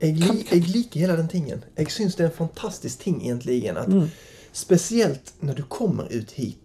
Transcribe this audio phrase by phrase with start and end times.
[0.00, 1.64] Jeg, li, jeg liker hele den tingen.
[1.78, 3.62] Jeg syns det er en fantastisk ting egentlig.
[3.76, 4.08] At Mm.
[4.52, 6.58] Spesielt når du kommer ut hit.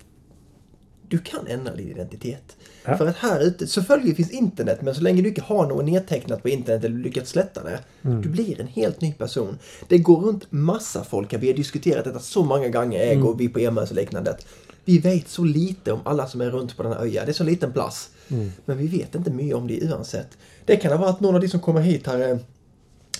[1.11, 2.55] Du kan endre din identitet.
[2.85, 2.95] Ja.
[2.97, 6.39] For at her ute, Selvfølgelig fins internett, men så lenge du ikke har noe nedtegnet
[6.41, 8.21] på internett, eller du lykkes slette det, Mm.
[8.21, 9.59] du blir en helt ny person.
[9.89, 11.39] Det går rundt masse folk her.
[11.39, 13.25] Vi har diskutert dette så mange ganger, jeg Mm.
[13.25, 14.37] og vi på EMS og liknande.
[14.85, 17.25] Vi vet så lite om alle som er rundt på denne øya.
[17.25, 18.09] Det er så liten plass.
[18.29, 18.51] Mm.
[18.67, 20.37] Men vi vet ikke mye om de uansett.
[20.65, 22.39] Det kan ha vært noen av de som kommer hit her er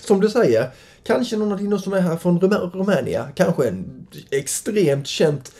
[0.06, 0.70] som du säger,
[1.04, 5.52] kanske någon av de som är här från Rum- Rumänien, kanske en extremt känt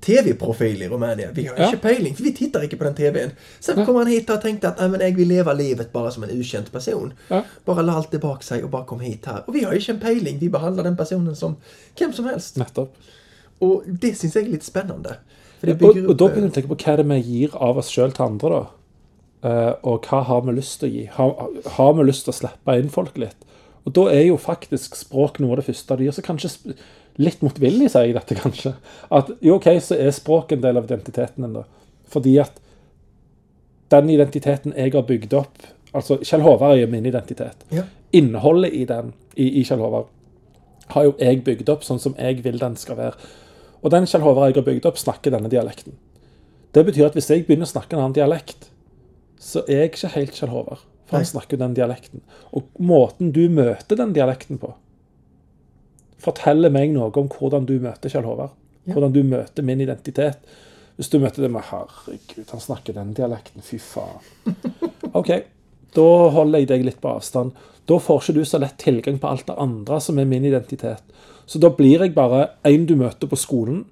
[0.00, 1.30] TV-profil i Rumänien.
[1.34, 1.68] Vi har Ja.
[1.68, 3.30] ikke peiling, for vi tittar ikke på den TVn.
[3.60, 6.22] Sen kom han hit og tenkte at "Nej, men jeg vil leve livet bare som
[6.22, 7.12] en ukjent person.
[7.30, 7.42] Ja.
[7.64, 9.42] Bare la alt det bak seg og bare kom hit her.
[9.46, 11.56] Og vi har ikke en peiling, vi behandler den personen som
[11.98, 12.56] hvem som helst.
[12.56, 12.88] Nettopp.
[13.60, 15.16] Og det syns jeg er litt spennende.
[15.60, 17.50] For det bygger og opp da begynner du å tenke på er det vi gir
[17.56, 18.66] av oss sjøl til andre, da.
[19.48, 21.08] Eh, og hva har vi til å gi?
[21.12, 23.36] Har, har vi lyst til å slippe inn folk litt?
[23.86, 26.16] Og da er jo faktisk språk noe av det første de gjør.
[26.18, 26.74] Så kanskje sp-
[27.22, 28.74] litt motvillig sier jeg dette, kanskje.
[29.14, 31.62] At jo, OK, så er språk en del av identiteten din, da.
[32.10, 32.58] Fordi at
[33.94, 37.62] den identiteten jeg har bygd opp Altså, Kjell Håvard er jo min identitet.
[37.72, 37.86] Ja.
[38.12, 40.10] Innholdet i den, i, i Kjell Håvard,
[40.92, 43.14] har jo jeg bygd opp sånn som jeg vil den skal være.
[43.80, 45.94] Og den Kjell Håvard jeg har bygd opp, snakker denne dialekten.
[46.76, 48.68] Det betyr at hvis jeg begynner å snakke en annen dialekt,
[49.40, 50.84] så er jeg ikke helt Kjell Håvard.
[51.06, 52.22] For han snakker den dialekten.
[52.56, 54.72] Og måten du møter den dialekten på,
[56.22, 58.54] forteller meg noe om hvordan du møter Kjell Håvard.
[58.86, 60.42] Hvordan du møter min identitet.
[60.96, 64.54] Hvis du møter det med 'herregud, han snakker den dialekten', fy faen.
[65.18, 65.30] OK,
[65.94, 67.52] da holder jeg deg litt på avstand.
[67.86, 71.02] Da får ikke du så lett tilgang på alt det andre som er min identitet.
[71.46, 73.84] Så da blir jeg bare en du møter på skolen,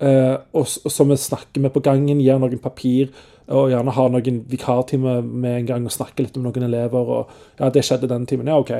[0.00, 3.10] eh, og som vi snakker med på gangen, gir noen papir,
[3.48, 6.98] og gjerne har noen vikartime med en gang og snakker litt med noen elever.
[6.98, 7.28] og
[7.58, 8.72] ja, 'Det skjedde den timen.' Ja, OK.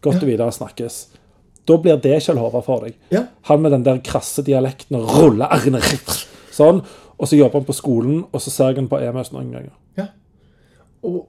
[0.00, 1.06] Godt å videre snakkes.
[1.66, 2.94] Da blir det Kjell Håvard for deg.
[3.10, 3.26] Ja.
[3.42, 5.80] Han med den der krasse dialekten og ruller r-ene
[6.52, 6.82] sånn.
[7.18, 9.72] Og så jobber han på skolen, og så ser jeg han på EMS noen ganger.
[9.96, 10.06] Ja.
[11.02, 11.26] Og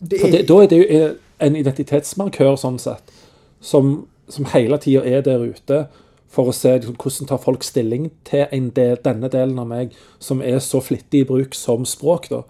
[0.00, 3.12] det For er det, da er det jo en identitetsmarkør sånn sett,
[3.60, 5.86] som, som hele tida er der ute
[6.28, 9.96] for å se liksom, hvordan tar folk stilling til en del, denne delen av meg
[10.22, 12.28] som er så flittig i bruk som språk.
[12.32, 12.42] da.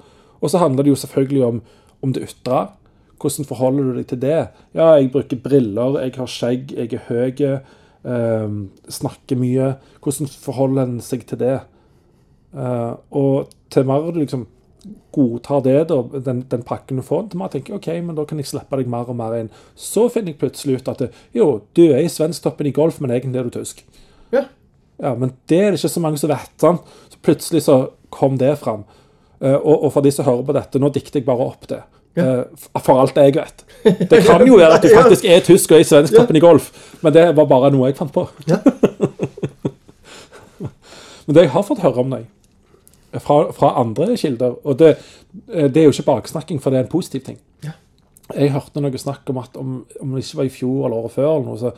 [0.42, 1.62] Og så handler det jo selvfølgelig om,
[2.02, 2.66] om det ytre.
[3.18, 4.40] Hvordan forholder du deg til det?
[4.74, 7.42] Ja, jeg bruker briller, jeg har skjegg, jeg er høy,
[8.06, 8.58] eh,
[8.98, 9.72] snakker mye.
[10.02, 11.56] Hvordan forholder en seg til det?
[12.54, 14.46] Eh, og til mer liksom
[15.14, 18.38] godtar det, da, den, den pakken du får, til mer tenker ok, men da kan
[18.42, 19.50] jeg slippe deg mer og mer inn.
[19.78, 21.06] Så finner jeg plutselig ut at
[21.36, 23.84] jo, du er i svensktoppen i golf, men egentlig er du tysk.
[24.34, 24.44] Ja.
[24.98, 26.50] Ja, men det er det ikke så mange som vet.
[26.60, 26.80] sant?
[27.12, 27.76] Så plutselig så
[28.14, 28.82] kom det fram.
[29.40, 31.82] Eh, og, og for de som hører på dette, nå dikter jeg bare opp det.
[32.18, 33.62] Eh, f- for alt jeg vet.
[34.10, 35.02] Det kan jo være at du Ja.
[35.04, 36.72] faktisk er tysk og er i svensktoppen i golf,
[37.04, 38.24] men det var bare noe jeg fant på.
[38.50, 38.58] Ja.
[41.26, 42.26] men det jeg har fått høre om deg,
[43.12, 44.96] fra, fra andre kilder Og det,
[45.48, 47.38] eh, det er jo ikke baksnakking, for det er en positiv ting.
[47.64, 47.72] Ja.
[48.34, 51.16] Jeg hørte noe snakk om at om, om det ikke var i fjor eller året
[51.16, 51.72] før, eller noe, så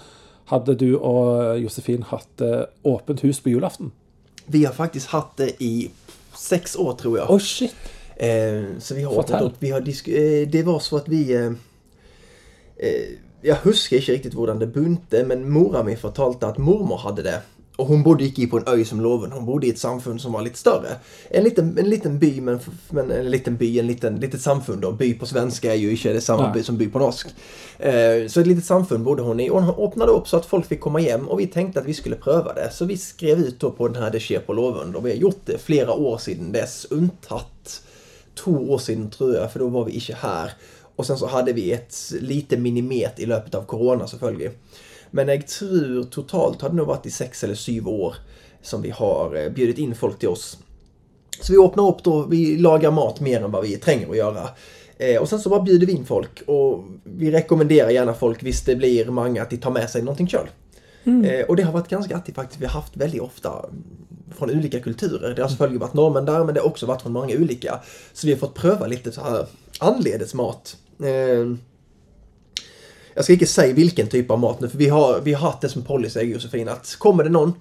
[0.50, 3.92] hadde du og Josefin hatt eh, åpent hus på julaften.
[4.50, 5.90] Vi har faktisk hatt det i
[6.34, 7.26] seks år, tror jeg.
[7.30, 7.90] Å, shit!
[8.20, 9.46] Eh, så vi har Fortell.
[9.46, 9.60] opp.
[9.62, 11.52] Vi har eh, det var så at vi eh,
[12.76, 17.24] eh, Jeg husker ikke riktig hvordan det begynte, men mora mi fortalte at mormor hadde
[17.24, 17.38] det.
[17.80, 20.34] Og hun bodde ikke på en øy som Låven, hun bodde i et samfunn som
[20.36, 20.98] var litt større.
[21.32, 22.58] En liten, en liten by, men,
[22.92, 24.82] men en liten by, en liten, litet samfunn.
[24.82, 24.90] da.
[24.92, 26.58] By på svenska ikke det samme Nei.
[26.58, 27.32] by som by på norsk.
[27.78, 30.68] Eh, så et litet samfunn bodde hun i, og hun åpnet opp så at folk
[30.68, 31.24] fikk komme hjem.
[31.28, 34.02] Og vi tenkte at vi skulle prøve det, så vi skrev ut da på den
[34.02, 34.92] her Det skjer på Låven.
[34.92, 37.80] Og vi har gjort det flere år siden dess, unntatt
[38.36, 40.54] to år siden, tror jeg, for da var vi ikke her.
[41.00, 44.52] Og sen så hadde vi et lite minimet i løpet av korona, selvfølgelig.
[45.16, 48.18] Men jeg tror totalt har det nå vært i seks eller syv år
[48.62, 50.52] som vi har eh, bjudit inn folk til oss.
[51.40, 54.46] Så vi åpner opp da, vi lager mat mer enn hva vi trenger å gjøre.
[55.00, 58.60] Eh, og sen så bare bjuder vi inn folk, og vi rekommenderer gjerne folk hvis
[58.66, 60.52] det blir mange at de tar med seg noe selv.
[61.24, 62.60] Eh, og det har vært ganske artig faktisk.
[62.60, 63.54] Vi har haft veldig ofte
[64.36, 65.32] fra ulike kulturer.
[65.34, 67.80] Det har selvfølgelig vært nordmenn der, men det har også vært fra mange ulike.
[68.12, 70.76] Så vi har fått prøve litt så her annerledes mat.
[73.14, 75.60] Jag ska inte säga vilken typ av mat, nu, för vi har, vi har haft
[75.60, 77.52] det som policy, Josefin, att kommer det någon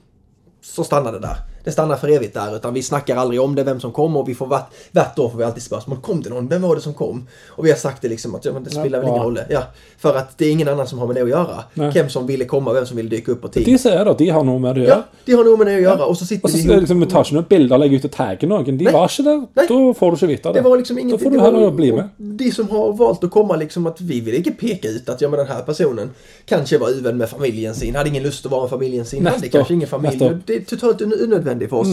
[0.61, 3.63] så stannar det där det stannar för evigt där utan vi snackar aldrig om det,
[3.63, 5.97] vem som kom och vi får vart, vart år får vi alltid spörsmål.
[6.01, 6.47] Kom det någon?
[6.47, 7.27] Vem var det som kom?
[7.49, 9.39] Och vi har sagt det liksom att ja, men det spelar väl ingen roll.
[9.49, 9.63] Ja,
[9.97, 11.63] för att det är ingen annan som har med det att göra.
[11.73, 11.91] Nej.
[11.93, 13.65] Vem som ville komma, vem som ville dyka upp på tid.
[13.65, 14.95] De sier det, de har noe med det å gjøre.
[14.97, 16.69] Ja, de har nog med det att göra och så sitter Og så vi det
[16.69, 16.81] ihop.
[16.81, 18.65] liksom, tar ikke noen bilder og legger ut og tagger noen.
[18.77, 18.93] De Nej.
[18.93, 19.37] var ikke der.
[19.55, 19.67] Nej.
[19.69, 20.63] Da får du ikke vite Det det.
[20.69, 21.19] var liksom Da ingenting.
[21.25, 22.09] får du det var- heller bli med.
[22.17, 25.29] De som har valt att komma liksom att vi vill inte peka ut att ja
[25.29, 26.09] men den här personen
[26.45, 29.47] kanske var uvän med familjen sin, hade ingen lust att vara med familjen sin, hade
[29.49, 30.31] kanske ingen familj.
[30.45, 31.13] Det är totalt un-
[31.49, 31.87] unödvändigt för oss.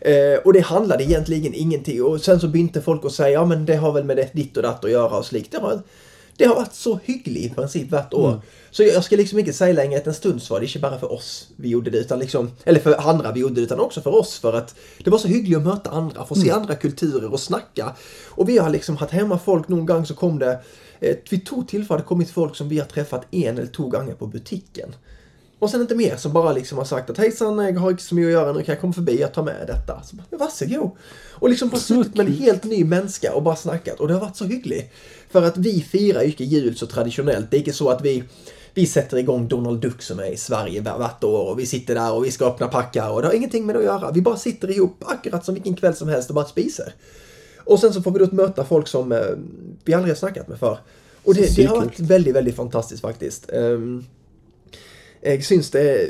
[0.00, 2.02] Eh, och det handlade egentligen ingenting.
[2.02, 4.56] Och sen så binte folk och säga ja men det har väl med det, ditt
[4.56, 5.52] och datt att göra och slikt.
[5.52, 5.82] Det har,
[6.36, 8.40] det har varit så hyggligt i princip hvert år.
[8.70, 10.98] Så jag ska liksom inte säga längre att en stund så var det inte bara
[10.98, 14.00] för oss vi gjorde det, utan liksom, eller för andra vi gjorde det, utan också
[14.00, 14.38] för oss.
[14.38, 14.74] För att
[15.04, 17.94] det var så hyggligt att möta andra, få se andra kulturer och snacka.
[18.28, 20.60] Och vi har liksom haft hemma folk någon gång så kom det,
[21.00, 24.26] eh, vid två tillfällen kommit folk som vi har träffat en eller två gånger på
[24.26, 24.94] butiken.
[25.58, 28.14] Och sen inte mer som bara liksom har sagt att hejsan, jag har inte så
[28.14, 30.02] mycket att göra nu, kan jag komma förbi och ta med detta?
[30.02, 30.90] Så bara, varsågod!
[31.30, 34.20] Och liksom bara suttit med en helt ny människa och bara snackat och det har
[34.20, 34.92] varit så hyggligt.
[35.30, 37.50] För att vi firar ju inte jul så traditionellt.
[37.50, 38.24] Det är inte så att vi
[38.74, 41.94] vi sätter igång Donald Duck som är i Sverige var- vart år och vi sitter
[41.94, 44.10] där och vi ska öppna packar och det har ingenting med det att göra.
[44.12, 46.92] Vi bara sitter ihop akkurat som vilken kväll som helst och bara spiser.
[47.64, 49.18] Och sen så får vi då möta folk som eh,
[49.84, 50.78] vi aldrig har snackat med för.
[51.24, 53.50] Och det, det har varit väldigt, väldigt fantastiskt faktiskt.
[55.22, 56.08] Um, jag syns det,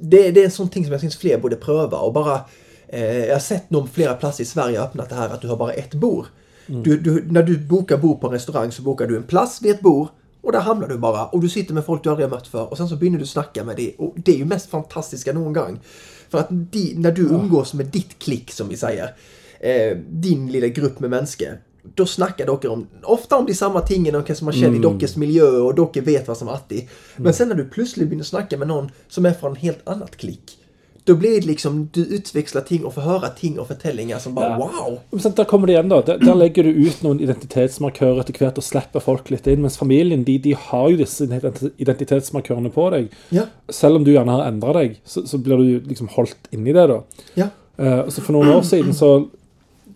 [0.00, 0.30] det...
[0.30, 2.40] Det är en sån ting som jag syns fler borde pröva och bara...
[2.88, 5.56] Eh, jag har sett någon flera platser i Sverige öppnat det här att du har
[5.56, 6.26] bara ett bord.
[6.66, 9.74] Du, du, när du bokar bord på en restaurang så bokar du en plats vid
[9.74, 10.08] ett bord
[10.40, 12.70] och där hamnar du bara och du sitter med folk du aldrig har mött för
[12.70, 15.52] och sen så börjar du snacka med det och det är ju mest fantastiska någon
[15.52, 15.80] gång.
[16.28, 19.14] För att di, när du umgås med ditt klick som vi säger,
[19.60, 21.58] eh, din lilla grupp med människor,
[21.94, 25.16] då snackar dockor om, ofta om de samma tingen och som man känner i dockors
[25.16, 26.88] miljö och dockor vet vad som är atti.
[27.16, 30.16] Men sen när du plötsligt börjar snacka med någon som är från en helt annat
[30.16, 30.58] klick,
[31.04, 34.48] då blir det liksom, du utväxlar ting och får höra ting och förtällingar som bara
[34.48, 34.56] Ja.
[34.58, 34.98] wow!
[35.10, 36.02] Men sant, Der kommer det igjen, da.
[36.02, 39.60] Der, der legger du ut noen identitetsmarkører etter hvert og slipper folk litt inn.
[39.62, 43.10] Mens familien de, de har jo disse identi- identitetsmarkørene på deg.
[43.36, 46.72] Ja, Selv om du gjerne har endra deg, så, så blir du liksom holdt inni
[46.72, 46.86] det.
[46.88, 47.02] da.
[47.34, 49.08] ja, Eh, så For noen år siden så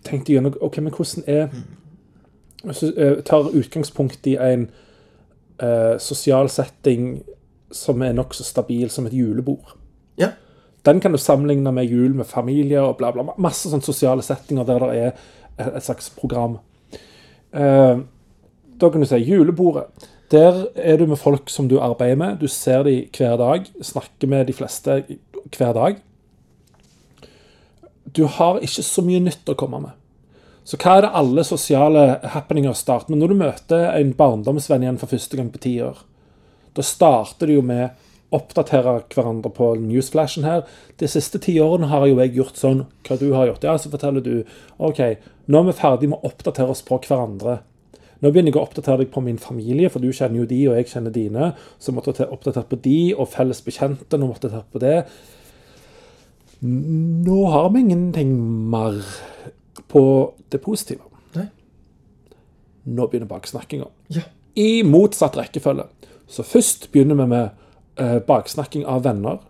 [0.03, 1.78] tenkte jeg gjennom ok, men hvordan er Hvis du eh,
[3.25, 4.69] tar utgangspunkt i en
[5.61, 7.21] eh, sosial setting
[7.71, 9.77] som er nokså stabil som et julebord
[10.19, 10.33] ja,
[10.85, 13.23] den kan du sammenligne med jul med familie og bla, bla.
[13.39, 15.21] Masse sånne sosiale settinger der det er et
[15.59, 16.57] et slags program.
[17.53, 17.99] Eh,
[18.81, 19.83] da kan du si julebordet.
[20.31, 22.37] Der er du med folk som du arbeider med.
[22.39, 23.65] Du ser dem hver dag.
[23.81, 25.03] Snakker med de fleste
[25.57, 25.95] hver dag.
[28.17, 29.98] Du har ikke så mye nytt å komme med.
[30.69, 32.03] Så hva er det alle sosiale
[32.35, 33.23] happeninger starter med?
[33.23, 36.03] Når du møter en barndomsvenn igjen for første gang på ti år,
[36.77, 37.97] da starter det jo med
[38.35, 40.67] oppdatere hverandre på newsflashen her.
[41.01, 42.83] De siste ti årene har jo jeg gjort sånn.
[43.07, 43.65] Hva du har gjort?
[43.65, 44.45] Ja, så forteller du.
[44.77, 45.01] OK,
[45.49, 47.63] nå er vi ferdig med å oppdatere oss på hverandre.
[48.19, 50.77] Nå begynner jeg å oppdatere deg på min familie, for du kjenner jo de, og
[50.77, 51.51] jeg kjenner dine.
[51.81, 54.21] Så måtte jeg oppdatere på de, og felles bekjente.
[54.21, 54.97] Nå måtte jeg ta på det.
[56.61, 58.35] Nå har vi ingenting
[58.69, 58.99] mer
[59.89, 61.01] på det positive.
[61.33, 61.47] Nei.
[62.89, 64.25] Nå begynner baksnakkinga ja,
[64.59, 65.87] i motsatt rekkefølge.
[66.29, 67.49] Så først begynner vi med
[67.97, 69.41] eh, baksnakking av venner.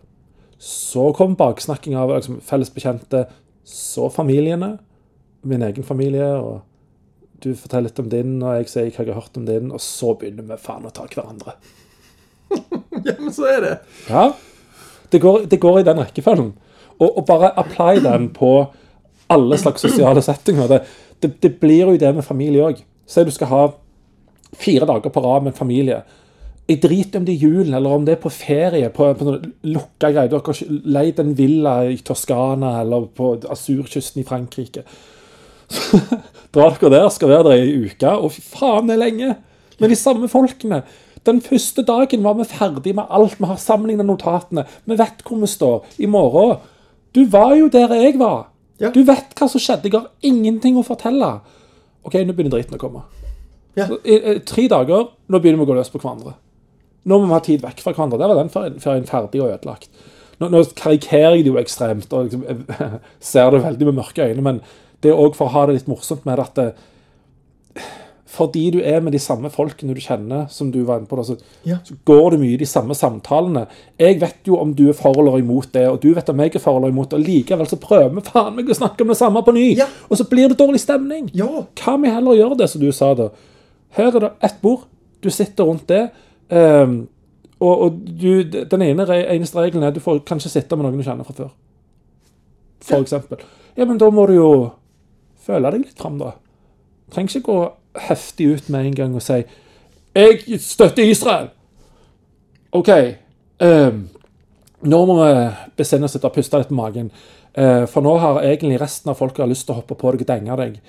[0.60, 3.26] Så kommer baksnakking av liksom, felles bekjente.
[3.64, 4.78] Så familiene.
[5.42, 6.32] Min egen familie.
[6.36, 6.60] og
[7.42, 9.72] Du forteller litt om din, og jeg sier hva jeg har hørt om din.
[9.72, 11.56] Og så begynner vi faen å ta hverandre.
[13.04, 13.78] ja men så är det.
[14.08, 14.32] Ja.
[15.10, 16.52] Det går, det går i den rekkefølgen.
[17.00, 18.70] Og, og bare apply den på
[19.30, 20.70] alle slags sosiale settinger.
[20.70, 20.80] Det,
[21.22, 22.80] det, det blir jo det med familie òg.
[23.06, 23.62] Si du skal ha
[24.58, 26.02] fire dager på rad med familie.
[26.70, 29.52] Jeg driter om det er julen eller om det er på ferie på, på noen
[29.66, 30.30] lukka greier.
[30.30, 34.84] Du har ikke leid en villa i Toskana eller på Asurkysten i Frankrike.
[36.54, 39.34] Drar dere der, skal være der i ei uke, og fy faen, det er lenge.
[39.80, 40.82] Med de samme folkene.
[41.26, 43.38] Den første dagen var vi ferdig med alt.
[43.38, 44.64] Vi har sammenligna notatene.
[44.86, 45.84] Vi vet hvor vi står.
[45.98, 46.58] I morgen
[47.14, 48.49] Du var jo der jeg var.
[48.80, 48.90] Ja.
[48.94, 49.90] Du vet hva som skjedde.
[49.90, 51.34] Jeg har ingenting å fortelle.
[52.06, 53.02] OK, nå begynner dritten å komme.
[53.76, 53.86] Ja.
[53.86, 56.34] Så, i, i, tre dager, nå begynner vi å gå løs på hverandre.
[57.08, 58.20] Nå må vi ha tid vekk fra hverandre.
[58.20, 59.90] Der var den ferien ferdig og ødelagt.
[60.40, 63.00] Nå, nå karikerer jeg det jo ekstremt og liksom, jeg,
[63.32, 64.62] ser det veldig med mørke øyne, men
[65.04, 66.70] det er òg for å ha det litt morsomt med at det,
[68.30, 71.34] fordi du er med de samme folkene du kjenner, som du var inne på, så,
[71.66, 71.78] Ja.
[71.84, 73.64] så går det mye i de samme samtalene.
[73.98, 76.54] Jeg vet jo om du er for eller imot det, og du vet om jeg
[76.54, 79.08] er for eller imot det, og likevel så prøver vi faen meg å snakke om
[79.10, 79.64] det samme på ny.
[79.76, 79.86] Ja.
[80.08, 81.30] Og så blir det dårlig stemning.
[81.34, 83.30] Ja, Hva med heller gjøre det, som du sa da?
[83.98, 84.86] Her er det ett bord,
[85.22, 86.10] du sitter rundt det,
[86.50, 87.08] ehm,
[87.60, 90.96] og, og du, den ene, eneste regelen er at du får kanskje sitte med noen
[91.02, 91.50] du kjenner fra før.
[92.80, 93.42] for eksempel.
[93.76, 94.70] Ja, men da må du jo
[95.44, 96.32] føle deg litt fram, da.
[97.10, 97.58] Trenger ikke gå
[97.98, 99.44] heftig ut med en gang og si
[100.14, 101.50] 'Jeg støtter Israel'.
[102.72, 102.88] OK.
[103.60, 104.08] ehm,
[104.82, 107.10] nå må vi besinne oss litt og puste litt på magen.
[107.54, 110.26] Eh, for nå har egentlig resten av folket lyst til å hoppe på deg og
[110.26, 110.80] denge deg.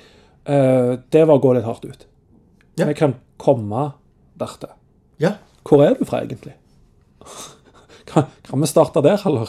[0.46, 2.05] Eh, det var å gå litt hardt ut.
[2.77, 2.86] Ja.
[2.86, 3.93] Vi kan komme
[4.38, 4.70] dertil.
[5.20, 5.36] Ja.
[5.63, 6.53] Hvor er du fra, egentlig?
[8.12, 9.48] Kan, kan vi starte der, eller?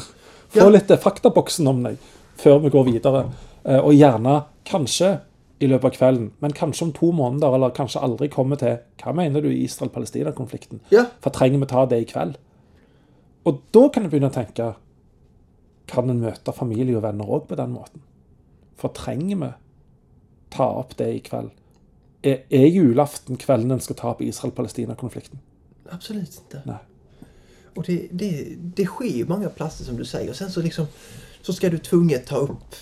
[0.52, 0.68] Få Ja.
[0.68, 1.96] litt faktaboksen om deg
[2.36, 3.24] før vi går videre.
[3.64, 5.20] Eh, Og gjerne, kanskje
[5.62, 9.14] i løpet av kvelden, men kanskje om to måneder, eller kanskje aldri komme til Hva
[9.16, 10.80] mener du i Israel-Palestina-konflikten?
[10.90, 11.06] Ja.
[11.22, 12.38] For trenger vi ta det i kveld?
[13.44, 14.74] Og da kan jeg begynne å tenke
[15.90, 18.04] Kan en møte familie og venner òg på den måten?
[18.78, 19.50] For trenger vi
[20.50, 21.50] ta opp det i kveld?
[22.22, 25.42] Er, er julaften kvelden en skal ta opp Israel-Palestina-konflikten?
[25.90, 26.62] Absolut inte.
[26.64, 26.78] Nej.
[27.74, 30.30] Och det, det, det sker ju många platser som du säger.
[30.30, 30.86] Och sen så liksom
[31.42, 32.74] så ska du tvunget ta upp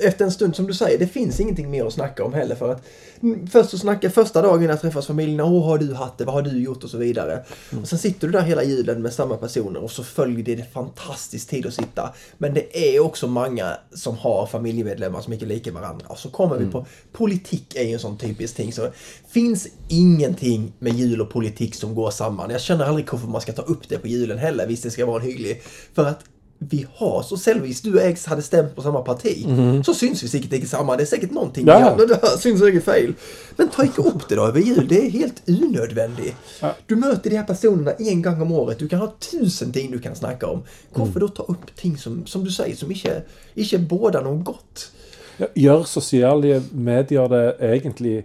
[0.00, 2.72] efter en stund som du säger, det finns ingenting mer att snacka om heller för
[2.72, 2.82] att
[3.22, 6.34] mm, först så snacka första dagen jag träffas familjen, åh har du haft det, vad
[6.34, 7.44] har du gjort och så vidare.
[7.82, 10.72] Och sen sitter du där hela julen med samma personer och så följer det, det
[10.72, 12.14] fantastisk tid att sitta.
[12.38, 16.06] Men det är också många som har familjemedlemmar som inte liker varandra.
[16.08, 18.72] Och så kommer vi på, politik är ju en sån typisk ting.
[18.72, 18.88] Så
[19.28, 22.50] finns ingenting med jul och politik som går samman.
[22.50, 25.06] Jag känner aldrig varför man ska ta upp det på julen heller, visst det ska
[25.06, 25.62] vara en hygglig.
[25.94, 26.24] För att
[26.70, 29.46] vi har så sällvis du och Eggs hade stämt på samma parti
[29.84, 30.96] så syns vi säkert inte samma.
[30.96, 31.78] Det är säkert någonting Ja.
[31.78, 33.14] har, det här syns säkert fel.
[33.56, 34.86] Men ta inte upp det då över jul.
[34.88, 36.34] Det är helt unödvändigt.
[36.60, 36.74] Ja.
[36.86, 38.78] Du möter de här personerna en gång om året.
[38.78, 40.62] Du kan ha tusen ting du kan snacka om.
[40.94, 43.22] Varför då ta upp ting som, som du säger som inte,
[43.54, 44.90] inte båda något gott?
[45.36, 48.24] Ja, Gjør sosiale medier det egentlig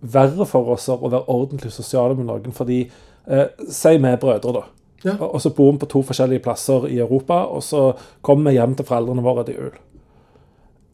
[0.00, 2.52] verre for oss å være ordentlig sosiale med noen?
[2.54, 2.84] Fordi
[3.26, 4.62] eh, Si vi brødre, da.
[5.02, 5.16] Ja.
[5.18, 7.88] Og, så bor vi på to forskjellige plasser i Europa, og så
[8.22, 9.80] kommer vi hjem til foreldrene våre til jul.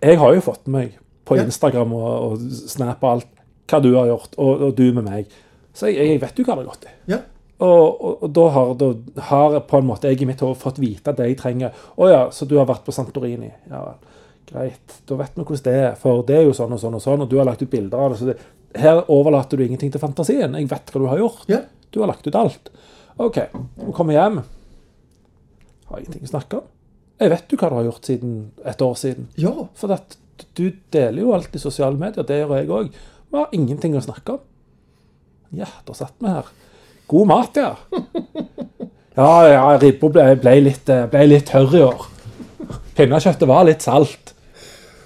[0.04, 0.94] Jeg har jo fått med meg
[1.28, 1.44] på Ja.
[1.44, 3.34] Instagram og, og Snap og alt
[3.68, 5.34] hva du har gjort, og, og du med meg.
[5.76, 6.94] Så jeg, jeg vet jo hva det har gått i.
[7.12, 7.18] Ja.
[7.58, 8.88] Og, og, og da, har, da
[9.28, 11.74] har på en måte jeg i mitt hode fått vite det jeg trenger.
[11.98, 13.50] Å ja, så du har vært på Santorini.
[13.68, 14.14] Ja vel.
[14.48, 15.00] Greit.
[15.04, 15.96] Da vet vi hvordan det er.
[16.00, 18.00] For det er jo sånn og sånn og sånn, og du har lagt ut bilder
[18.00, 18.20] av det.
[18.20, 18.38] Så det,
[18.78, 20.54] her overlater du ingenting til fantasien.
[20.56, 21.44] Jeg vet hva du har gjort.
[21.50, 21.60] Ja.
[21.92, 22.70] Du har lagt ut alt.
[23.18, 23.38] OK.
[23.82, 24.40] Nå kommer jeg hjem.
[25.88, 26.66] Har ingenting å snakke om.
[27.18, 28.34] Jeg vet jo hva du har gjort siden
[28.70, 29.26] et år siden.
[29.40, 29.54] Ja.
[29.78, 30.14] For at
[30.58, 32.92] du deler jo alt i sosiale medier, det gjør jeg òg.
[33.28, 34.44] Vi har ingenting å snakke om.
[35.58, 36.46] Ja, da satt vi her.
[37.08, 37.72] God mat, ja.
[39.18, 42.04] Ja, ja, ribba ble, ble, litt, eh, ble litt tørr i år.
[42.94, 44.34] Pinnekjøttet var litt salt.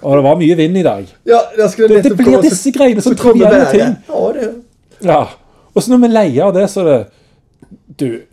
[0.03, 1.07] Og det var mye vind i dag.
[1.25, 3.95] Ja, jag skulle Det, det nettopp blir disse greiene som kommer trivielle ting.
[4.09, 4.51] Ja, det...
[5.07, 5.21] Ja.
[5.73, 6.99] Og så når vi leier av det, så er det
[7.97, 8.23] Du,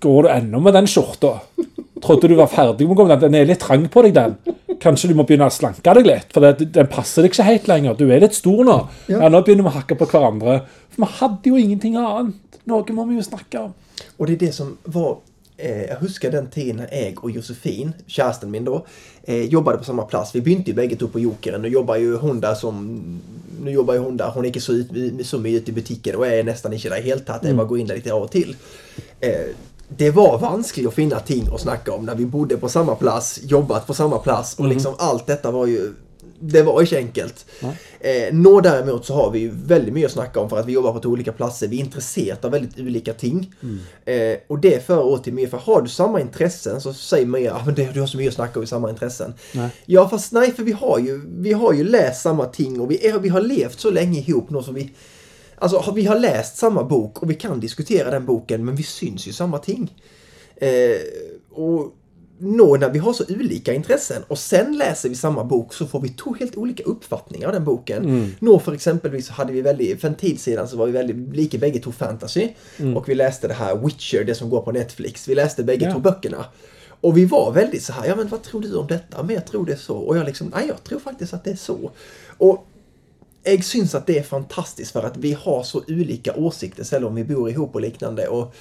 [0.00, 1.38] går du ennå med den skjorta?
[2.02, 3.32] Trodde du var ferdig med å gå med den.
[3.32, 4.36] Den er litt trang på deg, den.
[4.82, 7.68] Kanskje du må begynne å slanke deg litt, for det, den passer deg ikke helt
[7.70, 7.98] lenger.
[7.98, 8.78] Du er litt stor nå.
[9.06, 9.20] Ja.
[9.22, 10.62] Ja, Nå begynner vi å hakke på hverandre.
[10.94, 12.58] For vi hadde jo ingenting annet.
[12.70, 13.76] Noe må vi jo snakke om.
[14.16, 15.18] Och det är det som var
[15.56, 18.86] eh, jag huskar den tiden jag och Josefin, käresten min då,
[19.22, 20.34] eh, jobbade på samma plats.
[20.34, 21.62] Vi bytte ju bägge två på Jokeren.
[21.62, 23.02] Nu jobbar ju hon där som...
[23.64, 24.30] Nu jobbar ju hon där.
[24.30, 27.02] Hon är inte så, ut, så mycket ute i butiken och är nästan inte där
[27.02, 27.44] helt tatt.
[27.44, 28.56] Jag bara går in där lite av och till.
[29.20, 29.30] Eh,
[29.88, 33.40] det var vanskligt att finna ting att snacka om när vi bodde på samma plats,
[33.42, 35.92] jobbat på samma plats och liksom allt detta var ju
[36.44, 37.46] det var inte enkelt.
[38.00, 40.72] Eh, nå däremot så har vi ju väldigt mycket att snacka om för att vi
[40.72, 41.68] jobbar på två olika platser.
[41.68, 43.54] Vi är intresserade av väldigt olika ting.
[44.04, 47.40] Eh, och det för åt till mig, för har du samma intressen så säger man
[47.40, 49.34] ju att ah, du har så mycket att snacka om i samma intressen.
[49.52, 49.68] Nej.
[49.86, 53.06] Ja fast nej för vi har ju, vi har ju läst samma ting och vi,
[53.06, 54.50] är, vi har levt så länge ihop.
[54.50, 54.90] Något som vi,
[55.58, 59.26] alltså vi har läst samma bok och vi kan diskutera den boken men vi syns
[59.28, 59.94] ju samma ting.
[60.56, 61.00] Eh,
[61.50, 61.94] och
[62.42, 66.00] nå när vi har så olika intressen och sen läser vi samma bok så får
[66.00, 68.32] vi två helt olika uppfattningar av den boken.
[68.38, 71.36] Nå för exempelvis så hade vi väldigt, för en tid sedan så var vi väldigt
[71.36, 72.48] lika bägge två fantasy
[72.96, 75.28] och vi läste det här Witcher, det som går på Netflix.
[75.28, 75.92] Vi läste bägge Ja.
[75.92, 76.44] två böckerna.
[77.00, 79.22] Och vi var väldigt så här, ja men vad tror du om detta?
[79.22, 79.96] Men jag tror det är så.
[79.96, 81.90] Och jag liksom, nej jag tror faktiskt att det är så.
[82.38, 82.66] Och
[83.42, 87.14] jag syns att det är fantastiskt för att vi har så olika åsikter, selv om
[87.14, 88.28] vi bor ihop och liknande.
[88.28, 88.54] Och,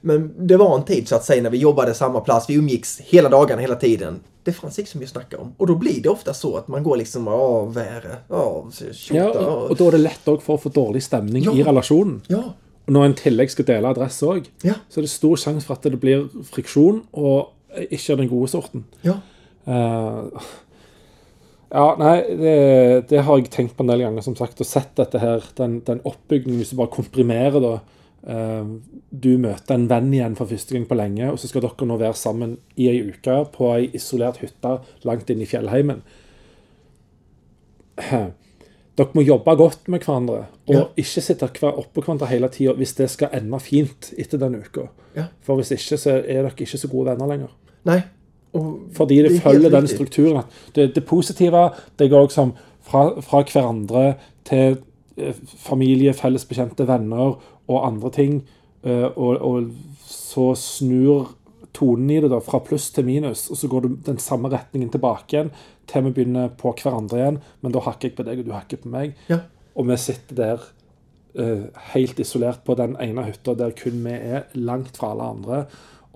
[0.00, 3.00] men det var en tid så att säga när vi jobbade samma plats, vi umgicks
[3.00, 4.20] hela dagarna, hela tiden.
[4.44, 5.52] Det fanns inte så mycket att snacka om.
[5.56, 9.28] Och då blir det ofta så att man går liksom, ja, väre, ja, tjota, Ja,
[9.30, 11.52] og, og da er det lett også for å få dårlig stemning Ja.
[11.52, 12.20] i relasjonen.
[12.28, 12.42] ja,
[12.86, 15.66] Og når en i tillegg skal dele adresse òg, ja, så er det stor sjanse
[15.66, 17.48] for at det blir friksjon, og
[17.90, 18.84] ikke er den gode sorten.
[19.02, 19.16] ja.
[19.66, 20.22] Eh,
[21.74, 24.92] ja, nei, det, det har jeg tenkt på en del ganger, som sagt, og sett
[25.00, 27.80] dette her, den, den oppbyggingen, hvis du bare komprimerer da, eh,
[28.26, 31.96] du møter en venn igjen for første gang på lenge, og så skal dere nå
[32.00, 34.72] være sammen i ei uke på ei isolert hytte
[35.06, 36.02] langt inn i fjellheimen.
[38.96, 40.82] Dere må jobbe godt med hverandre, og Ja.
[40.96, 44.86] ikke sitte oppå hverandre hele tida hvis det skal ende fint etter den uka.
[45.16, 45.26] Ja.
[45.44, 47.50] For hvis ikke, så er dere ikke så gode venner lenger.
[47.84, 48.00] Nei.
[48.54, 50.44] Og Fordi det, helt følger den strukturen.
[50.74, 54.14] det, det positive det går som fra, fra hverandre
[54.44, 54.78] til
[55.18, 58.38] eh, familie, felles bekjente, venner og andre ting.
[58.82, 59.70] eh, og, og
[60.06, 61.32] så snur
[61.76, 64.92] tonen i det da fra pluss til minus, og så går du den samme retningen
[64.92, 65.50] tilbake igjen
[65.86, 67.40] til vi begynner på hverandre igjen.
[67.62, 69.18] Men da hakker jeg på deg, og du hakker på meg.
[69.30, 69.42] Ja.
[69.76, 70.64] Og vi sitter der
[71.38, 75.60] eh, helt isolert på den ene hytta der kun vi er, langt fra alle andre.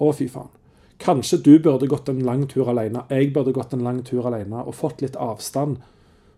[0.01, 0.51] Å, fy faen.
[1.01, 4.67] Kanskje du burde gått en lang tur alene, jeg burde gått en lang tur alene
[4.67, 5.79] og fått litt avstand.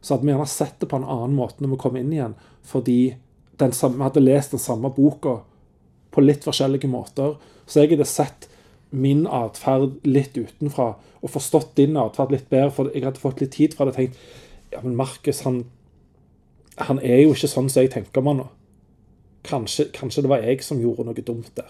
[0.02, 2.36] Så hadde vi gjerne sett det på en annen måte når vi kom inn igjen.
[2.66, 3.00] Fordi
[3.62, 5.38] den samme, hadde lest den samme boka
[6.12, 7.36] på litt forskjellige måter.
[7.66, 8.48] Så jeg hadde sett
[8.92, 10.92] min atferd litt utenfra
[11.22, 12.72] og forstått din atferd litt bedre.
[12.76, 14.18] For jeg hadde fått litt tid fra det og tenkt
[14.72, 15.64] ja, men Markus, han,
[16.80, 18.48] han er jo ikke sånn som jeg tenker han nå.
[19.44, 21.68] Kanskje, kanskje det var jeg som gjorde noe dumt der.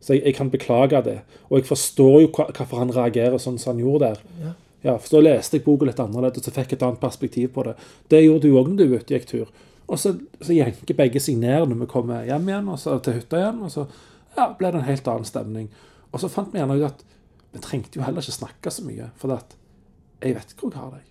[0.00, 1.18] Så jeg, jeg kan beklage det.
[1.50, 4.24] Og jeg forstår jo hvorfor han reagerer sånn som han gjorde der.
[4.44, 4.54] Ja.
[4.84, 7.74] Ja, for Så leste jeg boka litt annerledes og fikk et annet perspektiv på det.
[8.08, 9.48] Det gjorde du òg når du var ute og gikk tur.
[9.88, 10.14] Og så,
[10.44, 13.62] så jenker begge seg ned når vi kommer hjem igjen, og så til hytta igjen.
[13.64, 13.86] Og så
[14.36, 15.70] ja, ble det en helt annen stemning.
[16.12, 17.04] Og så fant vi gjerne ut at
[17.54, 19.08] vi trengte jo heller ikke snakke så mye.
[19.20, 19.56] For at
[20.20, 21.06] jeg vet hvor jeg har deg.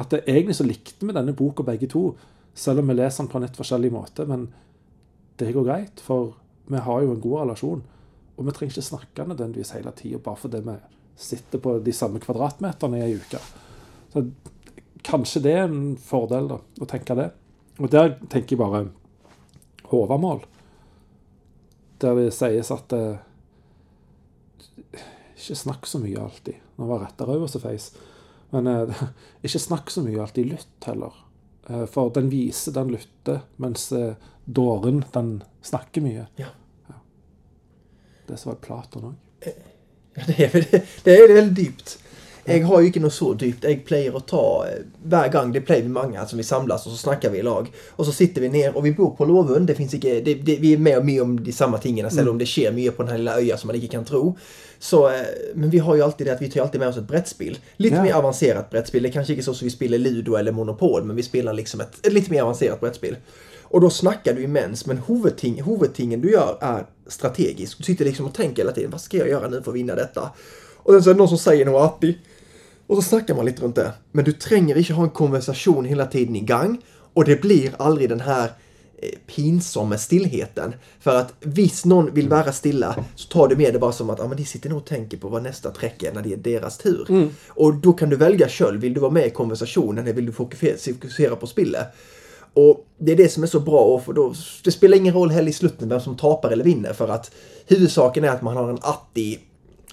[0.00, 2.04] At det egentlig så likte vi denne boka begge to,
[2.56, 4.24] selv om vi leser den på en litt forskjellig måte.
[4.28, 4.48] Men
[5.40, 6.34] det går greit, for
[6.70, 7.82] vi har jo en god relasjon.
[8.38, 10.78] Og vi trenger ikke snakke nødvendigvis hele tida bare fordi vi
[11.20, 13.40] sitter på de samme kvadratmeterne i ei uke.
[14.14, 14.24] Så
[15.04, 17.28] kanskje det er en fordel, da, å tenke det.
[17.80, 18.82] Og der tenker jeg bare
[19.90, 20.42] Håvamål.
[22.00, 23.16] Der det sies at eh,
[25.36, 26.60] Ikke snakk så mye alltid.
[26.78, 27.90] Nå var retta rød feis.
[28.52, 29.02] Men eh,
[29.46, 30.52] ikke snakk så mye alltid.
[30.52, 31.16] Lytt heller.
[31.68, 35.34] Eh, for den viser, den lytter, mens eh, dåren, den
[35.64, 36.26] snakker mye.
[36.40, 36.52] Ja.
[38.28, 39.48] Det som var Platon òg.
[40.20, 41.96] Ja, det er, vel- det er veldig dypt.
[42.46, 43.64] Jeg har jo ikke noe så dypt.
[43.68, 46.94] Jeg pleier å ta eh, Hver gang det pleier vi mange altså vi samles, og
[46.94, 47.68] så snakker vi i lag.
[47.96, 49.66] Og så sitter vi ned, og vi bor på Låvund.
[49.68, 52.40] Det finnes ikke, det, det, vi er med mye om de samme tingene, selv om
[52.40, 54.34] det skjer mye på den lille øya som man ikke kan tro.
[54.80, 57.08] Så, eh, men vi har jo alltid det at vi tar alltid med oss et
[57.10, 57.58] brettspill.
[57.78, 58.02] Litt Ja.
[58.02, 59.02] mer avansert brettspill.
[59.02, 61.80] Det er kanskje ikke sånn som vi spiller Ludo eller Monopol, men vi spiller liksom
[61.84, 63.16] et, et litt mer avansert brettspill.
[63.70, 67.78] Og da snakker du imens, men hovedting, hovedtingen du gjør, er strategisk.
[67.78, 69.94] Du sitter liksom og tenker hele tiden hva skal jeg gjøre nå for å vinne
[69.98, 70.24] dette?
[70.84, 72.16] Og så er det noen som sier noe artig.
[72.90, 73.86] Og så snakker man litt rundt det.
[74.12, 76.74] Men du trenger ikke ha en konversasjon hele tiden i gang.
[77.14, 78.52] Og det blir aldri den her
[78.98, 80.74] eh, pinsomme stillheten.
[81.02, 84.18] For at hvis noen vil være stille, så tar du med det bare som at
[84.22, 86.42] ah, men de sitter nå og tenker på hva neste trekk er når det er
[86.48, 87.06] deres tur.
[87.62, 88.80] Og da kan du velge sjøl.
[88.82, 92.02] Vil du være med i konversasjonen, eller vil du fokusere på spillet?
[92.58, 93.84] Og det er det som er så bra.
[94.02, 94.24] For da,
[94.66, 96.96] det spiller ingen roll heller i slutten hvem som taper eller vinner.
[96.98, 97.30] For at
[97.70, 99.28] huvudsaken er at man har en artig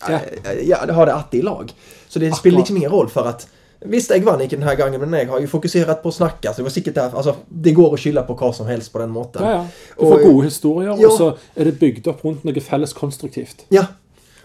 [0.01, 0.19] Ja.
[0.43, 1.71] Eh, Ja, det har det artig i lag.
[2.17, 3.47] Så det spiller liksom ingen roll for at
[3.85, 6.49] Visst, jeg vant ikke denne gangen, men jeg har jo fokusert på å snakke.
[6.49, 8.97] så Det var sikkert der, altså, det går å skylde på hva som helst på
[9.03, 9.43] den måten.
[9.45, 9.65] Ja, ja.
[9.99, 11.07] Du får gode historier, Ja.
[11.07, 13.65] og så er det bygd opp rundt noe felles konstruktivt.
[13.69, 13.85] Ja,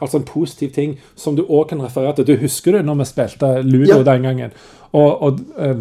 [0.02, 2.24] Altså en positiv ting som du òg kan referere til.
[2.24, 4.02] Du husker det når vi spilte Ludo Ja.
[4.02, 4.50] den gangen,
[4.92, 5.76] og, og eh,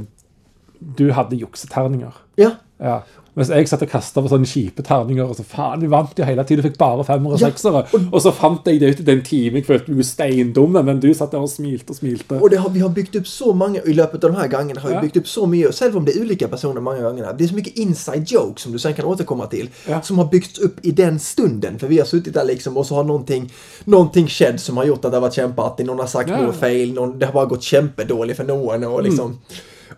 [0.97, 2.13] du hadde jukseterninger.
[2.37, 2.51] ja.
[2.79, 3.01] Ja.
[3.35, 5.23] Mens jeg satt og kasta på sånne kjipe terninger.
[5.23, 6.65] Og så faen, vi vant jo hele tiden.
[6.65, 7.85] Fikk bare femmer og Ja, seksere.
[8.11, 11.07] Og så fant jeg det ut i den timen jeg følte meg steindumme, men du
[11.15, 12.41] satt der og smilte og smilte.
[12.41, 14.79] Og har, vi har bygd opp så mange i løpet av de her gangene.
[14.83, 15.01] har vi Ja.
[15.01, 17.31] bygd opp så og Selv om det er ulike personer mange ganger.
[17.37, 19.69] Det er så mye inside jokes som du sen kan återkomma til.
[19.87, 20.01] Ja.
[20.01, 21.79] Som har byggts opp i den stunden.
[21.79, 23.49] For vi har suttit der liksom, og så har någonting,
[23.85, 25.85] någonting skjedd som har gjort at det har vært kjempeartig.
[25.85, 26.37] Noen har sagt Ja.
[26.37, 26.53] Mm.
[26.53, 26.93] feil.
[26.93, 28.83] Noen, det har bare gått kjempedårlig for noen.
[28.83, 29.37] Og liksom...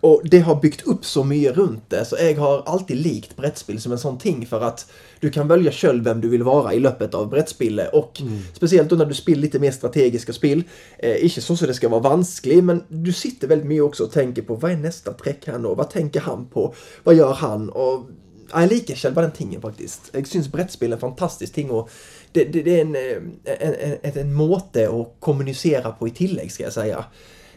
[0.03, 3.79] Og det har bygd opp så mye rundt det, så jeg har alltid likt brettspill
[3.79, 4.83] som en sånn ting, for at
[5.23, 7.93] du kan velge sjøl hvem du vil være i løpet av brettspillet.
[7.95, 8.19] Og
[8.55, 10.65] spesielt da når du spiller litt mer strategiske spill.
[10.99, 14.17] Eh, ikke sånn som det skal være vanskelig, men du sitter veldig mye også og
[14.17, 15.71] tenker på hva er neste trekk her nå?
[15.79, 16.67] Hva tenker han på?
[17.05, 17.69] Hva gjør han?
[17.71, 18.11] Og
[18.49, 20.11] jeg liker selve den tingen, faktisk.
[20.11, 21.71] Jeg syns brettspill er en fantastisk ting.
[21.71, 21.87] og
[22.35, 26.51] det, det, det er en, eh, en, en, en måte å kommunisere på i tillegg,
[26.51, 26.91] skal jeg si.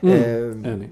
[0.06, 0.86] Eh,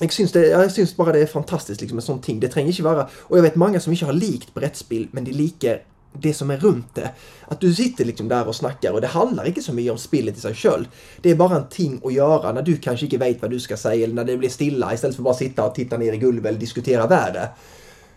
[0.00, 2.40] Jeg syns, det, jeg syns bare det er fantastisk liksom, en sånn ting.
[2.40, 5.32] Det trenger ikke være Og jeg vet mange som ikke har likt brettspill, men de
[5.36, 5.84] liker
[6.20, 7.10] det som er rundt det.
[7.52, 10.36] At du sitter liksom der og snakker, og det handler ikke så mye om spillet
[10.36, 10.86] i seg sjøl.
[11.22, 13.80] Det er bare en ting å gjøre når du kanskje ikke vet hva du skal
[13.80, 16.48] si, eller når det blir stille, istedenfor bare å sitte og titte ned i gulvet
[16.48, 17.74] eller diskutere været.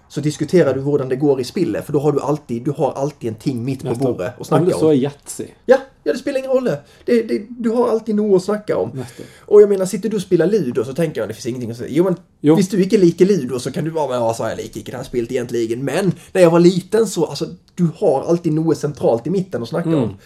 [0.09, 1.85] så diskuterar du hur det går i spillet.
[1.85, 4.45] För då har du alltid, du har alltid en ting mitt på bordet att Om
[4.45, 4.91] snacka det så om.
[4.91, 5.45] är Yatzy.
[5.65, 5.77] Ja,
[6.09, 6.63] ja, det spelar ingen roll.
[7.05, 8.89] Det, det, du har alltid något att snacka om.
[8.93, 9.25] Nästan.
[9.39, 11.77] Och jag menar, sitter du och spelar Ludo så tänker jag det finns ingenting att
[11.77, 11.89] säga.
[11.91, 12.55] Jo, men Jo.
[12.55, 14.91] visst du inte liker Ludo så kan du vara men ja, så jag liker inte
[14.91, 15.85] det här spelet egentligen.
[15.85, 17.45] Men när jag var liten så, alltså,
[17.75, 20.17] du har alltid något centralt i mitten att snacka om.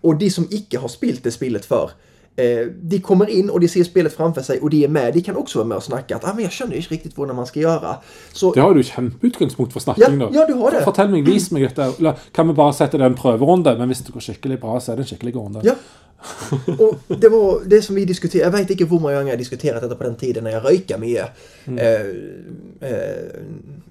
[0.00, 1.90] Och de som icke har spelat det spelet för
[2.36, 5.14] Eh, de kommer in och de ser spelet framför sig och de är med.
[5.14, 7.34] De kan också vara med och snacka att ah, men jag känner inte riktigt vad
[7.34, 7.96] man ska göra.
[8.32, 10.20] Så Det har du kjempeutgangspunkt for snakking.
[10.20, 10.30] Ja, da.
[10.34, 10.84] ja, du har det.
[10.84, 11.90] Fortell meg, vis meg dette.
[11.98, 13.76] La- Kan vi bare sette det en prøverunde?
[13.78, 15.60] Men hvis det går skikkelig bra, så er det en skikkelig runde.
[15.64, 15.74] Ja.
[16.78, 18.46] Och det var det som vi diskuterade.
[18.46, 21.00] Jag vet inte hur många gånger jag diskuterat detta på den tiden när jag rökade
[21.00, 21.24] med
[21.78, 23.42] eh, eh,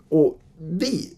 [0.09, 0.37] Och
[0.69, 1.09] vi,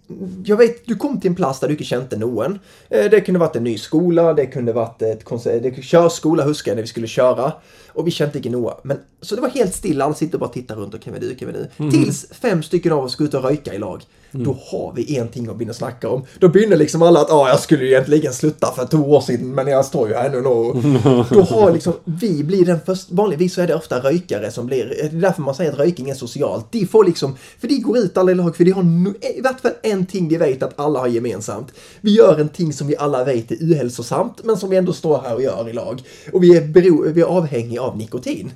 [0.46, 2.60] jag vet, du kom till en plats där du inte kände någon.
[2.90, 6.72] Eh, det kunde varit en ny skola, det kunde varit ett konce- det, körskola, huskar
[6.72, 7.54] jag, när vi skulle köra.
[7.88, 8.74] Och vi kände inte någon.
[8.84, 11.20] Men, så det var helt stilla, alla sitter och bara tittar runt och kan vi
[11.20, 11.92] du, kan vi du.
[11.92, 14.04] Tills fem stycken av oss ska ut och röka i lag.
[14.34, 16.24] Då har vi en ting att börja snacka om.
[16.40, 19.56] Då börjar liksom alla att ah, jag skulle ju egentligen sluta för två år sedan
[19.56, 20.76] men jag står ju här nu och
[21.30, 24.86] Då har liksom, vi blir den första, vanligtvis så är det ofta rökare som blir,
[24.86, 26.66] det är därför man säger att rökning är socialt.
[26.72, 29.42] De får liksom, för de går ut alla i lag för de har no, i
[29.42, 31.74] vart fall en ting de vet att alla har gemensamt.
[32.02, 35.22] Vi gör en ting som vi alla vet är ohälsosamt men som vi ändå står
[35.22, 36.02] här och gör i lag.
[36.34, 38.52] Och vi är, bero, vi är avhängiga av nikotin.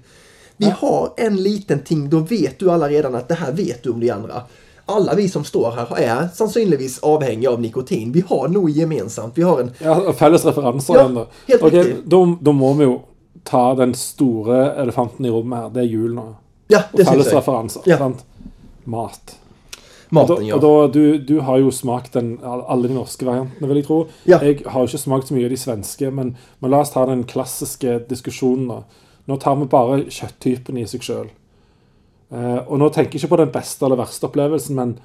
[0.57, 3.89] Vi har en liten ting, då vet du alla redan att det här vet du
[3.89, 4.41] om de andra.
[4.89, 8.11] Alla vi som står här är sannolikt avhängiga av nikotin.
[8.11, 9.37] Vi har nog gemensamt.
[9.37, 9.71] Vi har en...
[9.83, 11.25] Ja, Felles referanser Ja, da.
[11.47, 11.95] helt Ok, riktig.
[12.05, 12.21] da.
[12.41, 13.01] Da må vi jo
[13.43, 15.69] ta den store elefanten i rommet her.
[15.75, 16.23] Det er jul nå.
[16.71, 17.37] Ja, Og det syns felles jag.
[17.41, 17.81] referanser.
[17.85, 17.97] Ja.
[17.97, 18.23] Sant?
[18.83, 19.35] Mat.
[20.09, 20.55] Og Maten, ja.
[20.55, 23.97] og da, du, du har jo smakt den, alle de norske variantene, vil jeg tro.
[24.23, 24.37] Ja.
[24.39, 26.29] Jeg har jo ikke smakt så mye av de svenske, men,
[26.63, 28.69] men la oss ta den klassiske diskusjonen.
[28.71, 28.77] da.
[29.27, 31.27] Nå tar vi bare kjøtttypen i seg sjøl.
[32.31, 34.97] Eh, og nå tenker jeg ikke på den beste eller verste opplevelsen, men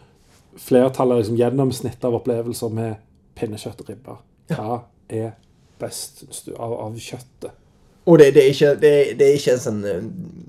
[0.58, 2.94] flertallet liksom gjennomsnitt av opplevelser med
[3.38, 4.16] pinnekjøtt og ribbe.
[4.52, 5.30] Hva er
[5.80, 6.24] best
[6.56, 7.50] av, av kjøttet?
[8.04, 9.85] Och det, det, är inte, det, det inte ens en...
[9.85, 10.02] eh,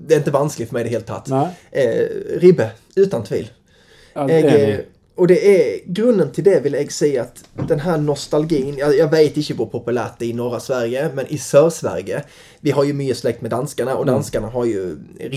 [0.07, 1.29] Det är inte vanskligt för mig det helt tatt.
[1.71, 2.07] Eh,
[2.39, 2.71] ribbe,
[4.13, 4.69] Jag, enig.
[4.73, 4.79] eh,
[5.15, 9.11] och det är grunden till det vill jag säga att den här nostalgin, jag, jag
[9.11, 12.23] vet inte hur populärt det är i norra Sverige, men i Sörsverige,
[12.59, 14.95] vi har ju mycket släkt med danskarna och danskarna har ju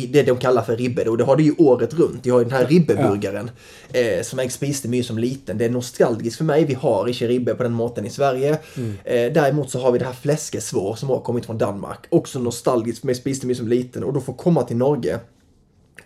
[0.09, 2.23] det de kallar för ribbe och det har det ju året runt.
[2.23, 3.51] De har ju den här ribbeburgaren
[3.93, 5.59] eh, som jag spiste mycket som liten.
[5.59, 8.59] Det är nostalgiskt för mig, vi har inte ribbe på den måten i Sverige.
[9.05, 12.07] Eh, däremot så har vi det här fläskesvår som har kommit från Danmark.
[12.09, 15.19] Också nostalgiskt för mig, spiste mycket som liten och då får komma till Norge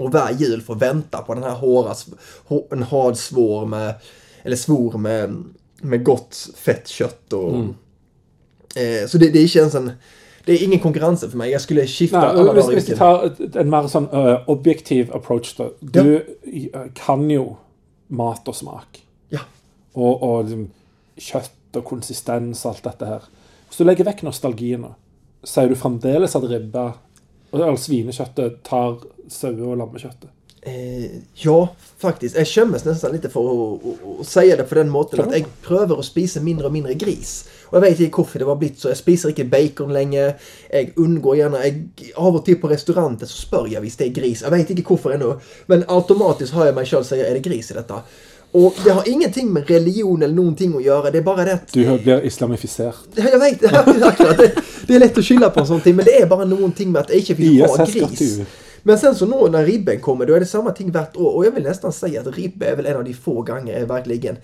[0.00, 1.94] och varje jul får vänta på den här hårda,
[2.48, 3.94] hå- en hård svår med,
[4.42, 5.44] eller svor med,
[5.82, 7.54] med gott fett kött och...
[8.76, 9.92] Eh, så det, det känns en...
[10.44, 11.50] Det är ingen konkurrens för mig.
[11.50, 12.96] Jag skulle skifta Nei, alla dagar i vi veckan.
[12.98, 15.66] tar et- en mer sånn øh, objektiv approach, da.
[15.80, 17.56] Du øh, kan jo
[18.08, 19.02] mat og smak.
[19.30, 19.42] Ja.
[19.94, 20.64] Og, og liksom,
[21.20, 23.28] kjøtt og konsistens og alt dette her.
[23.68, 24.94] Hvis du legger vekk nostalgien, da,
[25.44, 26.86] sier du fremdeles at ribba
[27.52, 30.30] eller svinekjøttet tar saue- og lammekjøttet?
[30.62, 32.36] Eh, ja, faktiskt.
[32.36, 33.80] Jag skämmes nästan lite för att,
[34.20, 37.48] att, säga det på den måten att jag prövar att spisa mindre och mindre gris.
[37.66, 38.88] Och jag vet inte varför det var blivit så.
[38.88, 40.34] Jag spiser inte bacon länge.
[40.70, 44.08] Jag undgår gärna, jag, av och till på restaurangen så spör jag visst det är
[44.08, 44.42] gris.
[44.42, 45.38] Jag vet inte varför ännu.
[45.66, 48.02] Men automatiskt hör jag mig själv säga, är det gris i detta?
[48.52, 51.10] Och det har ingenting med religion eller någonting att göra.
[51.10, 52.94] Det är bara det att Du blir islamifisert.
[53.14, 53.60] Ja, jag vet,
[54.38, 54.52] det,
[54.86, 57.34] det är lätt att skylla på sånt, men det är bara någonting med att inte
[57.34, 58.38] vill ha gris.
[58.82, 61.32] Men sen så nå- när ribben kommer, då är det samma ting vart år.
[61.36, 63.86] Och jag vill nästan säga att ribbe är väl en av de få gånger jag
[63.86, 64.36] verkligen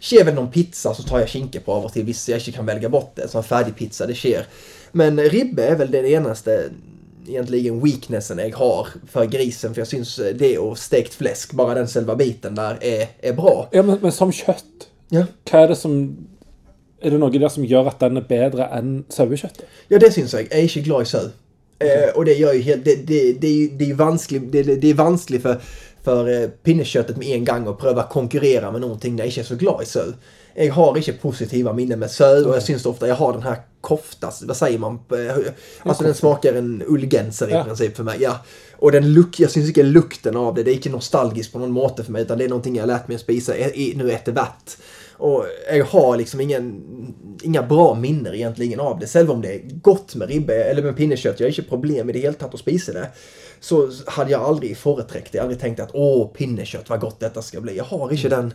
[0.00, 2.04] Sker väl någon pizza så tar jag skinka på av och till.
[2.04, 3.28] Visst, jag kan välja bort det.
[3.28, 4.46] Som färdig pizza, det sker.
[4.92, 6.64] Men ribbe är väl den enaste
[7.28, 9.74] egentligen weaknessen jag har för grisen.
[9.74, 13.68] För jag syns det och stekt fläsk, bara den själva biten där är, är bra.
[13.72, 15.22] Ja, men, men som kjøtt, Ja.
[15.48, 15.94] hva er det som
[17.00, 19.68] Er det noe der som gjør at den er bedre enn sauekjøttet?
[19.90, 20.48] Ja, det syns jag.
[20.50, 21.28] Jag är inte glad i sau.
[21.78, 22.84] Eh, och det gör ju helt...
[22.84, 25.60] Det, det, det, är det är ju vanskligt, det, det är vanskligt för,
[26.08, 29.54] för eh, pinneköttet med en gång att pröva konkurrera med någonting jag inte är så
[29.54, 30.12] glad i sau.
[30.54, 33.56] Jag har inte positiva minnen med sau och jag syns ofta jag har den här
[33.80, 34.94] koftas, vad säger man?
[34.94, 35.36] Eh,
[35.82, 37.64] Alltså den smakar en ullgenser i Ja.
[37.64, 38.16] princip för mig.
[38.20, 38.38] Ja.
[38.76, 40.62] Och den luk, jag syns inte lukten av det.
[40.62, 43.08] Det är inte nostalgiskt på någon måte för mig utan det är någonting jag lärt
[43.08, 43.52] mig att spisa
[43.96, 44.78] nu efter vatt.
[45.18, 46.84] Och jag har liksom ingen,
[47.42, 49.06] inga bra minnen egentligen av det.
[49.06, 52.14] Själv om det är gott med ribbe eller med pinnekött, jag har inte problem med
[52.14, 53.08] det helt att spisa det.
[53.60, 55.38] Så hade jag aldrig företräckt det.
[55.38, 57.76] Jag aldrig tänkt att åh, pinnekött, vad gott detta ska bli.
[57.76, 58.54] Jag har inte den.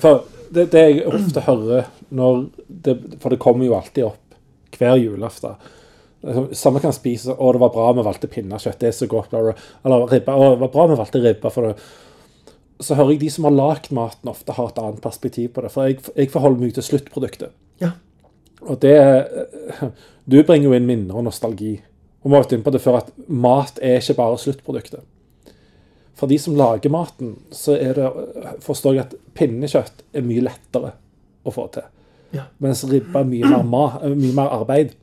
[0.00, 4.36] For det, det jeg ofte hører når det, For det kommer jo alltid opp
[4.78, 5.58] hver julaften.
[6.22, 8.78] Liksom, Samme kan spise 'Å, det var bra vi valgte pinnekjøtt.
[8.78, 10.32] Det er så godt.' Eller, eller ribba.
[10.32, 11.74] 'Å, det var bra vi valgte ribba.' For det.
[12.82, 15.72] Så hører jeg de som har lagd maten, ofte har et annet perspektiv på det.
[15.74, 17.54] For jeg, jeg forholder meg til sluttproduktet.
[17.82, 17.94] Ja.
[18.62, 18.96] Og det
[20.30, 21.80] Du bringer jo inn minner og nostalgi.
[22.22, 25.02] Og vi har vært inne på det før at mat er ikke bare sluttproduktet.
[26.18, 28.10] For de som lager maten, så er det,
[28.62, 30.92] forstår jeg at pinnekjøtt er mye lettere
[31.42, 31.88] å få til.
[32.32, 32.46] Ja.
[32.62, 34.94] Mens ribbe er mye mer, ma, mye mer arbeid.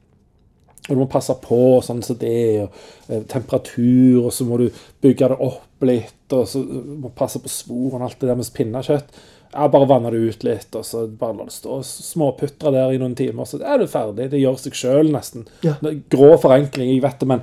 [0.90, 4.70] Og du må passe på sånn som det, og eh, temperatur, og så må du
[5.04, 8.40] bygge det opp litt, og så må du passe på svoren og alt det der
[8.40, 9.14] mens pinnekjøtt.
[9.54, 13.00] Ja, bare vanne det ut litt, og så bare la det stå småputre der i
[13.02, 14.30] noen timer, så er du ferdig.
[14.34, 15.48] Det gjør seg sjøl, nesten.
[15.66, 15.78] Ja.
[15.82, 17.42] Er Grå forenkling, jeg vet det, men,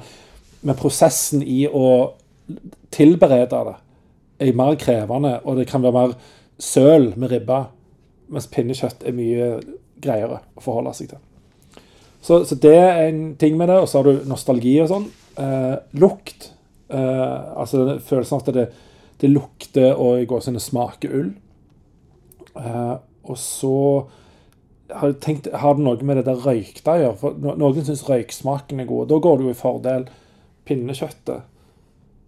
[0.62, 1.86] men prosessen i å
[2.94, 3.76] tilberede det
[4.38, 6.14] er mer krevende, og det kan være mer
[6.62, 7.64] søl med ribba,
[8.30, 9.50] mens pinnekjøtt er mye
[10.02, 11.25] greiere å forholde seg til.
[12.26, 15.04] Så, så det er en ting med det, og så har du nostalgi og sånn.
[15.38, 16.48] Eh, lukt.
[16.90, 18.64] Eh, altså den følelsen av at det,
[19.22, 21.28] det lukter og i gåsehudene smaker ull.
[22.58, 23.76] Eh, og så
[24.90, 27.20] har jeg tenkt, har det noe med det der røykte å gjøre?
[27.22, 29.08] For no- noen syns røyksmaken er god.
[29.10, 30.10] Da går det jo i fordel
[30.66, 31.46] pinnekjøttet.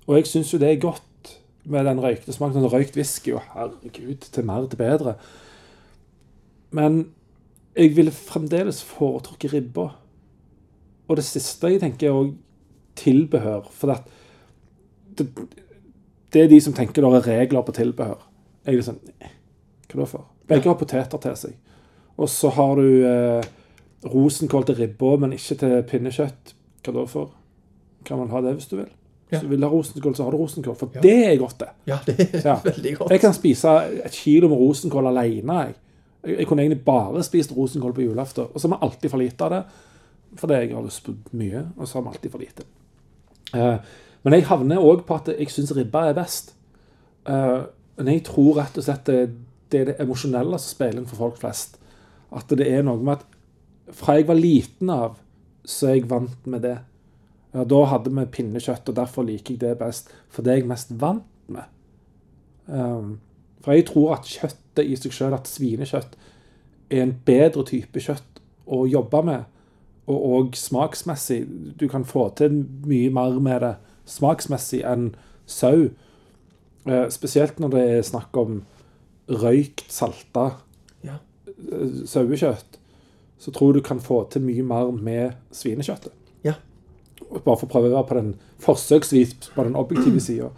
[0.06, 1.34] Og jeg syns jo det er godt
[1.68, 2.62] med den røykte smaken.
[2.62, 5.18] Sånn røykt whisky, herregud, til mer til bedre.
[6.74, 7.06] Men
[7.78, 9.88] jeg ville fremdeles foretrukket ribba.
[11.08, 12.34] Og det siste jeg tenker, er òg
[12.98, 13.68] tilbehør.
[13.72, 13.94] For
[15.16, 15.28] det,
[16.32, 18.20] det er de som tenker det er regler på tilbehør.
[18.66, 19.30] Jeg er sånn "Eh,
[19.88, 20.26] Hva da for?
[20.48, 21.54] Begge har poteter til seg.
[22.18, 23.42] Og så har du eh,
[24.04, 26.54] rosenkål til ribba, men ikke til pinnekjøtt.
[26.84, 27.30] Hva da for?
[28.04, 28.86] Kan man ha det hvis du vil?
[29.30, 29.40] Hvis Ja.
[29.42, 30.76] du vil ha rosenkål, så har du rosenkål.
[30.76, 31.00] For Ja.
[31.00, 31.68] det er godt, det.
[31.86, 32.60] Ja, det er Ja.
[32.64, 33.10] veldig godt.
[33.10, 33.68] Jeg kan spise
[34.04, 35.52] et kilo med rosenkål alene.
[35.64, 35.74] Jeg.
[36.28, 38.50] Jeg, jeg kunne egentlig bare spist rosenkål på julaften.
[38.52, 39.62] Og så har vi alltid for lite av det.
[40.38, 42.68] Fordi jeg har lyst på mye, og så har vi alltid for lite.
[43.56, 43.76] Eh,
[44.22, 46.52] men jeg havner òg på at jeg syns ribba er best.
[47.28, 47.60] Eh,
[47.98, 49.22] men jeg tror rett og slett det,
[49.72, 51.78] det er det emosjonelle som spiller inn for folk flest.
[52.34, 55.16] At det er noe med at fra jeg var liten av,
[55.64, 56.76] så er jeg vant med det.
[57.56, 60.12] Ja, da hadde vi pinnekjøtt, og derfor liker jeg det best.
[60.28, 61.64] For det er jeg mest vant med.
[62.68, 63.16] Um,
[63.64, 64.28] for jeg tror at
[64.78, 66.16] kjøttet i seg selv, at svinekjøtt,
[66.90, 69.44] er en bedre type kjøtt å jobbe med.
[70.08, 71.42] Og òg smaksmessig.
[71.78, 73.74] Du kan få til mye mer med det
[74.08, 75.14] smaksmessig enn
[75.46, 75.90] sau.
[76.86, 78.62] Eh, spesielt når det er snakk om
[79.28, 80.54] røykt, salta
[81.04, 81.18] Ja.
[81.72, 82.78] eh, sauekjøtt.
[83.38, 86.12] Så tror du kan få til mye mer med svinekjøttet.
[86.44, 86.54] Ja.
[87.44, 90.50] Bare for å prøve å være på den forsøksvis på den objektive sida.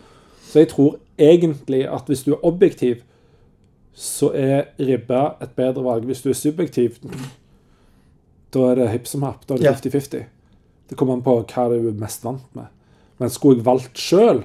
[0.46, 3.02] Så jeg tror egentlig at hvis du er objektiv,
[3.94, 6.06] så er ribba et bedre valg.
[6.08, 6.98] Hvis du er subjektiv,
[8.54, 9.46] da er det hipp som happ.
[9.46, 9.74] Da er det Ja.
[9.74, 10.24] 50-50.
[10.88, 12.66] Det kommer an på hva du er mest vant med.
[13.18, 14.44] Men skulle jeg valgt sjøl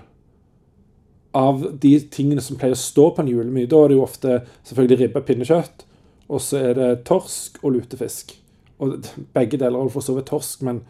[1.36, 4.45] av de tingene som pleier å stå på en julemeny, da er det jo ofte
[4.63, 5.84] selvfølgelig ribbe, pinnekjøtt,
[6.29, 8.36] og så er det torsk og lutefisk.
[8.79, 9.05] Og
[9.36, 10.81] begge deler er for så vidt torsk, men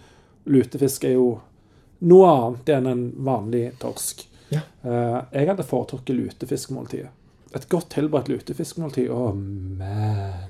[0.46, 1.42] lutefisk er jo
[2.06, 4.26] noe annet enn en vanlig torsk.
[4.54, 4.62] Ja.
[4.86, 7.10] Eh, jeg hadde foretrukket lutefiskmåltidet.
[7.56, 9.10] Et godt tilberedt lutefiskmåltid.
[9.12, 9.30] Å,
[9.80, 10.50] man.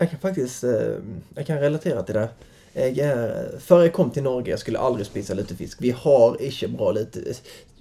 [0.00, 0.96] Jeg kan faktisk eh,
[1.36, 2.28] Jeg kan relatere til det.
[2.72, 5.82] Jeg er, før jeg kom til Norge, jeg skulle aldri spise lutefisk.
[5.84, 7.20] Vi har ikke bra lute...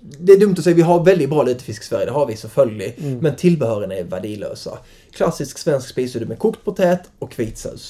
[0.02, 2.36] Det er dumt å si vi har veldig bra lutefisk i Sverige, det har vi
[2.42, 2.90] selvfølgelig.
[3.22, 4.74] Men tilbehørene er verdiløse.
[5.16, 7.86] Klassisk svensk spiser du med kokt potet og hvitsaus.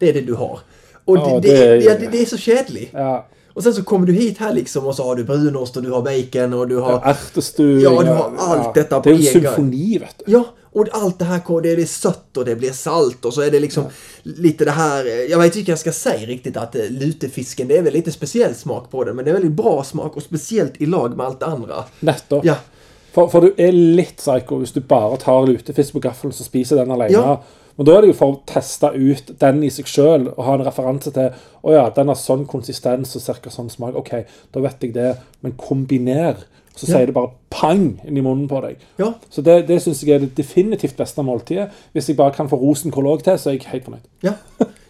[0.00, 0.62] Det er det du har.
[1.06, 2.86] Og Ja, det, det, det- ja, det, er så kjedelig.
[2.94, 3.10] Ja.
[3.56, 5.88] Og sen så kommer du hit her liksom, og så har du brunost, og du
[5.94, 9.26] har bacon, og du har Ertestuing Ja, du har alt dette på Det er jo
[9.30, 10.32] en symfoni, vet du.
[10.32, 10.44] Ja,
[10.76, 13.60] och allt det här, det är sött och det blir salt och så är det
[13.60, 13.84] liksom
[14.22, 17.82] lite det här, jag vet inte jag ska säga riktigt att eh, lutefisken, det är
[17.82, 20.86] väl lite speciell smak på den, men det är väldigt bra smak och speciellt i
[20.86, 21.84] lag med allt det andra.
[22.00, 22.44] Nettopp.
[22.44, 22.56] Ja,
[23.16, 26.82] For, for du er litt psycho hvis du bare tar lutefisk på gaffelen og spiser
[26.82, 27.14] den alene.
[27.14, 27.38] Ja.
[27.76, 30.54] Men da er det jo for å teste ut den i seg sjøl og ha
[30.54, 31.30] en referanse til
[31.62, 33.94] å ja, den har sånn konsistens og cirka sånn smak.
[34.00, 34.12] OK,
[34.54, 35.16] da vet jeg det.
[35.42, 36.36] Men kombiner.
[36.76, 36.96] Så Ja.
[36.98, 38.76] sier det bare pang inn i munnen på deg.
[38.98, 41.70] ja, Så det, det syns jeg er det definitivt beste måltidet.
[41.94, 44.02] Hvis jeg bare kan få rosenkål òg til, så er jeg helt fornøyd.
[44.22, 44.32] ja.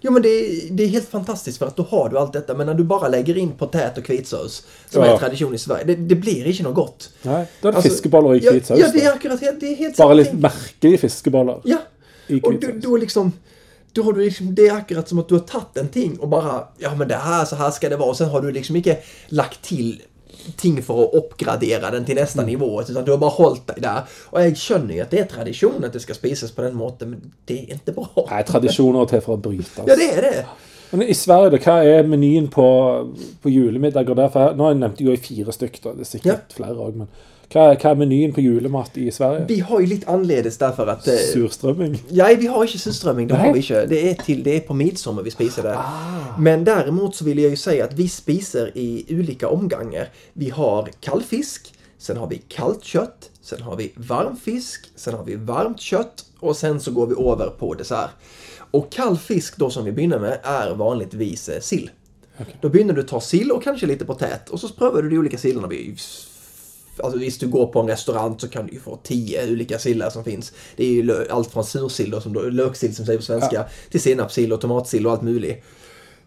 [0.03, 2.55] Jo men det, är- det är helt fantastiskt för att då har du allt detta,
[2.55, 5.15] men när du bara lägger in potet och hvitsaus, som Ja.
[5.15, 7.09] är tradition i Sverige, det, det blir inte något gott.
[7.23, 8.79] Nei, Da er det Altså, fiskeboller i ja, hvit saus.
[8.81, 10.41] Ja, det är akkurat helt, det är helt Bare litt ting.
[10.41, 11.79] merkelige fiskeboller Ja,
[12.43, 13.33] Och då, då liksom
[13.93, 16.29] då har du liksom, det är akkurat som att du har tagit en ting och
[16.29, 18.09] bara, ja men det här, så här ska det vara.
[18.09, 20.03] Och sen har du liksom inte lagt till
[20.57, 22.51] ting för att uppgradera den till nästa Mm.
[22.51, 22.83] nivå.
[22.83, 24.01] Utan du har bara hållit dig där.
[24.25, 27.11] Och jag känner ju att det är tradition att det ska spisas på den måten,
[27.11, 28.09] men det är inte bra.
[28.31, 29.73] Nei, tradisjoner er til for å brytes.
[29.87, 30.45] Ja, det är det.
[30.91, 32.67] Men i Sverige, da, hva er menyen på,
[33.43, 34.29] på julemiddager der?
[34.29, 37.09] For her, nå nevnte jeg jo i fire stykker, det er sikkert flere òg, men
[37.53, 39.45] Hva, er menyen på julemat i Sverige?
[39.49, 41.09] Vi har ju lite anledes därför att...
[41.09, 42.03] Eh, Surstrømming?
[42.09, 43.29] Nej, vi har inte surströmming.
[43.29, 43.87] Det har vi inte.
[43.87, 45.79] Det är, till, det är på midsommar vi spiser det.
[46.39, 50.09] Men däremot så vill jag ju säga att vi spiser i olika omgångar.
[50.33, 55.25] Vi har kallfisk, sen har vi kallt kött, sen har vi varm fisk, sen har
[55.25, 58.11] vi varmt kött och sen så går vi över på dessert.
[58.71, 61.91] Och kall fisk då som vi börjar med är vanligtvis eh, sill.
[62.61, 65.39] Då börjar du ta sill och kanske lite potät och så prövar du de olika
[65.39, 65.69] sillarna.
[65.69, 65.97] Vi
[66.99, 70.11] Alltså visst, du går på en restaurang så kan du ju få tio olika sillar
[70.11, 70.53] som finns.
[70.77, 74.53] Det är ju allt från sursill som då, löksill som säger på svenska, till senapssill
[74.53, 75.65] och tomatsill och allt möjligt.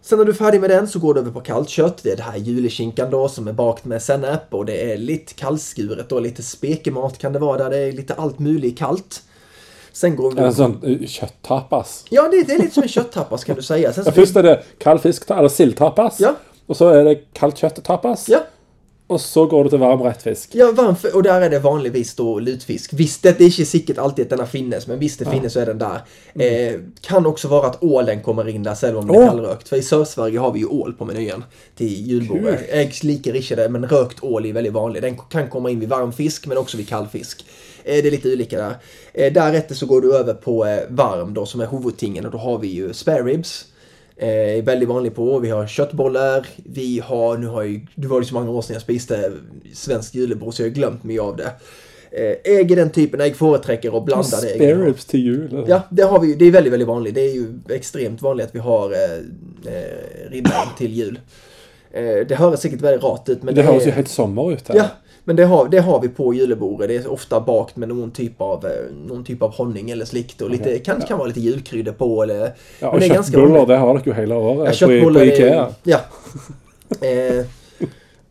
[0.02, 2.04] Sen när du är färdig med den så går du över på kallt kött.
[2.04, 5.34] Det är det här juleskinkan då som är bakt med senap och det är lite
[5.34, 7.70] kallskuret och lite spekemat kan det vara där.
[7.70, 9.24] Det är lite allt möjligt kallt.
[9.92, 10.42] Sen går vi...
[10.42, 12.06] En sånn eh, kjøttapas.
[12.10, 13.94] Ja, det, det är lite som en köttapas kan du säga.
[13.94, 16.20] Sen så Ja, Først er det kald fisk, eller sildtapas.
[16.20, 16.36] Ja.
[16.70, 18.28] Og så er det kaldt kjøtt-tapas.
[18.30, 18.44] Ja,
[19.10, 20.50] Og så går det til varm rett fisk.
[20.54, 22.94] Ja, varmför, och där är det vanligtvis då lutfisk.
[22.94, 25.66] Visst, det är inte säkert alltid att denna finnes, men visst det finnes så är
[25.66, 26.02] den där.
[26.36, 29.70] Eh, kan också vara att ålen kommer in där, även om det är kallrökt.
[29.70, 31.44] För i Sörsverige har vi ju ål på menyn
[31.76, 32.60] till julbordet.
[32.74, 35.02] Jag liker inte det, men rökt ål är väldigt vanlig.
[35.02, 37.46] Den kan komma in vid varm fisk, men också vid kall fisk.
[37.84, 38.76] Eh, det är lite olika där.
[39.14, 42.38] Eh, därefter så går du över på eh, varm då, som är huvudtingen, och då
[42.38, 43.66] har vi ju spare ribs.
[44.22, 44.28] Eh,
[44.58, 45.40] är väldigt vanlig på.
[45.40, 46.48] Vi har köttbollar.
[46.56, 49.32] Vi har, nu har jag, det var ju så många år sedan jag spiste
[49.74, 51.52] svensk julebord så jag har glömt mig av det.
[52.12, 54.56] Eh, ägg är den typen, jag företräcker och blandade ägg.
[54.56, 55.48] Spare ribs til jul.
[55.54, 55.66] eller?
[55.70, 56.36] Ja, det har vi ju.
[56.36, 57.16] Det är väldigt, väldigt vanligt.
[57.16, 61.20] Det är ju extremt vanligt att vi har eh, eh, ribban till jul.
[61.92, 64.68] Eh, det hör säkert väldigt rart ut men Det är- høres jo helt sommer ut.
[64.68, 64.76] her.
[64.76, 64.86] Ja,
[65.30, 66.88] men det har, det har vi på julebordet.
[66.88, 68.72] Det är ofta bakt med någon typ av, eh,
[69.08, 72.24] någon typ av honning eller slikt och lite, Okej, kanske kan vara lite julkryddor på
[72.24, 72.54] eller...
[72.80, 73.12] Ja, men
[73.58, 75.66] og det har dere jo hele året Ja, på, på köttbullar Ikea.
[75.66, 76.00] är, ja.
[77.08, 77.46] Eh,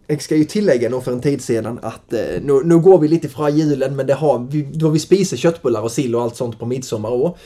[0.06, 3.08] jag ska ju tillägga nog för en tid sedan att eh, nu, nu går vi
[3.08, 6.36] lite från julen men det har, vi, då vi spiser köttbullar och sill och allt
[6.36, 7.36] sånt på midsommar år.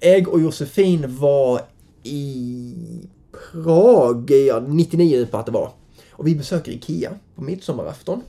[0.00, 1.60] Jag och Josefin var
[2.02, 2.74] i
[3.52, 5.70] Prag, ja, 99 på att det var.
[6.10, 8.22] Och vi besöker Ikea på midsommarafton.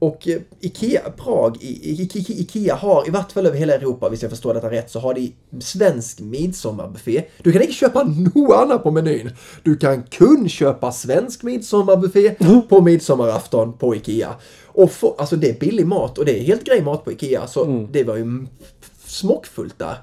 [0.00, 4.54] Och eh, Ikea, Prag, Ikea har, i vart fall över hela Europa, hvis jag förstår
[4.54, 7.24] detta rätt, så har de svensk midsommarbuffé.
[7.42, 9.30] Du kan inte köpa något annat på menyn.
[9.62, 12.34] Du kan kun köpa svensk midsommarbuffé
[12.68, 14.34] på midsommarafton på Ikea.
[14.66, 17.46] Och få, alltså det är billig mat och det är helt grej mat på Ikea,
[17.46, 18.46] så det var ju
[19.04, 19.96] smockfullt där.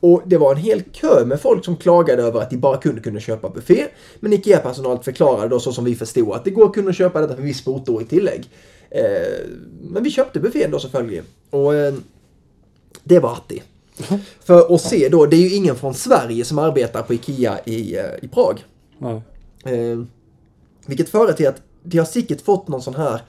[0.00, 3.00] Och det var en hel kö med folk som klagade över att de bara kunde
[3.00, 3.86] kunna köpa buffé.
[4.20, 7.36] Men IKEA-personalet förklarade då så som vi förstod att det går att kunna köpa detta
[7.36, 8.48] för viss då i tillägg.
[8.94, 9.46] Eh,
[9.80, 11.22] men vi köpte buffén då selvfølgelig.
[11.50, 11.94] Och eh,
[13.04, 13.64] det var artigt.
[14.40, 17.96] För att se då, det är ju ingen från Sverige som arbetar på IKEA i,
[17.96, 18.64] eh, i Prag.
[19.64, 20.04] Eh,
[20.86, 23.22] vilket före till att de har säkert fått någon sån här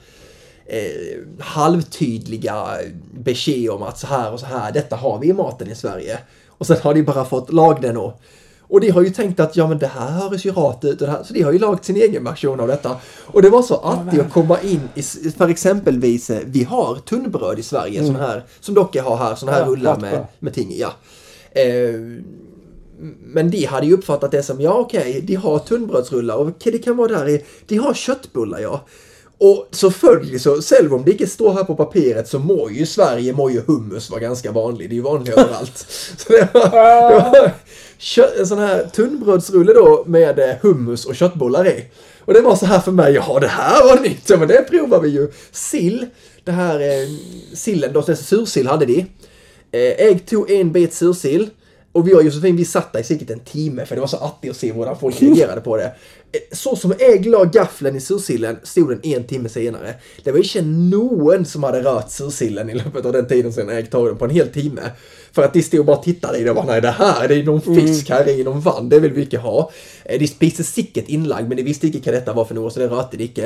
[0.66, 2.66] eh, halvtydliga
[3.14, 6.18] besked om att så här och så här, detta har vi i maten i Sverige.
[6.48, 8.20] Och sen har de bara fått lag den och
[8.74, 11.06] och de har ju tänkt att ja men det här hörs ju rart ut och
[11.06, 12.96] det här, så de har ju lagt sin egen version av detta.
[13.26, 17.58] Och det var så artigt att komma in i, för exempelvis, eh, vi har tunnbröd
[17.58, 20.72] i Sverige, sån här, som dock har här, såna här Ja, rullar med, med ting
[20.76, 20.92] ja.
[21.52, 22.00] Eh,
[23.20, 26.96] men de hade ju uppfattat det som, ja okej, de har tunnbrödsrullar och det kan
[26.96, 28.80] vara där i, de har köttbullar ja.
[29.38, 32.86] Och så följer så, själv om det inte står här på papperet så må ju
[32.86, 34.90] Sverige, må ju hummus vara ganska vanlig.
[34.90, 35.86] Det är ju vanligt överallt.
[36.16, 36.70] Så det var,
[37.10, 37.50] det var
[38.38, 41.84] en sån här tunnbrödsrulle då med eh, hummus och köttbullar i.
[42.18, 44.62] Och det var så här för mig, ja det här var nytt, ja men det
[44.70, 45.32] provar vi ju.
[45.52, 46.06] Sill,
[46.44, 47.08] det här eh,
[47.54, 49.06] sillen, då, sursill hade de.
[49.72, 51.50] Eh, jag tog en bit sursill
[51.92, 54.16] och vi och Josefin vi satt där i säkert en timme för det var så
[54.16, 55.84] attigt att se hur folk reagerade på det.
[55.84, 59.94] Eh, så som jag la gaffeln i sursillen stod den en timme senare.
[60.24, 63.90] Det var inte någon som hade rört sursillen i löpet av den tiden sen jag
[63.90, 64.82] tog den på en hel timme.
[65.34, 67.34] För att de stod och bara tittade i det och bara, nej det här det
[67.34, 69.70] är någon fisk här i, någon vann, det vill vi inte ha.
[70.04, 72.80] Eh, De spiste sikkert inlagd men de visste inte vad detta var för något så
[72.80, 73.44] det rörde de inte.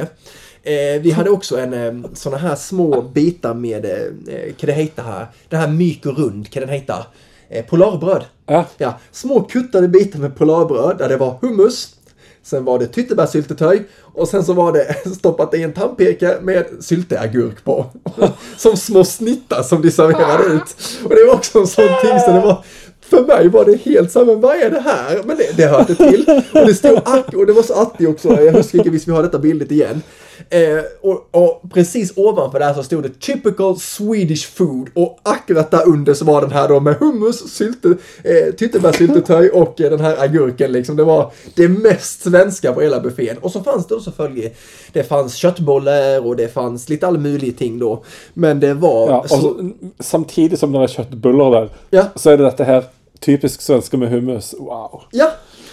[0.63, 3.93] Eh, vi hade också en eh, såna här små bitar med, eh,
[4.35, 7.05] eh, vad det heter här, det här myk och rund, vad den heter?
[7.51, 8.25] Eh, polarbröd.
[8.47, 8.65] Ja.
[8.79, 11.95] Ja, små kuttade bitar med polarbröd där det var hummus,
[12.43, 17.65] sen var det tyttebärssyltetöj och sen så var det stoppat i en tandpeka med sylteagurk
[17.65, 17.87] på.
[18.57, 20.77] som små snittar som de serverade ut.
[21.05, 22.65] Och det var också en sån ting så det var
[23.01, 25.23] för mig var det helt så här, men vad är det här?
[25.25, 26.43] Men det, det hörde till.
[26.53, 28.29] Och det stod ack och det var så artigt också.
[28.29, 30.03] Jag huskar inte visst vi har detta bildet igen.
[30.51, 35.89] Eh, och, och precis ovanför där så stod det typical Swedish food och akkurat där
[35.89, 37.89] under så var den här då med hummus, sylte,
[38.25, 40.97] eh, tyttebärssyltetöj och eh, den här agurken liksom.
[40.97, 43.39] Det var det mest svenska på hela buffén.
[43.39, 44.51] Och så fanns det också följe,
[44.93, 48.05] det fanns köttbollar och det fanns lite all möjlig ting då.
[48.35, 49.09] Men det var...
[49.09, 49.71] Ja, och så,
[50.01, 52.05] samtidigt som det är köttbullar där, Ja.
[52.15, 52.85] så är det dette her
[53.21, 54.55] typisk svenska med hummus.
[54.59, 55.03] Wow.
[55.11, 55.31] ja,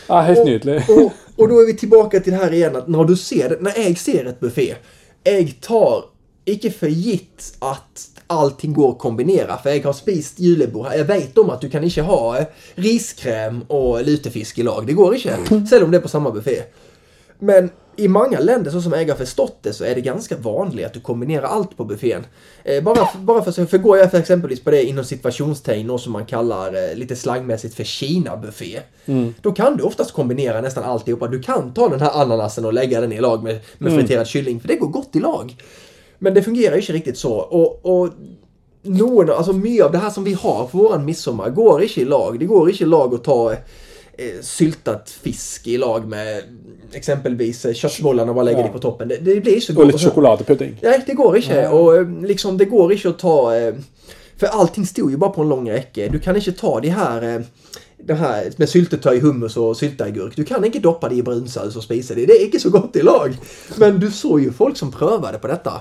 [0.07, 0.83] Ja, helt nydelig.
[0.89, 3.57] Och, och då är vi tillbaka till det här igen att när du ser det,
[3.61, 4.75] när jag ser ett buffé,
[5.23, 6.05] jag tar
[6.45, 9.57] icke för gitt att allting går att kombinera.
[9.57, 10.97] För jag har spist julebord här.
[10.97, 14.87] Jag vet om att du kan inte ha eh, riskräm och lutefisk i lag.
[14.87, 15.67] Det går inte.
[15.69, 16.61] Säg om det är på samma buffé.
[17.39, 20.85] Men i många länder, så som jag har förstått det, så är det ganska vanligt
[20.85, 22.25] att du kombinerar allt på buffén.
[22.63, 26.11] Eh, bara, bara för, för går jag för exempelvis på det inom situationstecken, något som
[26.11, 28.79] man kallar eh, lite slangmässigt för Kina-buffé.
[29.41, 31.27] Då kan du oftast kombinera nästan alltihopa.
[31.27, 34.59] Du kan ta den här ananasen och lägga den i lag med, med friterad kylling,
[34.59, 35.55] för det går gott i lag.
[36.19, 37.33] Men det fungerar ju inte riktigt så.
[37.33, 38.09] Och, och
[38.81, 42.05] någon, alltså mycket av det här som vi har på våran midsommar går inte i
[42.05, 42.39] lag.
[42.39, 46.43] Det går inte i lag att ta eh, syltat fisk i lag med
[46.93, 48.63] exempelvis eh, köttbollarna och bara lägga Ja.
[48.65, 49.07] det på toppen.
[49.07, 49.87] Det, det blir så gott.
[49.87, 50.79] litt sjokoladepudding.
[50.81, 51.55] Nej, det går inte.
[51.55, 51.67] Nej.
[51.67, 53.55] Och eh, liksom, det går inte att ta...
[53.55, 53.73] eh,
[54.37, 56.07] För allting stod ju bara på en lång räcke.
[56.09, 57.43] Du kan inte ta det här...
[58.07, 60.35] Det här med syltetöj, hummus och syltagurk.
[60.35, 62.25] Du kan inte doppa det i brunsås och spisa det.
[62.25, 63.37] Det är inte så gott i lag.
[63.77, 65.71] Men du såg ju folk som prövade på detta.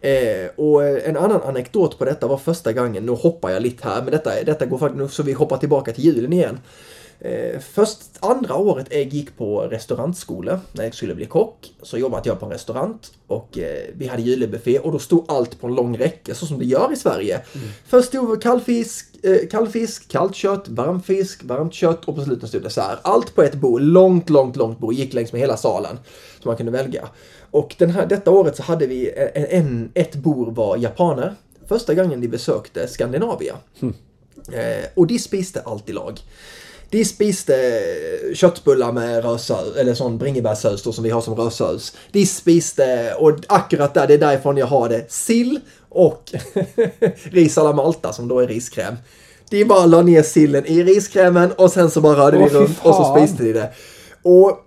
[0.00, 4.02] Eh, och en annan anekdot på detta var första gången, nu hoppar jag lite här,
[4.02, 6.58] men detta, detta går faktiskt, så vi hoppar tillbaka till julen igen.
[7.24, 12.28] Eh, först andra året jag gick på restaurantskola, när jag skulle bli kock, så jobbade
[12.28, 15.74] jag på en restaurang och eh, vi hade julebuffé och då stod allt på en
[15.74, 17.40] lång räcke, så som det gör i Sverige.
[17.86, 22.98] Först stod kallfisk, eh, kallfisk, kallt kött, varmfisk, varmt kött och på slutet stod dessert.
[23.02, 25.98] Allt på ett bord, långt, långt, långt bord, gick längs med hela salen.
[26.42, 27.08] Så man kunde välja.
[27.50, 31.34] Och den här, detta året så hade vi en, en, ett bord var japaner.
[31.68, 33.56] Första gången de besökte Skandinavien.
[34.52, 36.20] Eh, och de spiste allt i lag.
[36.94, 37.82] De spiste
[38.34, 41.96] köttbullar med rödsås, eller sån bringebärssås då, som vi har som rödsås.
[42.12, 46.32] De spiste, och akkurat där, det är därifrån jag har det, sill och
[47.22, 48.94] ris alla Malta som då är riskräm.
[49.50, 52.78] De bara la ner sillen i riskrämen och sen så bara rörde Åh, vi runt
[52.82, 53.72] och så spiste de det.
[54.22, 54.58] Och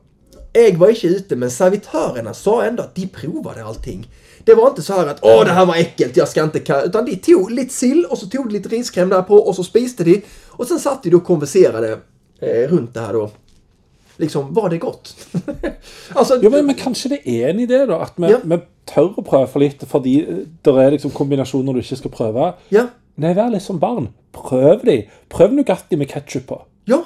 [0.54, 4.12] jag var inte ute, men servitörerna sa ändå att de provade allting.
[4.44, 6.86] Det var inte så här att åh det här var äckelt, jag ska inte ka-"
[6.86, 9.64] Utan de tog lite sill och så tog de lite riskräm där på och så
[9.64, 10.22] spiste de.
[10.48, 11.98] Och sen satt de då och konverserade
[12.42, 13.30] eh, runt det här då.
[14.18, 15.16] Liksom, var det gott?
[16.14, 18.00] alltså, Jo, men, men kanskje det er en idé, da?
[18.02, 18.40] At vi, Ja.
[18.44, 18.58] vi
[18.90, 20.16] tør å prøve for litt fordi
[20.66, 22.54] det er liksom kombinasjoner du ikke skal prøve.
[22.72, 24.12] ja, Nei, vær litt som barn.
[24.34, 25.00] Prøv de.
[25.34, 26.60] Prøv Nugatti med ketsjup på.
[26.88, 27.00] ja,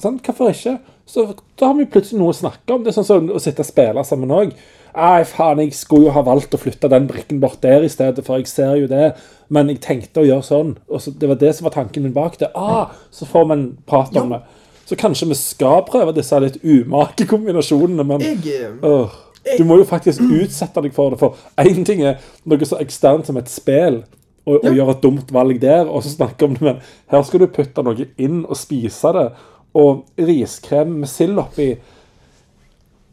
[0.00, 0.22] Sant?
[0.26, 0.78] Hvorfor ikke?
[1.06, 2.82] Så Da har vi plutselig noe å snakke om.
[2.82, 4.54] Det er sånn som å sitte og spille sammen òg.
[4.94, 8.22] Nei, faen, jeg skulle jo ha valgt å flytte den brikken bort der i stedet,
[8.26, 9.08] for jeg ser jo det.
[9.50, 10.76] Men jeg tenkte å gjøre sånn.
[10.88, 12.50] Og så, Det var det som var tanken min bak det.
[12.54, 14.38] Ah, så får en prat om Ja.
[14.38, 14.44] det.
[14.86, 19.10] Så kanskje vi skal prøve disse litt umake kombinasjonene, men eh, Åh,
[19.58, 21.18] Du må jo faktisk utsette deg for det.
[21.18, 24.04] For én ting er noe så eksternt som et spill,
[24.46, 26.80] og, og gjøre et dumt valg der, og så snakke om det, men
[27.10, 29.32] her skal du putte noe inn og spise det.
[29.74, 31.72] Og riskrem med sild oppi.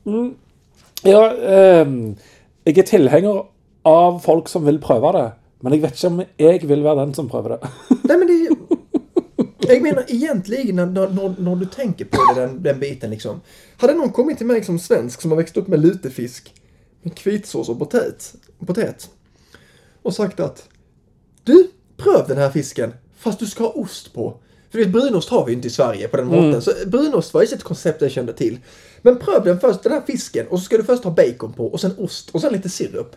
[0.06, 0.36] Mm,
[1.04, 2.16] ja, ehm,
[2.66, 3.44] jeg er tilhenger
[3.88, 5.28] av folk som vil prøve det,
[5.62, 7.72] men jeg vet ikke om jeg vil være den som prøver det.
[8.10, 8.42] Nej men det
[9.68, 13.42] Jag menar egentligen när, när, när du tänker på det, den, den biten liksom.
[13.78, 16.54] Hade någon kommit till mig som svensk som har växt upp med lutefisk,
[17.02, 18.36] med kvitsås och potet,
[18.66, 19.10] potet
[20.02, 20.70] och sagt att
[21.44, 24.38] du, pröv den här fisken fast du ska ha ost på.
[24.72, 26.62] För du vet, brunost har vi inte i Sverige på den måten.
[26.62, 28.60] Så brunost var ju ett koncept jag kände till.
[29.02, 31.66] Men pröv den först, den här fisken, och så ska du först ha bacon på
[31.68, 33.16] och sen ost och sen lite sirup.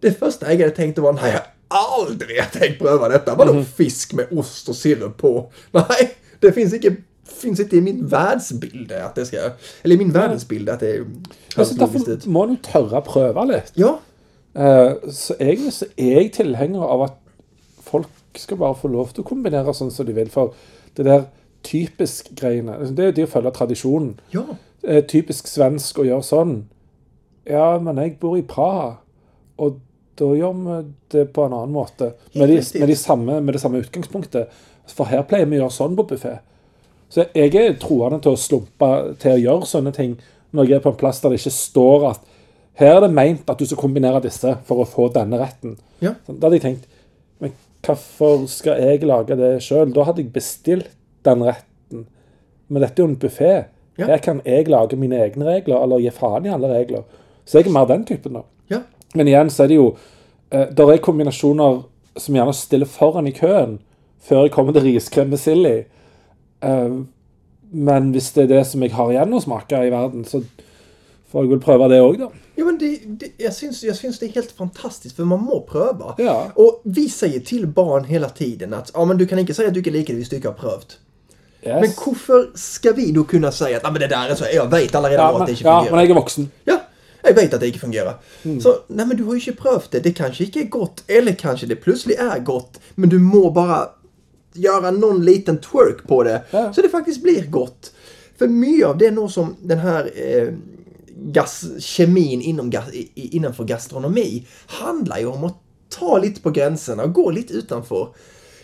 [0.00, 3.34] Det första jag hade tänkt var, nej, jag har aldrig tänkt pröva detta.
[3.34, 5.52] Vadå fisk med ost och sirup på?
[5.72, 9.36] Nej, det finns inte, finns inte i min världsbild att det ska,
[9.82, 10.98] eller i min världsbild att det
[11.56, 12.26] logiskt derfor ut.
[12.26, 13.72] må du tørre å prøve litt.
[13.74, 13.98] Ja,
[14.54, 17.12] Eh, Så egentlig så er jeg tilhenger av at
[17.86, 20.26] folk skal bare få lov til å kombinere sånn som de vil.
[20.30, 20.54] For
[20.96, 21.22] det der
[21.84, 24.20] typisk-greiene, altså, det er jo de å følge tradisjonen.
[24.34, 24.42] ja,
[24.82, 26.54] Typisk svensk å gjøre sånn.
[27.48, 28.94] Ja, men jeg bor i Praha,
[29.60, 29.80] og
[30.20, 30.78] da gjør vi
[31.12, 32.12] det på en annen måte.
[32.34, 34.52] Med, de, med, de samme, med det samme utgangspunktet.
[34.90, 36.38] For her pleier vi å gjøre sånn på buffé.
[37.10, 38.90] Så jeg er troende til å slumpe
[39.22, 40.14] til å gjøre sånne ting
[40.54, 42.28] når jeg er på en plass der det ikke står at
[42.80, 45.76] her er det meint at du skal kombinere disse for å få denne retten.
[46.00, 46.14] ja.
[46.26, 46.86] Da hadde jeg tenkt
[47.42, 47.52] Men
[47.84, 49.92] hvorfor skal jeg lage det sjøl?
[49.92, 50.90] Da hadde jeg bestilt
[51.24, 52.06] den retten.
[52.68, 53.52] Men dette er jo en buffé.
[54.00, 54.06] Ja.
[54.06, 57.04] Her kan jeg lage mine egne regler, eller gi faen i alle regler.
[57.44, 58.42] Så jeg er mer den typen, da.
[58.70, 58.82] Ja.
[59.14, 59.86] Men igjen så er det jo
[60.50, 61.80] eh, Det er kombinasjoner
[62.16, 63.78] som gjerne stiller foran i køen
[64.20, 65.76] før jeg kommer til riskrem med silly.
[66.62, 67.00] Eh,
[67.70, 70.42] men hvis det er det som jeg har igjen å smake i verden, så
[71.30, 72.30] får jeg vel prøve det òg, da.
[72.60, 75.60] Ja, men det, det, jag, syns, jag syns det är helt fantastiskt för man må
[75.60, 76.14] pröva.
[76.18, 76.50] Ja.
[76.54, 79.74] Och vi säger till barn hela tiden att ja, men du kan inte säga att
[79.74, 80.98] du inte liker det hvis du inte har prövat.
[81.62, 81.80] Yes.
[81.80, 84.70] Men varför ska vi då kunna säga att ja, men det där är så, jag
[84.70, 85.96] vet alla redan ja, att det inte ja, fungerar.
[85.96, 86.50] men jeg er voksen.
[86.64, 86.80] Ja,
[87.22, 88.14] jag vet att det inte fungerar.
[88.42, 88.60] Mm.
[88.60, 90.00] Så, nej men du har ju inte prövat det.
[90.00, 92.80] Det kanske inte är gott, eller kanske det plötsligt är gott.
[92.94, 93.88] Men du må bara
[94.52, 96.42] göra någon liten twerk på det.
[96.50, 96.72] Ja.
[96.72, 97.92] Så det faktiskt blir gott.
[98.38, 100.48] För mycket av det är nog som den här eh,
[101.16, 102.84] gas, kemin inom, gas,
[103.14, 105.56] innanför gastronomi handlar ju om att
[105.88, 108.08] ta lite på gränserna och gå lite utanför.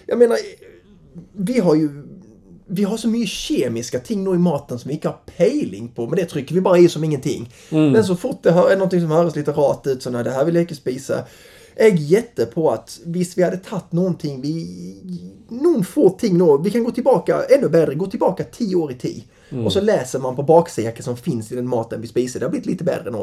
[0.07, 0.39] Jag menar,
[1.33, 2.03] vi har ju
[2.67, 6.07] vi har så mycket kemiska ting nu i maten som vi inte har pejling på,
[6.07, 7.53] men det trycker vi bara i som ingenting.
[7.93, 10.31] Men så fort det hör, är någonting som hörs lite rart ut, så nej, det
[10.31, 11.25] här vill jag inte spisa.
[11.77, 14.97] Jag är jätte på att visst vi hade tagit någonting, vi,
[15.49, 18.95] någon få ting nu, vi kan gå tillbaka, ännu bättre, gå tillbaka tio år i
[18.95, 19.23] tid.
[19.65, 22.41] Och så läser man på baksidan vad som finns i den maten vi spiser.
[22.41, 23.19] Det har blivit lite bättre nu.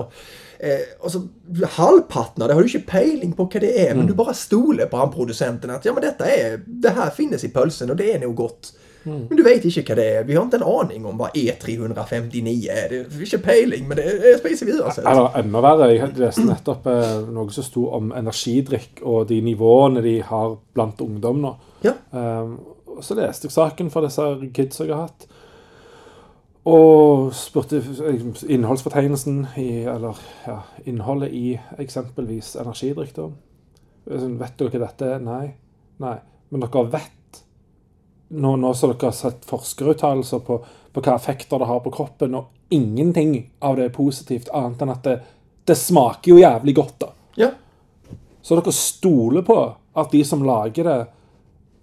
[0.60, 1.28] Eh, och så
[1.70, 4.98] halvpattnar, det har du inte pejling på vad det är, men du bara stoler på
[4.98, 8.20] han producenten att ja men detta är, det här finns i pölsen och det är
[8.20, 8.74] nog gott.
[9.04, 10.24] Men du vet inte vad det är.
[10.24, 12.90] Vi har inte en aning om vad E359 är.
[12.90, 15.06] Det är inte pejling, men det är spiser vi uansett.
[15.06, 20.04] Eller enda verre, jeg leste nettopp eh, noe som sto om energidrikk og de nivåene
[20.06, 21.56] de har blant ungdom nå.
[21.84, 21.98] Ja.
[22.12, 22.60] Um,
[23.02, 25.28] så leste jeg saken for disse kidsa jeg har hatt.
[26.64, 27.82] Og spurte
[28.48, 33.28] innholdsfortegnelsen i Eller ja, innholdet i eksempelvis energidrikk, da.
[34.06, 35.20] Vet dere hva dette er?
[35.24, 35.50] Nei.
[36.04, 36.16] Nei.
[36.52, 37.20] Men dere vet
[38.34, 40.58] Nå, nå som dere har sett forskeruttalelser på,
[40.94, 44.94] på hva effekter det har på kroppen, og ingenting av det er positivt, annet enn
[44.94, 45.18] at det,
[45.70, 47.12] det smaker jo jævlig godt, da.
[47.38, 47.52] Ja.
[48.42, 49.60] Så dere stoler på
[49.94, 50.98] at de som lager det,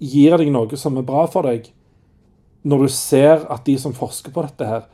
[0.01, 1.68] gir deg noe som er bra for deg,
[2.66, 4.84] når du ser at de som forsker på dette her,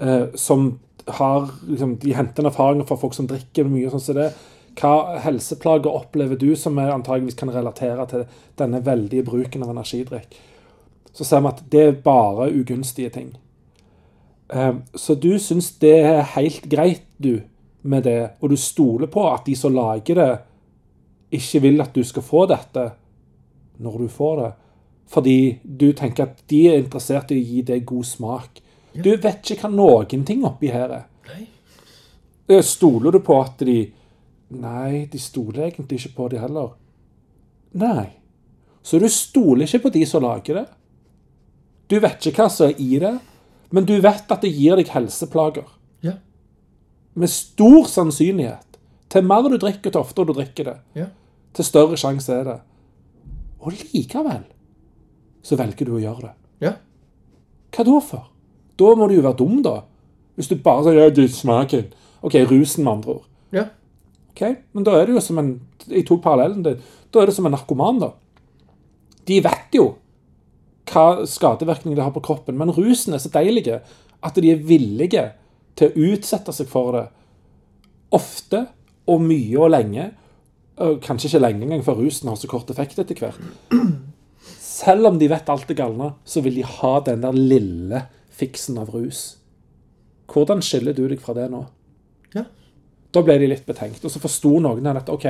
[0.00, 0.72] eh, som
[1.06, 4.30] har liksom, De henter en erfaringer fra folk som drikker mye sånn som det.
[4.80, 8.24] Hva helseplager opplever du som antageligvis kan relatere til
[8.58, 10.32] denne veldige bruken av energidrikk?
[11.14, 13.32] Så ser vi at det er bare ugunstige ting.
[14.52, 17.42] Eh, Så du syns det er helt greit, du,
[17.82, 20.32] med det, og du stoler på at de som lager det,
[21.34, 22.92] ikke vil at du skal få dette
[23.82, 24.52] når du får det.
[25.10, 28.60] Fordi du tenker at de er interessert i å gi deg god smak.
[28.94, 31.04] Du vet ikke hva noen ting oppi her er.
[31.28, 31.46] Nei.
[32.48, 33.92] Eh, Stoler du på at de
[34.54, 36.68] Nei, de stoler egentlig ikke på det heller.
[37.80, 38.06] Nei.
[38.84, 40.66] Så du stoler ikke på de som lager det.
[41.88, 43.14] Du vet ikke hva som er i det,
[43.74, 45.66] men du vet at det gir deg helseplager.
[46.04, 46.16] Ja.
[47.14, 48.78] Med stor sannsynlighet.
[49.12, 51.06] Til mer du drikker, til oftere du drikker det, Ja.
[51.54, 52.60] til større sjanse er det.
[53.60, 54.44] Og likevel
[55.42, 56.34] så velger du å gjøre det.
[56.60, 56.72] Ja.
[57.74, 58.30] Hva da for?
[58.78, 59.82] Da må du jo være dum, da.
[60.36, 61.92] Hvis du bare sier ja, smaken.
[62.22, 63.24] OK, rusen, med andre ord.
[63.52, 63.64] Ja.
[64.30, 66.62] Ok, Men da er det jo som en Jeg tok parallellen.
[66.64, 66.80] Det,
[67.12, 68.10] da er det som en narkoman, da.
[69.26, 69.94] De vet jo
[70.94, 75.28] hva skadevirkninger det har på kroppen, men rusen er så deilig at de er villige
[75.78, 77.04] til å utsette seg for det
[78.14, 78.66] ofte
[79.10, 80.08] og mye og lenge.
[80.78, 83.40] Kanskje ikke lenge engang, for rusen har så kort effekt etter hvert.
[84.74, 88.78] Selv om de vet alt det galne, så vil de ha den der lille fiksen
[88.82, 89.36] av rus.
[90.30, 91.62] Hvordan skiller du deg fra det nå?
[92.34, 92.46] Ja.
[93.14, 94.02] Da ble de litt betenkt.
[94.02, 95.28] Og så forsto noen at ok,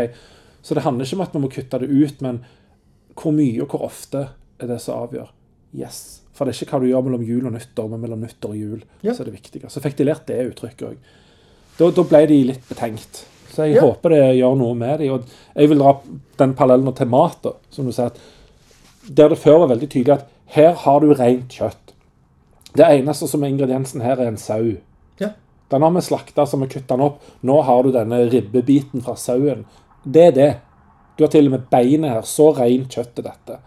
[0.64, 2.40] så det handler ikke om at vi må kutte det ut, men
[3.14, 5.28] hvor mye og hvor ofte er det som avgjør.
[5.74, 6.20] Yes.
[6.34, 8.56] For det er ikke hva du gjør mellom jul og nyttår, men mellom nyttår og
[8.58, 9.12] jul Ja.
[9.14, 9.70] så er det viktige.
[9.70, 10.96] Så fikk de lært det uttrykket òg.
[11.78, 13.24] Da, da ble de litt betenkt.
[13.54, 13.82] Så jeg Ja.
[13.82, 15.12] håper det gjør noe med dem.
[15.14, 16.00] Og jeg vil dra
[16.38, 18.10] den parallellen til mat, da, som du sier.
[19.08, 21.92] Der det før var veldig tydelig at her har du rent kjøtt.
[22.74, 24.76] Det eneste som er ingrediensen her, er en sau.
[25.20, 25.30] Ja.
[25.70, 27.20] Den har vi slakta, så vi kutter den opp.
[27.44, 29.64] Nå har du denne ribbebiten fra sauen.
[30.04, 30.56] Det er det.
[31.16, 32.22] Du har til og med beinet her.
[32.22, 33.58] Så rent kjøtt er dette.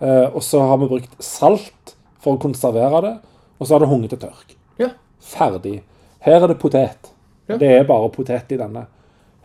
[0.00, 3.14] Eh, og så har vi brukt salt for å konservere det,
[3.58, 4.56] og så har det hunget til tørk.
[4.80, 4.92] Ja.
[5.20, 5.80] Ferdig.
[6.24, 7.12] Her er det potet.
[7.48, 7.58] Ja.
[7.60, 8.86] Det er bare potet i denne.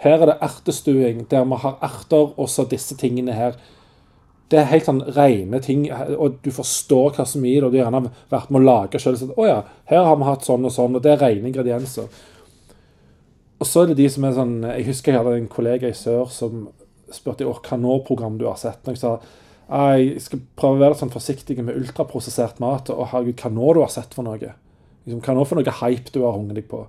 [0.03, 3.57] Her er det ertestuing, der vi har erter, og så disse tingene her.
[4.51, 7.73] Det er helt sånn rene ting, og du forstår hva som er i det, og
[7.73, 9.19] du har gjerne vært med å lage selv.
[9.19, 12.11] Så, å ja, her har vi hatt sånn og sånn, og det er rene ingredienser.
[13.55, 15.95] Og så er det de som er sånn Jeg husker jeg hadde en kollega i
[15.95, 16.67] sør som
[17.15, 18.81] spurte åh, hva nå program du har sett.
[18.83, 19.31] Og jeg sa «Nei,
[19.65, 22.91] jeg skal prøve å være sånn forsiktig med ultraprosessert mat.
[22.93, 24.37] Og herregud, hva nå du har sett for noe?
[25.05, 26.83] Liksom, hva nå for noe hype du har hunget deg på?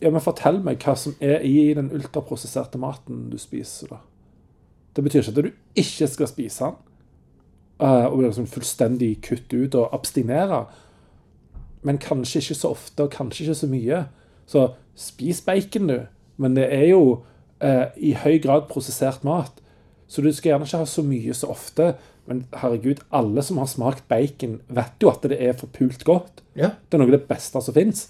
[0.00, 3.94] Ja, men fortell meg hva som er i den ultraprosesserte maten du spiser.
[3.94, 4.00] da.
[4.96, 6.78] Det betyr ikke at du ikke skal spise den,
[7.80, 10.64] eh, og liksom fullstendig kutte ut og abstinere,
[11.82, 14.00] men kanskje ikke så ofte, og kanskje ikke så mye.
[14.46, 16.00] Så spis bacon, du.
[16.36, 17.22] Men det er jo
[17.60, 19.59] eh, i høy grad prosessert mat.
[20.10, 21.92] Så du skal gjerne ikke ha så mye så ofte.
[22.26, 26.42] Men herregud, alle som har smakt bacon, vet jo at det er forpult godt.
[26.58, 26.72] Ja.
[26.88, 28.08] Det er noe av det beste som fins.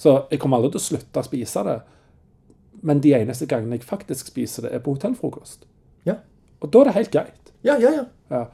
[0.00, 1.76] Så jeg kommer aldri til å slutte å spise det.
[2.86, 5.66] Men de eneste gangene jeg faktisk spiser det, er på hotellfrokost.
[6.06, 6.20] Ja.
[6.62, 7.52] Og da er det helt greit.
[7.66, 8.06] Ja, ja, ja.
[8.30, 8.44] Ja.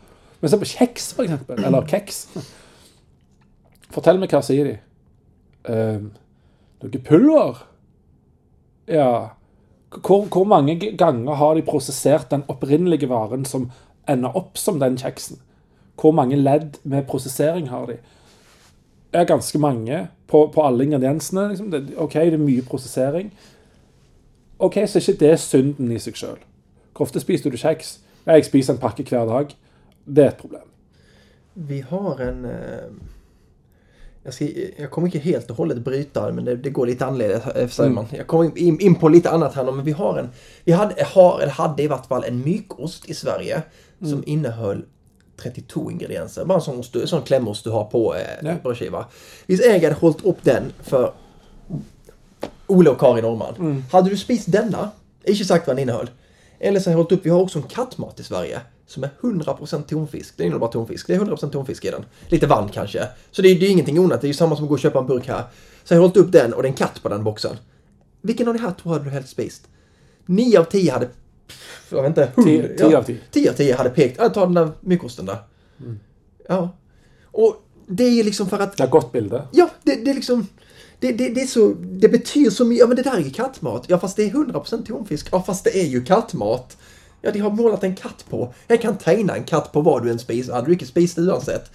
[0.41, 1.61] Men se på kjeks, for eksempel.
[1.65, 2.25] Eller kjeks.
[3.95, 4.77] Fortell meg hva sier de.
[5.69, 6.11] Um,
[6.83, 7.63] noe pulver?
[8.91, 9.36] Ja.
[10.03, 13.71] Hvor, hvor mange ganger har de prosessert den opprinnelige varen som
[14.09, 15.41] ender opp som den kjeksen?
[16.01, 17.99] Hvor mange ledd med prosessering har de?
[19.13, 21.49] Det er ganske mange på, på alle ingrediensene.
[21.49, 21.71] Liksom.
[21.71, 23.33] Det, OK, det er mye prosessering.
[24.59, 26.39] OK, så er ikke det synden i seg sjøl.
[26.93, 27.99] Hvor ofte spiser du kjeks?
[28.27, 29.53] Jeg spiser en pakke hver dag.
[30.07, 30.69] Det er et problem.
[31.55, 32.45] Vi har en...
[32.45, 33.16] eh,
[34.27, 34.47] jag, ska,
[34.77, 37.47] jag kommer inte helt och hållet bryta men det, det går lite annorledes.
[37.47, 38.07] eh, säger man.
[38.11, 40.29] Jag kommer in, in på lite annat här men vi har en...
[40.65, 43.63] Vi hade, har, eller hade i vart fall en mykost i Sverige
[44.01, 44.85] som innehöll
[45.43, 46.45] 32 ingredienser.
[46.45, 48.55] Bara en sån, ost, sån klämost du har på eh, Ja.
[48.63, 49.07] brödskiva.
[49.47, 51.13] Jag hade hållit upp den för
[52.67, 53.85] Olle och Karin Norrman.
[53.93, 54.91] Hade du spist denna,
[55.25, 56.11] inte sagt vad den innehöll.
[56.59, 58.61] Eller så har jag hållit upp, vi har också en kattmat i Sverige.
[58.87, 60.35] Som är 100% tonfisk.
[60.37, 61.07] Det innehåller bara tonfisk.
[61.07, 62.05] Det är 100% tonfisk i den.
[62.29, 63.09] Lite vann kanske.
[63.31, 64.21] Så det är, det är ingenting onödigt.
[64.21, 65.45] Det är ju samma som att gå och köpa en burk här.
[65.85, 67.57] Så jag har hållit upp den och det är en katt på den boxen.
[68.23, 69.69] Vilken av de här två hade du helst spist?
[70.27, 71.09] 9 av 10 hade...
[71.89, 72.33] Jag vet inte.
[72.37, 73.19] Tio- hund- tio ja, av tio.
[73.31, 74.17] 10 av 10 hade pekt.
[74.23, 75.39] Ja, ta den där mykosten där.
[76.49, 76.77] Ja.
[77.25, 77.57] Och
[77.87, 79.49] det är ju liksom för att Det er et godt bilde.
[79.53, 80.47] Ja, det, det är liksom...
[81.01, 81.75] Det, det, det är så...
[81.81, 82.81] Det betyder så mycket.
[82.81, 83.85] Ja, men det där är ju kattmat.
[83.89, 85.29] Ja, fast det är 100% tonfisk.
[85.33, 86.77] Ja, fast det är ju kattmat.
[87.23, 88.55] Ja, de har målat en katt på.
[88.67, 90.53] Jag kan tegna en katt på vad du än spiser.
[90.53, 91.71] Hade du inte spist oavsett.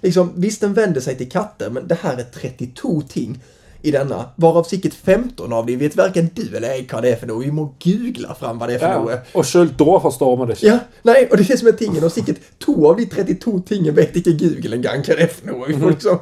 [0.00, 3.42] Liksom, visst den vänder sig till katter, men det här är 32 ting
[3.82, 4.24] i denna.
[4.36, 7.46] Varav säkert 15 av dem vet varken du eller jag vad det är för något.
[7.46, 9.10] Vi må googla fram vad det är för något.
[9.12, 9.18] Ja.
[9.34, 10.66] Og sjøl da forstår vi det ikke.
[10.66, 12.04] Ja, nej, och det är det som är tingen.
[12.04, 15.26] Och säkert två av de 32 tingen vet inte Google en gång vad det är
[15.26, 15.68] för något.
[15.68, 16.18] Vi får liksom...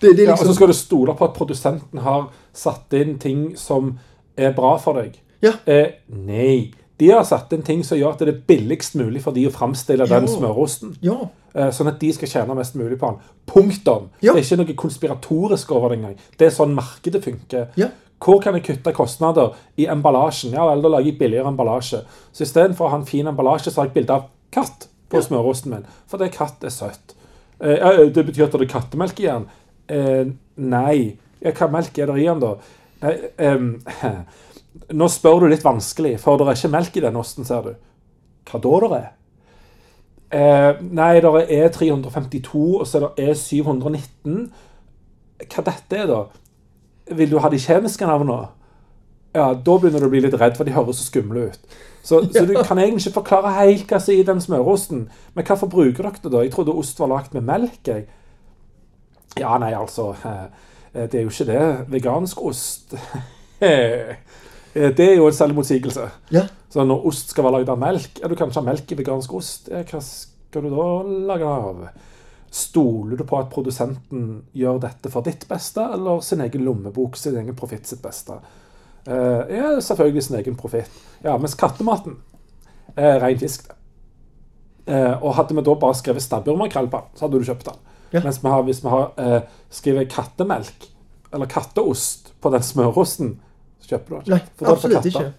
[0.00, 0.48] Det, det är Ja, liksom...
[0.48, 3.98] så skal du stole på at produsenten har satt inn ting som
[4.36, 5.20] er bra for deg.
[5.40, 5.52] Ja.
[5.64, 6.74] Eh, nei.
[6.98, 9.50] De har satt inn ting som gjør at det er billigst mulig for de å
[9.52, 10.30] framstille den Ja.
[10.30, 10.96] smørosten.
[11.02, 11.16] Ja.
[11.54, 13.18] Eh, sånn at de skal tjene mest mulig på den.
[13.46, 14.08] Punktum.
[14.22, 14.32] Ja.
[14.32, 16.16] Det er ikke noe konspiratorisk over det engang.
[16.38, 17.68] Det er sånn markedet funker.
[17.76, 17.88] Ja.
[18.24, 20.52] Hvor kan jeg kutte kostnader i emballasjen?
[20.52, 22.04] Ja lager jeg billigere emballasje.
[22.32, 25.70] Så istedenfor å ha en fin emballasje, så har jeg bilde av katt på smørosten
[25.70, 25.84] min.
[26.06, 27.14] For det katt er søtt.
[27.60, 29.46] Eh, ja, det betyr at det er kattemelk i den?
[29.88, 30.24] Eh,
[30.56, 31.16] nei.
[31.42, 32.54] Ja, hva melk er det i den, da?
[33.02, 33.82] Nei, em,
[34.92, 37.74] nå spør du litt vanskelig, for det er ikke melk i den osten, ser du.
[38.50, 39.12] Hva da det er?
[40.34, 44.40] Eh, nei, det er 352, og så er det E719.
[45.44, 46.20] Hva dette er, da?
[47.14, 48.48] Vil du ha de kjemiske navnene?
[49.34, 51.78] Ja, da begynner du å bli litt redd, for de høres så skumle ut.
[52.04, 55.08] Så, så du kan egentlig ikke forklare helt hva som er i den smørosten.
[55.34, 56.44] Men hvorfor bruker dere det, da?
[56.44, 57.80] Jeg trodde ost var lagd med melk.
[57.88, 58.06] jeg.
[59.38, 60.46] Ja, nei, altså eh,
[60.94, 61.64] Det er jo ikke det.
[61.90, 62.94] Vegansk ost
[64.74, 66.08] Det er jo en selvmotsigelse.
[66.34, 66.48] Ja.
[66.72, 68.98] Så når ost skal være lagd av melk Ja, du kan ikke ha melk i
[68.98, 69.68] vegansk ost.
[69.70, 70.88] Ja, hva skal du da
[71.30, 71.84] lage av?
[72.54, 77.38] Stoler du på at produsenten gjør dette for ditt beste, eller sin egen lommebok, sin
[77.38, 78.36] egen profitt sitt beste?
[79.06, 80.90] Eh, ja, selvfølgelig sin egen profitt.
[81.22, 82.18] Ja, mens kattematen
[82.94, 83.80] er ren fisk, det.
[84.86, 87.78] Eh, og hadde vi da bare skrevet stabburmakrell på den, så hadde du kjøpt den.
[88.12, 88.20] Ja.
[88.20, 89.40] Mens vi har, hvis vi har eh,
[89.72, 90.88] skrevet kattemelk,
[91.32, 93.38] eller katteost, på den smørosten,
[93.84, 95.32] så kjøper du den Nej, for absolut inte.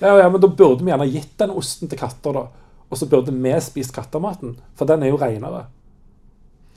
[0.00, 2.46] Ja, ja, men da burde vi gjerne gitt den osten til katter, da.
[2.90, 5.64] Og så burde vi spist kattematen, for den er jo renere.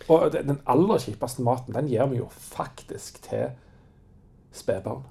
[0.09, 3.49] Og den den aller kjipeste maten, den gir vi jo faktisk til
[4.55, 5.03] spedbarn.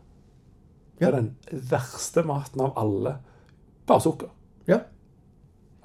[0.99, 1.13] Det Ja.
[1.13, 1.37] er den
[1.71, 3.17] verste maten av alle.
[3.87, 4.29] Bare sukker.
[4.67, 4.79] Ja.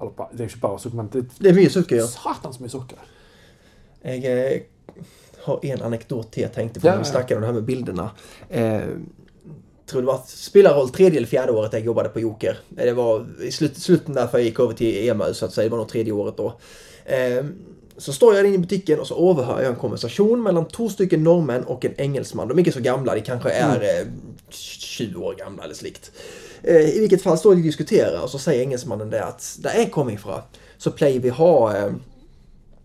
[0.00, 2.00] Eller, ba- det er jo ikke bare sukker, men det Det är mycket socker, er
[2.00, 2.06] ja.
[2.06, 2.98] satans mye sukker.
[4.04, 4.60] Jag eh,
[5.44, 7.12] har en anekdot till jag tänkte på Ja, när vi ja.
[7.12, 8.10] snackade om det här med bilderna.
[8.48, 8.82] Eh,
[9.86, 12.58] tror det var spelar roll tredje eller fjärde året jag jobbade på Joker.
[12.76, 15.64] Eh, Det var i slut, slutet därför jag gick över till EMU så att säga.
[15.64, 16.54] Det var nog tredje året då.
[17.04, 17.44] Eh,
[17.96, 21.24] så står jag inne i butiken och så överhör jag en konversation mellan två stycken
[21.24, 22.48] norrmän och en engelsman.
[22.48, 24.06] De är inte så gamla, de kanske är eh,
[24.50, 26.12] 20 år gamla eller slikt.
[26.62, 29.74] Eh, I vilket fall står de och diskuterar och så säger engelsmannen det att där
[29.78, 30.40] jag kommer ifrån
[30.78, 31.92] så plejer vi ha eh,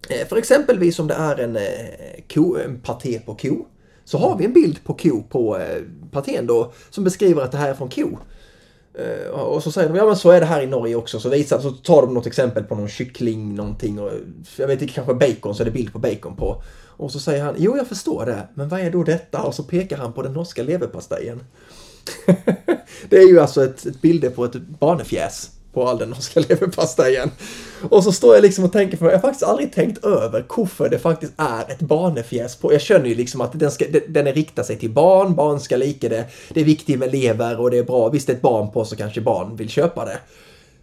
[0.10, 1.58] Eh, För exempelvis om det är en,
[2.34, 3.66] ko, en paté på ko
[4.10, 5.82] så har vi en bild på ko på eh,
[6.12, 8.18] partén då som beskriver att det här är från ko.
[8.94, 11.20] Eh, och så säger de, ja men så är det här i Norge också.
[11.20, 14.12] Så, visar, så tar de något exempel på någon kyckling, någonting och
[14.58, 16.64] jag vet inte, kanske bacon, så är det bild på bacon på.
[16.86, 19.42] Och så säger han, jo jag förstår det, men vad är då detta?
[19.42, 21.40] Och så pekar han på den norska leverpastejen.
[23.10, 27.32] det är ju alltså ett, ett bilder på ett barnefjäs på all den norska leverpastejen.
[27.90, 30.46] Och så står jag liksom och tänker på, jag har faktiskt aldrig tänkt över
[30.80, 32.74] varför det faktiskt är ett barnefjäs på.
[32.74, 35.78] Jag känner ju liksom att den, ska, den är riktad sig till barn, barn ska
[35.78, 36.26] lika det.
[36.50, 38.10] Det är viktigt med lever och det är bra.
[38.10, 40.20] Visst, det är ett barn på så kanske barn vill köpa det.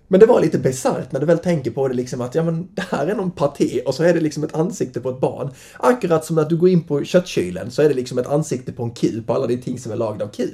[0.09, 2.69] Men det var lite bisarrt när du väl tänker på det liksom att ja men
[2.75, 5.51] det här är någon paté och så är det liksom ett ansikte på ett barn.
[5.79, 8.83] Akkurat som att du går in på köttkylen så är det liksom ett ansikte på
[8.83, 10.49] en ku på alla de ting som är lagda av ku.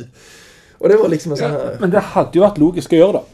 [0.78, 1.58] Och det var liksom en sån här...
[1.58, 3.24] Ja, men det hade ju varit logisk å gjøre, da.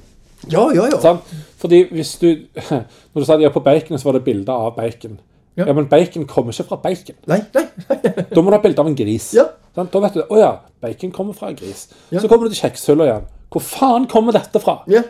[0.53, 1.01] Ja, ja, ja.
[1.03, 1.35] Sant?
[1.59, 2.29] Fordi hvis du
[3.13, 5.19] Når du sa ja, på bacon, så var det bilde av bacon.
[5.59, 5.67] Ja.
[5.67, 5.73] Ja.
[5.75, 7.17] men bacon kommer ikke fra bacon.
[7.27, 8.27] Nej, nej, nej.
[8.31, 9.33] Da må du ha bilde av en gris.
[9.35, 9.49] Ja.
[9.75, 9.93] Sant?
[9.93, 11.89] Da vet du å ja, bacon kommer fra en gris.
[12.13, 12.21] Ja.
[12.21, 13.27] Så kommer du til kjekshylla igjen.
[13.51, 14.83] Hvor faen kommer dette fra?
[14.93, 15.03] Ja,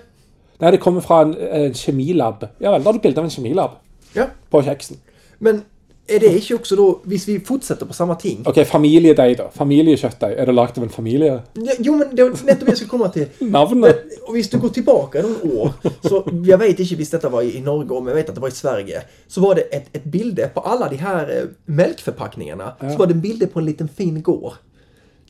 [0.59, 2.43] Nei, det kommer fra en, en kjemilab.
[2.59, 3.77] Ja vel, da har du bilde av en kjemilab
[4.17, 4.27] ja.
[4.51, 4.99] på kjeksen.
[5.45, 5.63] Men
[6.09, 8.45] är det inte också då, hvis vi fortsätter på samma ting?
[8.47, 9.51] OK, familiedeig, da.
[9.55, 10.39] Familiekjøttdeig.
[10.39, 11.43] Er det lagd av en familie?
[11.53, 13.27] Ja, jo, men det var nettopp det jag skulle komma till.
[13.39, 14.05] Navnet?
[14.27, 15.73] Och hvis du går tillbaka några år,
[16.09, 18.49] så jag vet inte visst detta var i Norge, men jag vet att det var
[18.49, 22.97] i Sverige, så var det ett, ett bilde på alla de här eh, mjölkförpackningarna, så
[22.97, 24.53] var det en bild på en liten fin gård.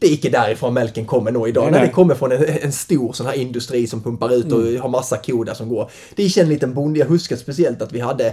[0.01, 1.63] Det är inte därifrån mjölken kommer nog idag.
[1.63, 1.89] Nej, Nej, nej.
[1.89, 5.17] det kommer från en, en stor sån här industri som pumpar ut och har massa
[5.17, 5.91] kor där som går.
[6.17, 6.99] Det är en liten bonde.
[6.99, 8.27] Jag huskar speciellt att vi hade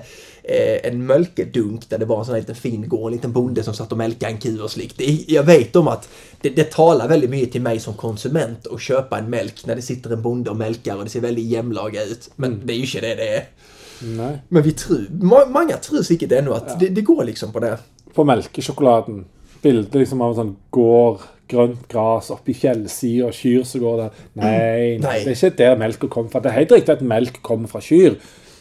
[0.44, 3.12] eh, en mjölkedunk där det var en sån här liten fin gård.
[3.12, 4.98] En liten bonde som satt och mjölkade en ku och slikt.
[4.98, 6.10] Det, jag vet om att
[6.42, 9.82] det, det talar väldigt mycket till mig som konsument att köpa en mjölk när det
[9.82, 12.30] sitter en bonde och mjölkar och det ser väldigt jämnlaga ut.
[12.36, 13.44] Men det är ju inte det det är.
[14.02, 14.38] Nei.
[14.48, 17.78] Men vi tror, må, många tror säkert ännu att det, det går liksom på det.
[18.14, 19.26] På melkesjokoladen.
[19.66, 24.22] Bilde liksom av en sånn gård, grønt gras oppi fjellsida, kyr som går der.
[24.40, 26.42] Nei, nei, det er ikke der melka kommer fra.
[26.46, 28.16] Det er helt riktig at melk kommer fra kyr,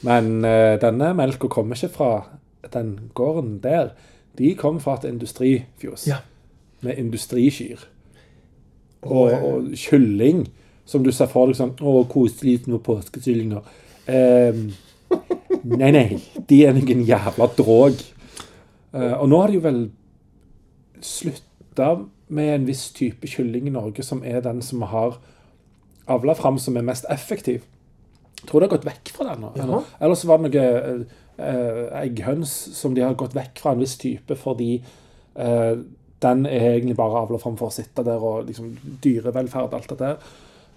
[0.05, 2.11] men eh, denne melka kommer ikke fra
[2.74, 3.92] den gården der.
[4.36, 6.18] De kommer fra et industrifjos Ja.
[6.84, 7.84] med industrikyr.
[9.05, 10.46] Og, og kylling,
[10.88, 13.61] som du ser for deg sånn Å, koselig med påskekyllinger.
[14.09, 14.70] Ehm,
[15.80, 16.07] nei, nei.
[16.48, 18.00] De er noen jævla drog.
[18.94, 19.80] Eh, og nå har de jo vel
[21.05, 21.88] slutta
[22.34, 25.18] med en viss type kylling i Norge, som er den som har
[26.11, 27.62] avla fram som er mest effektiv.
[28.40, 29.52] Jeg tror de har gått vekk fra den nå.
[30.00, 31.05] Eller så var det noe eh,
[31.38, 34.74] eh, egghøns som de har gått vekk fra en viss type fordi
[35.36, 35.76] eh,
[36.24, 38.74] den er egentlig bare avla fram for å sitte der og liksom
[39.05, 40.28] dyrevelferd og alt det der.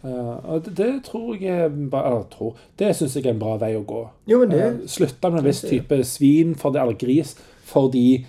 [0.07, 3.57] Eh, og det, det tror jeg er eller tror, Det syns jeg er en bra
[3.59, 4.01] vei å gå.
[4.32, 7.36] Jo, det- Eh, Slutte med en viss type svin for det, eller gris
[7.67, 8.25] fordi eh,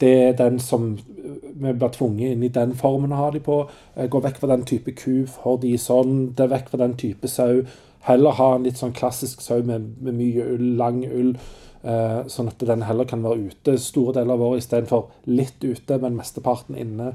[0.00, 3.40] det er den som eh, vi blir tvunget inn i den formen å ha de
[3.44, 3.62] på.
[3.96, 6.34] Eh, gå vekk fra den type ku for de sånn.
[6.36, 7.62] Det er vekk fra den type sau.
[8.06, 11.34] Heller ha en litt sånn klassisk sau med, med mye ull, lang ull.
[11.82, 15.98] Eh, sånn at den heller kan være ute store deler av året istedenfor litt ute,
[16.02, 17.12] men mesteparten inne.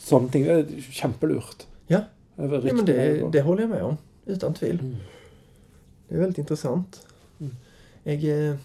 [0.00, 0.48] Sånne ting.
[0.48, 1.66] Det er kjempelurt.
[1.90, 2.06] Ja.
[2.36, 2.98] Det er Ja, men det,
[3.32, 3.96] det håller jag med om.
[4.26, 4.96] Utan tvivel.
[6.08, 7.02] Det är väldigt intressant.
[8.02, 8.24] Jag...
[8.24, 8.56] Eh...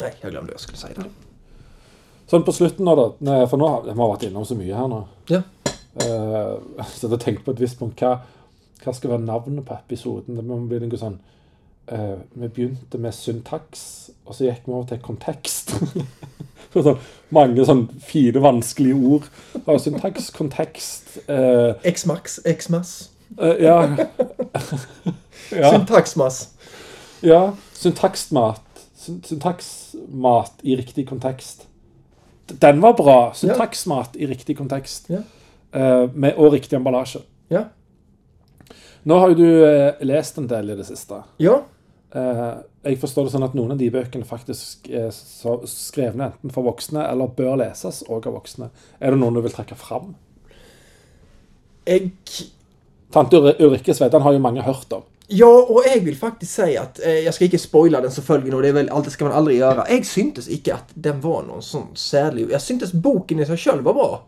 [0.00, 1.27] Nej, jag glömde vad jag skulle säga där.
[2.28, 3.38] Sånn på slutten nå, da.
[3.48, 5.00] For nå har vi har vært innom så mye her nå.
[5.32, 5.42] Ja.
[6.02, 6.52] Eh,
[6.98, 8.18] så jeg tenkte på et visst punkt hva,
[8.84, 10.36] hva skal være navnet på episoden.
[10.36, 11.16] Det må bli noe sånn
[11.88, 13.82] eh, Vi begynte med syntaks,
[14.26, 15.74] og så gikk vi over til kontekst.
[16.68, 16.98] Så sånn,
[17.32, 19.28] mange sånn fine, vanskelige ord.
[19.64, 22.90] Ja, syntaks, kontekst eh, X-max, X-mass,
[23.40, 23.78] eh, Ja.
[25.48, 25.70] ja.
[25.72, 26.42] syntaxmass.
[27.24, 27.40] Ja,
[27.72, 28.60] syntaksmat.
[29.00, 31.64] Syn- Syntaksmat i riktig kontekst.
[32.48, 33.32] Den var bra.
[33.36, 35.10] Syntaksmat i riktig kontekst.
[35.12, 35.20] Ja.
[35.72, 37.20] Eh, med, og riktig emballasje.
[37.52, 37.66] Ja.
[39.08, 41.22] Nå har jo du eh, lest en del i det siste.
[41.42, 41.58] Ja.
[42.16, 42.44] Eh,
[42.88, 46.64] jeg forstår det sånn at noen av de bøkene faktisk er så skrevne enten for
[46.64, 48.70] voksne eller bør leses òg av voksne.
[49.00, 50.14] Er det noen du vil trekke fram?
[51.88, 52.10] Jag...
[53.12, 55.04] Tante Ul- Ulrikke Svedan har jo mange hørt om.
[55.30, 58.62] Ja, och jag vill faktiskt säga att eh, jag ska inte spoila den selvfølgelig och
[58.62, 59.86] det är väl alltid ska man aldrig göra.
[59.88, 62.48] Jag syntes inte att den var någon sån särlig.
[62.50, 64.26] Jag syntes boken i sig själv var bra.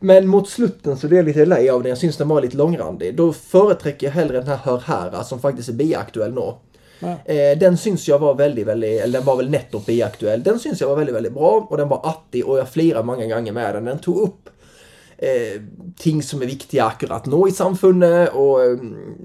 [0.00, 1.90] Men mot slutten så blev jag lite lei av den.
[1.90, 3.16] Jag syns den var lite långrandig.
[3.16, 6.52] Då företräcker jag hellre den här Hör här som faktiskt är biaktuell nu.
[6.98, 7.32] Ja.
[7.32, 10.42] Eh, den syns jag var väldigt, väldigt, eller den var väl nettopp biaktuell.
[10.42, 13.26] Den syns jag var väldigt, väldigt bra och den var attig och jag flirade många
[13.26, 13.84] gånger med den.
[13.84, 14.48] Den tog upp
[15.18, 15.62] eh,
[15.96, 18.78] ting som är viktiga akkurat nå i samfunnet och eh,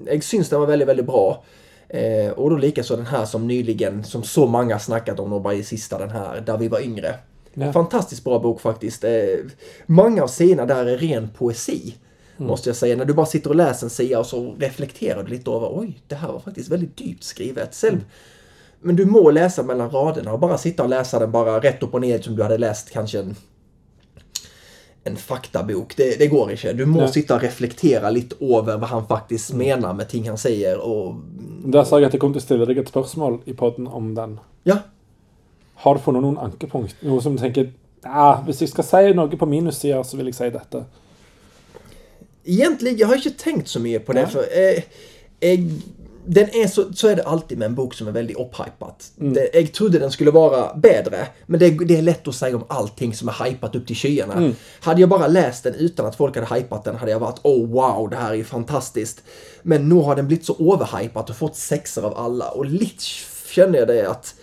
[0.06, 1.44] jag syns den var väldigt, väldigt bra.
[1.88, 5.54] Eh, och då likaså den här som nyligen, som så många snackat om, och bara
[5.54, 7.14] i sista den här, där vi var yngre.
[7.54, 7.72] Ja.
[7.72, 9.04] Fantastiskt bra bok faktiskt.
[9.04, 9.10] Eh,
[9.86, 11.94] många av scenerna där är ren poesi.
[12.36, 12.96] Måste jag säga.
[12.96, 16.02] När du bara sitter och läser en sida och så reflekterar du lite över oj,
[16.06, 17.74] det här var faktiskt väldigt dyrt skrivet.
[17.74, 18.00] Själv,
[18.80, 21.94] Men du må läsa mellan raderna och bara sitta och läsa den bara rätt upp
[21.94, 23.36] och ner som du hade läst kanske en,
[25.04, 25.96] en faktabok.
[25.96, 26.72] Det, det går inte.
[26.72, 27.12] Du må Nej.
[27.12, 31.14] sitta och reflektera lite över vad han faktiskt menar med ting han säger och
[31.64, 34.14] Der sa jeg at jeg kom til å stille deg et spørsmål i podden om
[34.14, 34.40] den.
[34.64, 34.76] ja,
[35.74, 36.96] Har du funnet noen ankepunkt?
[37.02, 37.72] Noe som du tenker
[38.04, 40.84] ja, Hvis jeg skal si noe på minussida, så vil jeg si dette.
[42.44, 44.26] Egentligen, jag har inte tänkt så mycket på det.
[44.26, 44.82] För, eh,
[45.40, 45.70] jag,
[46.26, 49.12] den är så, så är det alltid med en bok som är väldigt upphypat.
[49.16, 52.64] Det, jag trodde den skulle vara bättre, men det, det är lätt att säga om
[52.68, 54.52] allting som är hypat upp till skyarna.
[54.80, 57.68] Hade jag bara läst den utan att folk hade hypat den hade jag varit oh
[57.68, 59.22] wow, det här är ju fantastiskt.
[59.62, 63.04] Men nu har den blivit så överhypat och fått sexer av alla och lite
[63.48, 64.34] känner jag det att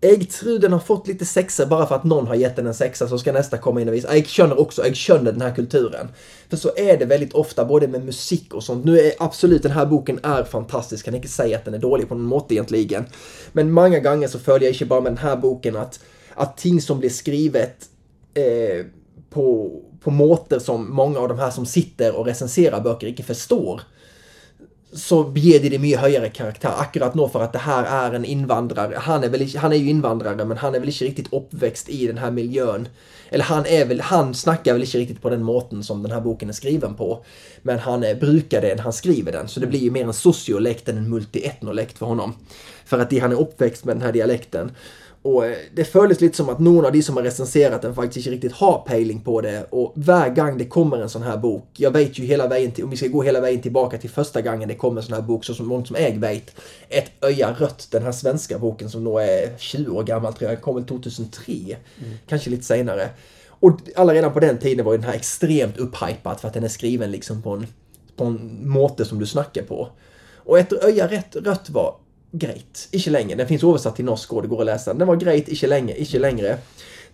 [0.00, 3.18] Äggtruden har fått lite sexa bara för att någon har gett den en sexa så
[3.18, 4.16] ska nästa komma in och visa.
[4.16, 6.08] Jag känner också, jag känner den här kulturen.
[6.48, 8.84] För så är det väldigt ofta både med musik och sånt.
[8.84, 12.08] Nu är absolut den här boken är fantastisk, kan inte säga att den är dålig
[12.08, 13.04] på någon mått egentligen.
[13.52, 16.00] Men många gånger så följer jag inte bara med den här boken att,
[16.34, 17.88] att ting som blir skrivet
[18.34, 18.86] eh,
[19.30, 19.70] på,
[20.00, 23.80] på måter som många av de här som sitter och recenserar böcker inte förstår
[24.92, 26.72] så ger det det mycket högre karaktär.
[26.76, 28.94] Akkurat nog för att det här är en invandrare.
[28.96, 32.06] Han är, väl, han är ju invandrare men han är väl inte riktigt uppväxt i
[32.06, 32.88] den här miljön.
[33.30, 36.20] Eller han är väl, han snackar väl inte riktigt på den måten som den här
[36.20, 37.24] boken är skriven på.
[37.62, 39.48] Men han är, brukar det när han skriver den.
[39.48, 42.34] Så det blir ju mer en sociolekt än en multietnolekt för honom.
[42.84, 44.70] För att det, han är uppväxt med den här dialekten.
[45.22, 48.16] Och eh, det följdes lite som att någon av de som har recenserat den faktiskt
[48.16, 49.66] inte riktigt har pejling på det.
[49.70, 52.84] Och varje gång det kommer en sån här bok, jag vet ju hela vägen till,
[52.84, 55.22] om vi ska gå hela vägen tillbaka till första gången det kom en sån här
[55.22, 56.54] bok, så som långt som jag vet,
[56.88, 60.62] Ett öja rött, den här svenska boken som då är 20 år gammal tror jag,
[60.62, 61.76] kom väl 2003,
[62.28, 63.08] kanske lite senare.
[63.48, 66.68] Och alla redan på den tiden var den här extremt upphypad för att den är
[66.68, 67.66] skriven liksom på en,
[68.16, 69.88] på en måte som du snackar på.
[70.34, 71.94] Och ett öja rätt, rött var
[72.30, 72.88] Greit.
[72.90, 73.34] Inte länge.
[73.34, 74.94] Den finns översatt till norska och det går att läsa.
[74.94, 75.48] Den var greit.
[75.48, 75.94] inte lenge.
[75.94, 76.58] inte längre.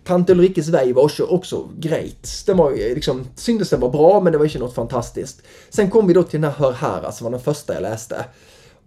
[0.03, 2.27] Tante Ulrikes väg var också, också grejt.
[2.45, 5.41] Den var eh, liksom, syntes den var bra men det var inte något fantastiskt.
[5.69, 8.25] Sen kom vi då till den här Hör här, som var den första jag läste.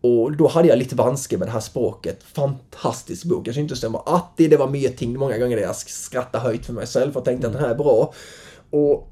[0.00, 2.22] Och då hade jag lite vanske med det här språket.
[2.22, 3.48] Fantastisk bok.
[3.48, 5.18] Jag syntes den var attig, det var mycket ting.
[5.18, 7.74] Många gånger där jag skrattade höjt för mig själv och tänkte att den här är
[7.74, 8.14] bra.
[8.70, 9.08] Och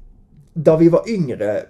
[0.53, 1.65] där vi var yngre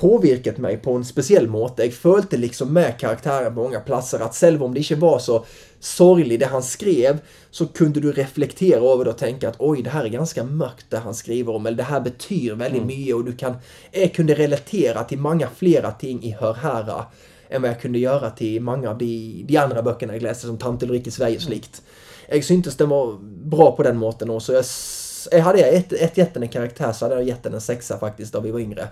[0.00, 1.84] påverkat mig på en speciell måte.
[1.84, 5.44] Jag följde liksom med karaktären på många platser att själv om det inte var så
[5.80, 7.18] sorgligt det han skrev
[7.50, 10.86] så kunde du reflektera över det och tänka att oj, det här är ganska mörkt
[10.88, 13.56] det han skriver om eller det här betyder väldigt mycket och du kan...
[13.92, 17.04] Jag kunde relatera till många flera ting i Hör hära
[17.48, 20.58] än vad jag kunde göra till många av de, de andra böckerna jag läste som
[20.58, 21.82] Tant Ulrika Sverige och slikt.
[22.28, 24.64] Jag syntes den var bra på den måten och så jag,
[25.30, 27.60] jag hade jag ett, ett gett den en karaktär så hade jag gett den en
[27.60, 28.88] sexa faktiskt då vi var yngre.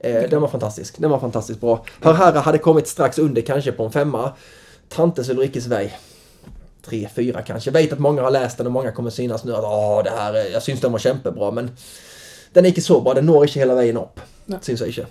[0.00, 0.98] Eh, den var fantastisk.
[0.98, 1.84] Den var fantastiskt bra.
[2.02, 4.32] Hör här hade kommit strax under kanske på en femma.
[4.88, 5.98] Tantes Ulrikes väg.
[6.82, 7.70] Tre, fyra kanske.
[7.70, 10.10] Jag vet att många har läst den och många kommer synas nu att Åh, det
[10.10, 11.70] här, är- jag syns den var kämpebra men
[12.52, 13.14] den är inte så bra.
[13.14, 14.20] Den når inte hela vägen upp.
[14.46, 14.58] Nej.
[14.62, 15.06] Syns jag inte.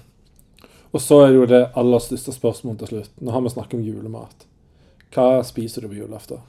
[0.92, 3.12] Og så er det jo det aller største spørsmålet til slutt.
[3.22, 4.46] Nå har vi snakket om julemat.
[5.14, 6.40] Hva spiser du på julaften?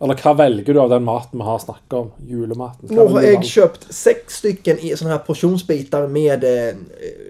[0.00, 2.10] Eller hva velger du av den maten vi har snakket om?
[2.28, 2.88] Julematen.
[2.90, 6.74] Nu vil har jag köpt sex stycken i såna här portionsbitar med eh,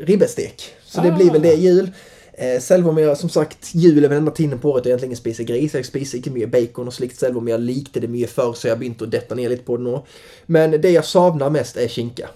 [0.00, 0.62] ribbestek.
[0.84, 1.16] Så det Ah.
[1.16, 1.90] blir väl det i jul.
[2.32, 5.16] Eh, själv om jag som sagt jul är väl enda tiden på året jag egentligen
[5.16, 5.74] spiser gris.
[5.74, 8.68] Jag spiser inte mycket bacon och slikt själv om jag likte det mycket förr så
[8.68, 10.00] jag begynt att detta ner lite på det nu.
[10.46, 11.76] Men det jag savnar mest.
[11.76, 12.26] Okej.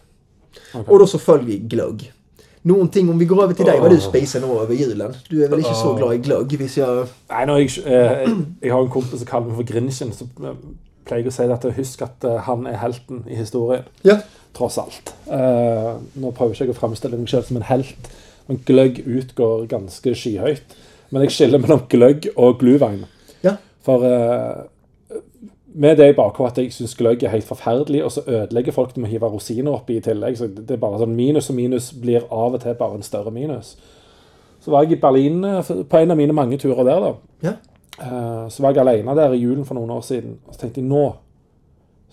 [0.87, 2.13] Och då så följer vi glögg.
[2.63, 4.09] Någonting om vi går över till dig vad du Åh.
[4.09, 5.15] spiser nu över julen.
[5.29, 6.57] Du är väl inte så glad i glögg?
[6.57, 7.07] Hvis jag...
[7.31, 8.29] Nei, når jeg, eh,
[8.61, 10.59] jeg har en kompis som kaller meg for Grinchen, eh,
[11.09, 13.89] pleier å si at husk at eh, han er helten i historien.
[14.05, 14.19] Ja.
[14.57, 15.15] Tross alt.
[15.27, 18.11] Eh, nå prøver ikke jeg å fremstille meg selv som en helt,
[18.49, 20.77] men gløgg utgår ganske skyhøyt.
[21.11, 23.07] Men jeg skiller mellom gløgg og gluvein.
[23.43, 23.57] Ja.
[23.87, 24.67] For eh,
[25.75, 28.95] med det i bakhodet at jeg syns gløgg er helt forferdelig, og så ødelegger folk
[28.95, 30.37] det med å hive rosiner oppi i tillegg.
[30.39, 33.31] Så det er bare sånn Minus og minus blir av og til bare en større
[33.31, 33.77] minus.
[34.61, 37.13] Så var jeg i Berlin eh, på en av mine mange turer der, da.
[37.43, 37.55] Ja.
[38.01, 40.39] Eh, Så var jeg alene der i julen for noen år siden.
[40.47, 41.15] Og så tenkte jeg nå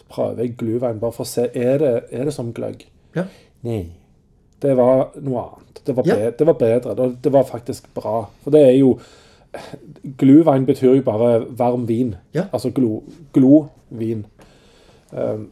[0.09, 2.85] prøver jeg gluvein bare for å se er det, er det som gløgg.
[3.15, 3.25] Ja.
[3.67, 3.89] Nei.
[4.61, 5.81] Det var noe annet.
[5.85, 6.15] Det var, Ja.
[6.15, 7.09] be, det var bedre.
[7.23, 8.27] Det var faktisk bra.
[8.43, 8.97] For det er jo
[10.17, 12.15] Gluvein betyr jo bare varm vin.
[12.35, 12.47] Ja.
[12.51, 13.01] Altså glo,
[13.35, 14.25] glovin.
[15.11, 15.47] Um,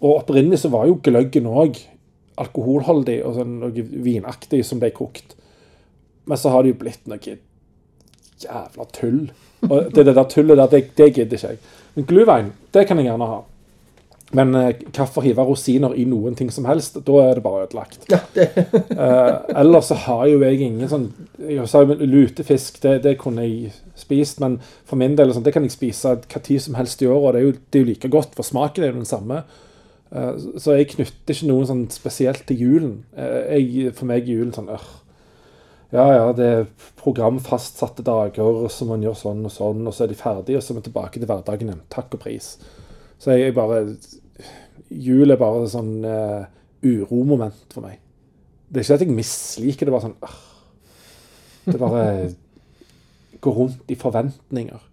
[0.00, 1.80] og opprinnelig så var jo gløggen òg
[2.40, 5.36] alkoholholdig og sånn noe vinaktig som ble kokt.
[6.26, 7.36] Men så har det jo blitt noe
[8.42, 9.26] jævla tull.
[9.66, 11.60] Og det, det der tullet der, det, det gidder ikke jeg.
[11.96, 13.38] Men gluvein, det kan jeg gjerne ha.
[14.34, 16.98] Men eh, hvorfor hive rosiner i noen ting som helst?
[17.06, 18.08] Da er det bare ødelagt.
[18.10, 18.22] Ja,
[18.96, 21.02] Eh, ellers så har jo jeg ingen sånn
[21.36, 24.56] Jeg sa jo lutefisk, det, det kunne jeg spist, men
[24.88, 27.42] for min del sånn, det kan jeg spise hva tid som helst i året, det
[27.42, 29.42] er jo, det er jo like godt, for smaken er jo den samme.
[30.10, 32.94] Eh, så jeg knytter ikke noe sånn spesielt til julen.
[33.18, 34.88] Eh, jeg, for meg er julen sånn øh,
[35.94, 36.66] Ja, ja, det er
[37.02, 40.74] programfastsatte dager, så man gjør sånn og sånn, og så er de ferdige, og så
[40.74, 41.84] er vi tilbake til hverdagen igjen.
[41.92, 42.54] Takk og pris.
[43.18, 43.82] Så jeg, jeg bare
[44.90, 46.46] Jul er bare sånn uh,
[46.86, 47.98] uromoment for meg.
[48.68, 50.36] Det er ikke at jeg misliker det, bare sånn uh,
[51.66, 52.04] Det bare
[53.42, 54.84] går rundt i forventninger.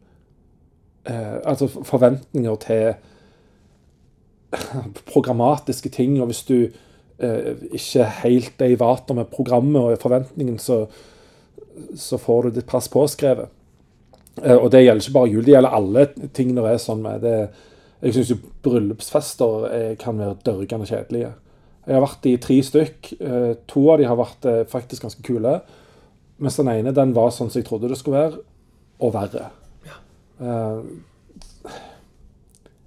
[1.03, 2.93] Uh, altså forventninger til
[5.13, 6.57] programmatiske ting, og hvis du
[7.23, 10.85] eh, ikke helt er i vater med programmet og forventningen, så,
[11.95, 13.51] så får du ditt pass påskrevet.
[14.43, 17.23] Eh, og det gjelder ikke bare jul, det gjelder alle ting det er sånn med.
[17.23, 17.37] Det,
[18.03, 21.31] jeg syns jo bryllupsfester eh, kan være dørgende kjedelige.
[21.87, 23.13] Jeg har vært i tre stykk.
[23.19, 25.57] Eh, to av de har vært eh, faktisk ganske kule.
[26.43, 28.43] Mens den ene den var sånn som jeg trodde det skulle være,
[29.03, 29.47] og verre.
[30.43, 30.83] Eh,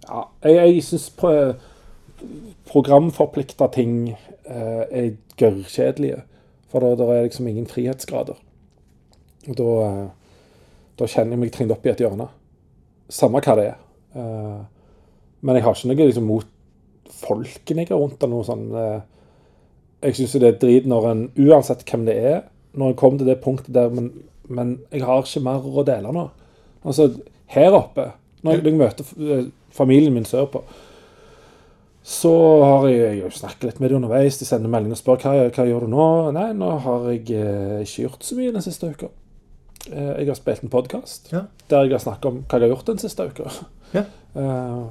[0.07, 1.33] ja, jeg, jeg syns pro
[2.67, 6.23] programforplikta ting eh, er gørrkjedelige.
[6.73, 8.37] For da, da er liksom ingen frihetsgrader.
[9.47, 9.73] Og da,
[10.99, 12.29] da kjenner jeg meg trinnet opp i et hjørne.
[13.13, 13.85] Samme hva det er.
[15.47, 16.47] Men jeg har ikke noe liksom, mot
[17.17, 18.19] folkene jeg har rundt.
[18.23, 18.65] eller noe sånn.
[18.75, 19.01] eh,
[20.07, 22.41] jeg syns det er drit når en, uansett hvem det er,
[22.77, 24.11] når en kommer til det punktet der Men,
[24.49, 26.27] men jeg har ikke mer å dele nå.
[26.87, 27.09] Altså,
[27.55, 28.11] her oppe,
[28.43, 30.61] når jeg, når jeg møter eh, familien min sørpå,
[32.07, 32.33] så
[32.63, 34.37] har jeg, jeg snakket litt med dem underveis.
[34.39, 36.05] De sender melding og spør hva, hva gjør du nå.
[36.37, 39.09] Nei, nå har jeg eh, ikke gjort så mye den siste uka.
[39.91, 41.45] Eh, jeg har spilt en podkast Ja.
[41.71, 43.51] der jeg har snakket om hva jeg har gjort den siste uka.
[43.95, 44.05] Ja.
[44.37, 44.87] Eh,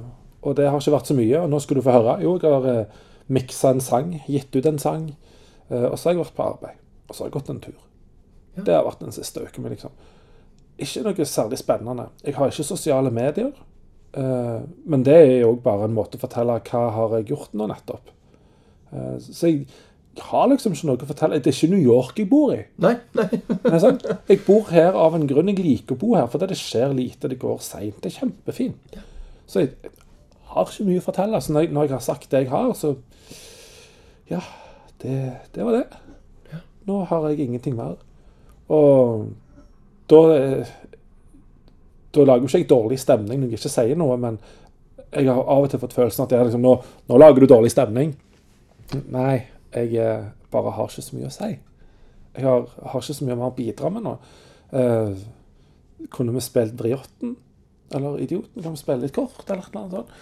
[0.46, 1.40] og det har ikke vært så mye.
[1.42, 2.16] Og nå skal du få høre.
[2.24, 3.00] Jo, jeg har eh,
[3.36, 5.08] miksa en sang, gitt ut en sang.
[5.70, 6.82] Eh, og så har jeg vært på arbeid.
[7.08, 7.78] Og så har jeg gått en tur.
[8.56, 8.66] Ja.
[8.68, 9.94] Det har vært den siste uka mi, liksom.
[10.80, 12.08] Ikke noe særlig spennende.
[12.24, 13.50] Jeg har ikke sosiale medier.
[14.16, 17.66] eh, men det er jo bare en måte å fortelle hva har jeg gjort nå
[17.72, 18.14] nettopp.
[18.92, 19.66] Eh, så jeg
[20.30, 21.40] har liksom ikke noe å fortelle.
[21.44, 22.62] Det er ikke New York jeg bor i.
[22.80, 23.26] nei, nei.
[24.30, 25.50] Jeg bor her av en grunn.
[25.52, 27.98] Jeg liker å bo her, fordi det skjer lite, det går seint.
[28.00, 28.96] Det er kjempefint.
[29.46, 29.74] Så jeg
[30.56, 31.40] har ikke mye å fortelle.
[31.42, 32.96] Så når jeg, når jeg har sagt det jeg har, så
[34.30, 34.40] Ja,
[35.02, 35.16] det,
[35.54, 35.84] det var det.
[36.86, 37.96] Nå har jeg ingenting mer.
[38.68, 39.28] Og
[40.10, 40.20] da
[42.14, 44.38] Da lager jo ikke jeg dårlig stemning når jeg ikke sier noe, men
[45.12, 46.72] jeg har av og til fått følelsen at liksom, nå,
[47.08, 48.14] nå lager du dårlig stemning.
[49.12, 49.42] Nei,
[49.74, 51.50] jeg eh, bare har ikke så mye å si.
[52.36, 54.14] Jeg har, har ikke så mye mer å bidra med nå.
[54.80, 55.12] Eh,
[56.12, 57.36] kunne vi spilt Vriotten?
[57.94, 58.62] Eller Idioten?
[58.62, 59.44] Kan vi spille litt kort?
[59.46, 60.16] Eller annet sånt?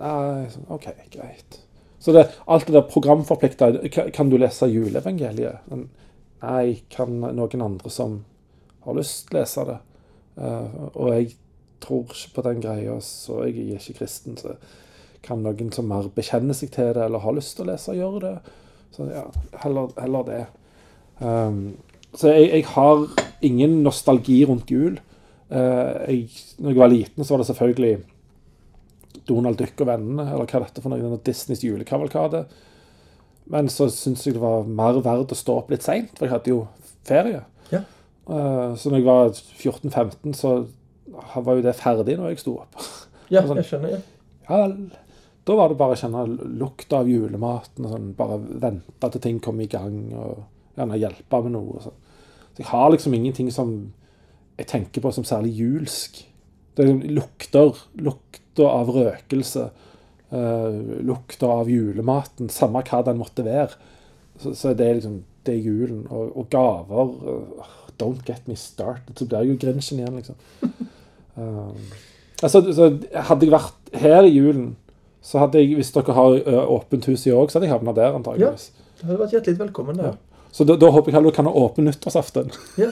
[0.00, 1.60] Nei, sånn, OK, greit.
[2.02, 3.68] Så det, alt det der programforplikta
[4.16, 5.68] Kan du lese juleevangeliet?
[5.70, 5.84] Men
[6.42, 8.16] Nei, kan noen andre som
[8.82, 9.76] har lyst, lese det?
[10.34, 11.28] Uh, og jeg
[11.82, 14.34] tror ikke på den greia, så jeg er ikke kristen.
[14.40, 14.56] Så
[15.22, 18.24] kan noen som mer bekjenner seg til det, eller har lyst til å lese, gjøre
[18.24, 18.34] det?
[18.96, 19.22] Så ja,
[19.62, 20.40] heller, heller det.
[21.22, 21.62] Um,
[22.18, 23.06] så jeg, jeg har
[23.46, 24.98] ingen nostalgi rundt jul.
[25.52, 26.26] Eh, uh, jeg,
[26.58, 27.94] når jeg var liten, så var det selvfølgelig
[29.28, 32.44] Donald Duck og vennene, eller hva er dette for noe, denne Disneys julekavalkade.
[33.52, 36.34] Men så syntes jeg det var mer verdt å stå opp litt seint, for jeg
[36.36, 36.60] hadde jo
[37.08, 37.42] ferie.
[37.72, 37.82] Ja.
[38.28, 40.52] Eh, så når jeg var 14-15, så
[41.42, 42.76] var jo det ferdig når jeg sto opp.
[43.32, 43.58] Ja, Sånn.
[43.62, 43.96] jeg skjønner.
[43.96, 44.02] Ja.
[44.48, 44.76] Ja vel.
[45.46, 46.22] Da var det bare å kjenne
[46.60, 50.44] lukta av julematen, og sånn, bare vente til ting kom i gang, og
[50.78, 51.78] gjerne hjelpe med noe.
[51.80, 51.98] og Sånn.
[52.52, 53.72] Så jeg har liksom ingenting som
[54.58, 56.20] jeg tenker på som særlig julsk.
[56.76, 59.70] Det er liksom lukter, lukter av røkelse,
[60.32, 63.72] eh, lukter av julematen, samme hva den måtte være.
[64.42, 66.06] Så, så er det liksom det er julen.
[66.10, 67.70] Og, og gaver eh,
[68.02, 69.14] Don't get me started.
[69.18, 70.34] Så blir jeg jo Grinchen igjen, liksom.
[71.36, 71.76] Um,
[72.42, 72.88] altså, så
[73.28, 74.72] hadde jeg vært her i julen,
[75.22, 77.94] så hadde jeg, hvis dere har ø, åpent hus i år, så hadde jeg havna
[77.94, 78.72] der, antageligvis.
[78.98, 80.16] Du hadde vært hjertelig velkommen der.
[80.52, 82.50] Så da, da håper jeg heller du kan ha åpen nyttårsaften.
[82.80, 82.90] Ja.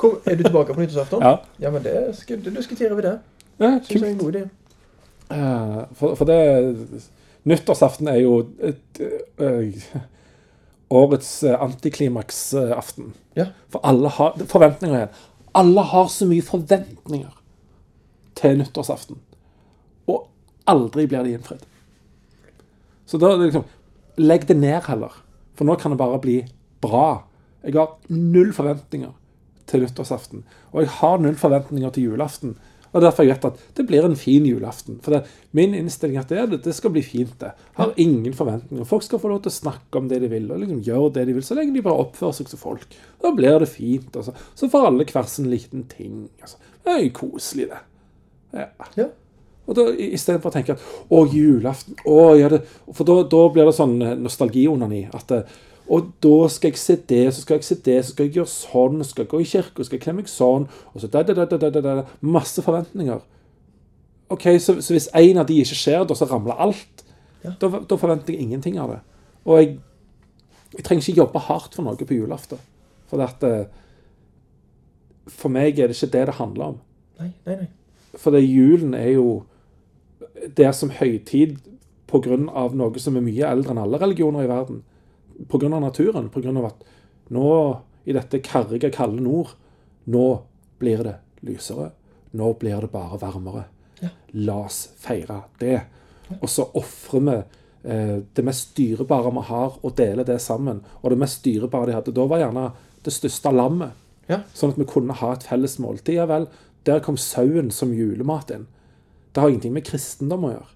[0.00, 1.22] Kom, er du tilbake på nyttårsaften?
[1.22, 1.36] Ja.
[1.62, 3.14] Ja, men det skal, diskuterer vi det.
[3.60, 4.42] Ja, Synes jeg er en god idé.
[5.30, 6.38] Eh, For, for det
[7.48, 9.00] Nyttårsaften er jo et,
[9.40, 9.70] ø,
[10.90, 13.12] årets ø, antiklimaksaften.
[13.36, 13.46] Ja.
[13.72, 15.14] For alle har Forventninger igjen.
[15.56, 17.30] Alle har så mye forventninger
[18.38, 19.16] til nyttårsaften.
[20.06, 20.26] Og
[20.68, 21.64] aldri blir de innfridd.
[23.08, 23.64] Så da liksom
[24.18, 25.14] Legg det ned heller.
[25.54, 26.40] For nå kan det bare bli
[26.82, 27.22] bra.
[27.62, 29.12] Jeg har null forventninger
[29.70, 30.42] til nyttårsaften.
[30.72, 32.56] Og jeg har null forventninger til julaften.
[32.92, 34.98] Og derfor jeg vet at det blir en fin julaften.
[35.04, 35.22] For det,
[35.56, 37.52] min innstilling er at det, det skal bli fint, det.
[37.76, 38.88] Har ingen forventninger.
[38.88, 41.28] Folk skal få lov til å snakke om det de vil, og liksom gjøre det
[41.28, 42.98] de vil, så lenge de bare oppfører seg som folk.
[43.22, 44.10] Da blir det fint.
[44.16, 44.34] Altså.
[44.56, 46.26] Så får alle hver sin liten ting.
[46.40, 46.60] Altså.
[46.84, 47.82] Det er jo koselig, det.
[48.56, 48.68] Ja.
[48.96, 49.08] Ja.
[49.68, 53.68] Og da, Istedenfor å tenke at å, julaften å, ja, det, For da, da blir
[53.68, 55.02] det sånn nostalgionani.
[55.12, 55.42] At det,
[55.88, 58.52] og da skal jeg se det, så skal jeg se det, så skal jeg gjøre
[58.52, 61.22] sånn, så skal jeg gå i kirka, skal jeg klemme meg sånn og så da,
[61.24, 63.22] da, da, da, da, da, Masse forventninger.
[64.28, 67.04] OK, så, så hvis én av de ikke skjer, da så ramler alt.
[67.44, 67.54] Ja.
[67.60, 68.98] Da, da forventer jeg ingenting av det.
[69.48, 69.70] Og jeg,
[70.74, 72.60] jeg trenger ikke jobbe hardt for noe på julaften.
[73.08, 73.70] For at eh,
[75.32, 76.76] For meg er det ikke det det handler om.
[77.22, 78.18] Nei, nei, nei.
[78.18, 79.28] For det julen er jo
[80.56, 81.56] der som høytid
[82.08, 82.36] pga.
[82.36, 84.82] noe som er mye eldre enn alle religioner i verden.
[85.48, 85.68] Pga.
[85.68, 86.28] naturen.
[86.28, 86.66] Pga.
[86.66, 86.84] at
[87.28, 89.54] nå, i dette karrige, kalde nord,
[90.06, 90.42] nå
[90.78, 91.90] blir det lysere.
[92.30, 93.64] Nå blir det bare varmere.
[94.00, 94.08] Ja.
[94.32, 95.80] La oss feire det.
[96.40, 97.36] Og så ofrer vi
[97.90, 100.82] eh, det mest dyrebare vi har, og deler det sammen.
[101.02, 102.70] Og det mest dyrebare de hadde da, var gjerne
[103.04, 104.06] det største lammet.
[104.28, 104.42] Ja.
[104.54, 106.18] Sånn at vi kunne ha et felles måltid.
[106.18, 106.48] Ja vel,
[106.86, 108.66] der kom sauen som julemat inn.
[109.32, 110.74] Det har ingenting med kristendom å gjøre.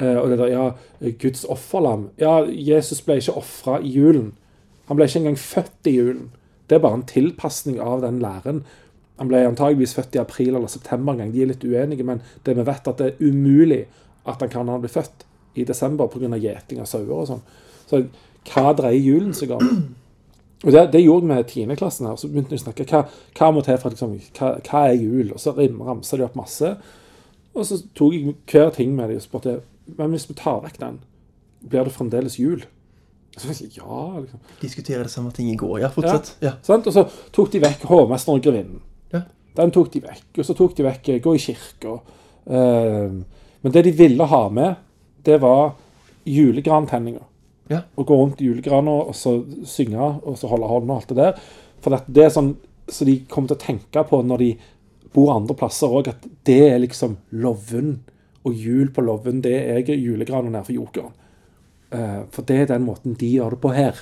[0.00, 2.08] Eh, og det der, ja, Guds offerlam.
[2.18, 4.32] Ja, Jesus ble ikke ofra i julen.
[4.88, 6.30] Han ble ikke engang født i julen.
[6.68, 8.64] Det er bare en tilpasning av den læren.
[9.20, 11.34] Han ble antageligvis født i april eller september en gang.
[11.34, 13.84] De er litt uenige, men det vi vet at det er umulig
[14.26, 16.36] at han kan ha blitt født i desember pga.
[16.36, 17.44] gjeting av sauer og sånn.
[17.86, 18.02] Så
[18.50, 19.94] hva dreier julen seg om?
[20.64, 22.16] Og det, det gjorde vi i tiendeklassen her.
[22.16, 23.04] Så begynte vi å snakke hva,
[23.36, 25.34] hva må til for liksom, hva, hva er jul?
[25.34, 26.70] Og så ramsa de opp masse.
[27.54, 30.80] Og så tok jeg hver ting med dem og spurte men hvis vi tar vekk
[30.80, 30.98] den,
[31.64, 32.64] blir det fremdeles jul?
[33.36, 34.40] Så jeg, ja, liksom.
[34.60, 35.90] Diskutere samme ting i går, ja.
[35.92, 36.36] Fortsett.
[36.44, 36.54] Ja.
[36.62, 36.86] Sant?
[36.86, 38.82] Og så tok de vekk hovmesteren og grevinnen.
[39.14, 39.24] Ja.
[39.58, 40.28] Den tok de vekk.
[40.38, 41.96] Og så tok de vekk eh, gå i kirka.
[42.46, 43.16] Eh,
[43.64, 44.76] men det de ville ha med,
[45.26, 45.74] det var
[46.28, 47.26] julegrantenninger.
[47.72, 47.82] Ja.
[47.96, 51.18] Å gå rundt i julegrana og så synge og så holde hånden og alt det
[51.18, 51.44] der.
[51.82, 52.54] For det er sånn
[52.88, 54.50] så de kommer til å tenke på når de
[55.14, 58.10] bor andre plasser òg, at det er liksom Lovund.
[58.44, 61.12] Og jul på Lovund, det er julegrana nede for Jokeren.
[61.90, 64.00] Eh, for det er den måten de gjør det på her.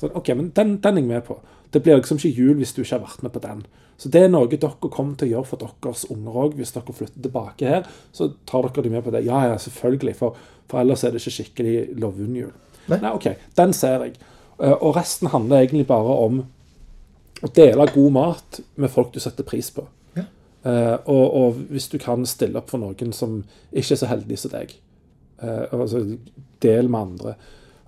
[0.00, 1.38] Så, ok, men den, den er jeg med på.
[1.72, 3.62] Det blir liksom ikke jul hvis du ikke har vært med på den.
[4.00, 6.54] Så det er noe dere kommer til å gjøre for deres unger òg.
[6.56, 9.24] Hvis dere flytter tilbake her, så tar dere dem med på det.
[9.26, 10.14] Ja, ja, selvfølgelig.
[10.16, 10.36] For,
[10.70, 12.52] for ellers er det ikke skikkelig Lovund-jul.
[12.88, 12.98] Nei.
[13.04, 13.28] Nei, OK,
[13.60, 14.16] den ser jeg.
[14.58, 16.40] Eh, Og resten handler egentlig bare om
[17.40, 19.84] å dele god mat med folk du setter pris på.
[20.62, 23.38] Eh, og, og hvis du kan stille opp for noen som
[23.72, 24.74] ikke er så heldig som deg.
[25.40, 26.02] Eh, altså,
[26.62, 27.36] del med andre.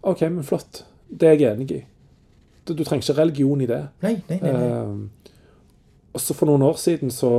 [0.02, 0.84] OK, men flott.
[1.08, 1.82] Det er jeg enig i.
[2.64, 3.82] Du, du trenger ikke religion i det.
[4.04, 4.54] Nei, nei, nei.
[4.54, 4.70] nei.
[4.70, 5.28] Eh,
[6.12, 7.30] og så for noen år siden så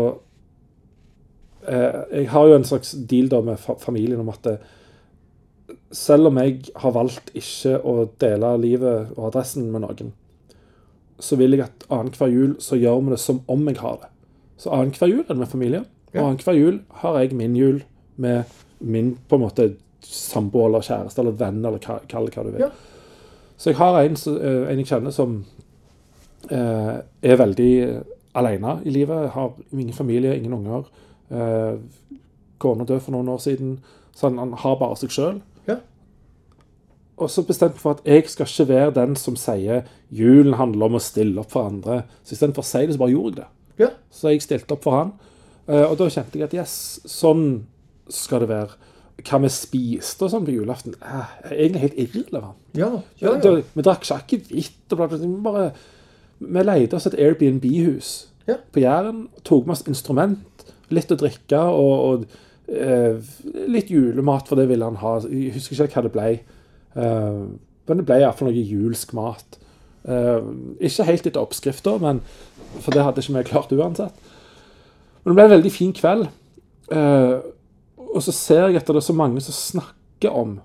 [1.63, 4.47] Jeg har jo en slags deal da med fa familien om at
[5.95, 10.09] selv om jeg har valgt ikke å dele livet og adressen med noen,
[11.23, 14.09] så vil jeg at annenhver jul så gjør vi det som om jeg har det.
[14.63, 15.79] Så annenhver jul er det med familie.
[16.13, 16.23] Og Ja.
[16.27, 17.81] annenhver jul har jeg min jul
[18.17, 18.43] med
[18.79, 22.51] min på en måte samboer eller kjæreste eller venn eller ka- kall det hva du
[22.51, 22.61] vil.
[22.61, 22.69] Ja.
[23.57, 25.45] Så jeg har en, eh, en jeg kjenner som
[26.51, 28.03] eh, er veldig
[28.35, 29.29] alene i livet.
[29.31, 30.83] Har ingen familie, ingen unger.
[31.31, 31.77] Eh,
[32.59, 33.79] Kona døde for noen år siden,
[34.15, 35.41] så han, han har bare seg sjøl.
[35.67, 35.75] Ja.
[37.17, 40.85] Og så bestemte jeg for at jeg skal ikke være den som sier julen handler
[40.85, 42.03] om å stille opp for andre.
[42.23, 43.47] Så istedenfor å si det, så bare gjorde jeg det.
[43.79, 43.89] Ja.
[44.13, 45.13] Så jeg stilte opp for han.
[45.67, 46.73] Eh, og da kjente jeg at yes,
[47.09, 47.63] sånn
[48.11, 48.75] skal det være.
[49.23, 52.57] Hva vi spiste og sånn på julaften, eh, er egentlig helt irrelevant.
[52.75, 52.89] Ja,
[53.21, 53.53] ja, ja.
[53.73, 55.41] Vi drakk ikke akevitt og bla, bla, bla.
[55.51, 55.65] Bare
[56.43, 58.57] Vi leide oss et Airbnb-hus Ja.
[58.73, 59.27] på Jæren.
[59.45, 62.25] Tok med oss instrument, litt å drikke og, og
[62.67, 63.15] eh,
[63.69, 65.19] litt julemat, for det ville han ha.
[65.29, 66.27] Jeg husker ikke hva det ble.
[66.99, 67.45] Eh,
[67.87, 69.57] men det ble iallfall noe julsk mat.
[70.03, 70.41] Eh,
[70.83, 72.19] ikke helt etter oppskrifta, men
[72.81, 74.29] for det hadde ikke vi klart uansett.
[75.23, 76.27] Men det ble en veldig fin kveld.
[76.93, 77.35] Eh,
[78.13, 80.57] og så ser jeg etter det så mange som snakker om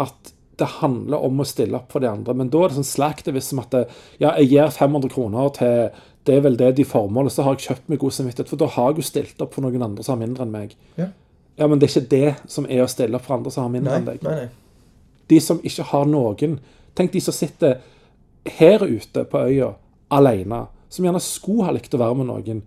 [0.00, 2.34] at det handler om å stille opp for de andre.
[2.36, 3.84] Men da er det sånn slacktivism at det,
[4.22, 5.88] ja, jeg gir 500 kroner til
[6.24, 8.48] det er vel det de formålet, så har jeg kjøpt meg god samvittighet.
[8.48, 10.76] For da har jeg jo stilt opp for noen andre som har mindre enn meg.
[10.96, 11.10] Ja.
[11.58, 13.74] Ja, men det er ikke det som er å stille opp for andre som har
[13.74, 14.22] mindre Nei, enn deg.
[14.24, 15.18] nei, nei.
[15.30, 16.56] De som ikke har noen
[16.94, 17.80] Tenk de som sitter
[18.54, 19.72] her ute på øya
[20.14, 20.60] alene,
[20.94, 22.62] som gjerne skulle ha likt å være med noen.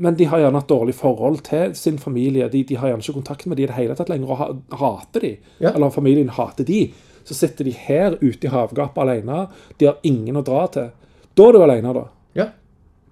[0.00, 2.48] Men de har gjerne et dårlig forhold til sin familie.
[2.48, 4.46] De, de har gjerne ikke kontakt med de i det hele tatt lenger og ha,
[4.80, 5.32] hater de.
[5.60, 5.74] Ja.
[5.74, 6.86] Eller familien hater de.
[7.28, 9.42] Så sitter de her ute i havgapet alene.
[9.76, 10.88] De har ingen å dra til.
[11.36, 12.06] Da er du alene, da.
[12.38, 12.46] Ja.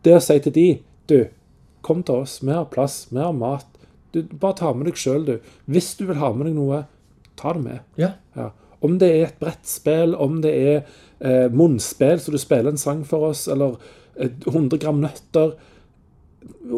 [0.05, 0.69] Det å si til de
[1.09, 1.19] Du,
[1.85, 2.39] Kom til oss.
[2.45, 2.97] Har plass.
[3.13, 3.69] Har mat.
[4.13, 5.53] Du, bare ta med deg sjøl, du.
[5.69, 6.83] Hvis du vil ha med deg noe,
[7.37, 7.85] ta det med.
[8.01, 8.15] Ja.
[8.37, 8.51] Ja.
[8.85, 10.83] Om det er et brettspill, om det er
[11.21, 13.77] eh, munnspill, så du spiller en sang for oss, eller
[14.17, 15.57] eh, 100 gram nøtter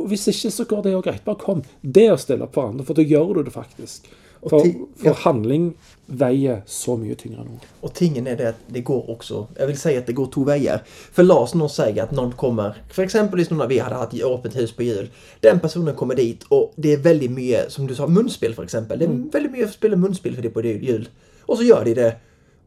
[0.09, 1.25] Hvis ikke, så går det jo greit.
[1.25, 1.61] Bare kom.
[1.83, 4.09] Det å stille opp for andre, for da gjør du det faktisk.
[4.41, 4.65] For,
[4.97, 5.75] for handling
[6.07, 7.59] veier så mye tyngre nå.
[7.81, 10.45] Och tingen är det att det går också, jag vill säga att det går två
[10.45, 10.83] vägar.
[10.87, 14.57] För Lars nå säger att någon kommer, för exempelvis nu när vi hade haft öppet
[14.57, 15.11] hus på jul.
[15.41, 18.99] Den personen kommer dit och det är väldigt mycket, som du sa, munspel för exempel.
[18.99, 21.09] Det är väldigt mycket spela munspel för det på jul.
[21.43, 22.17] Och så gör de det.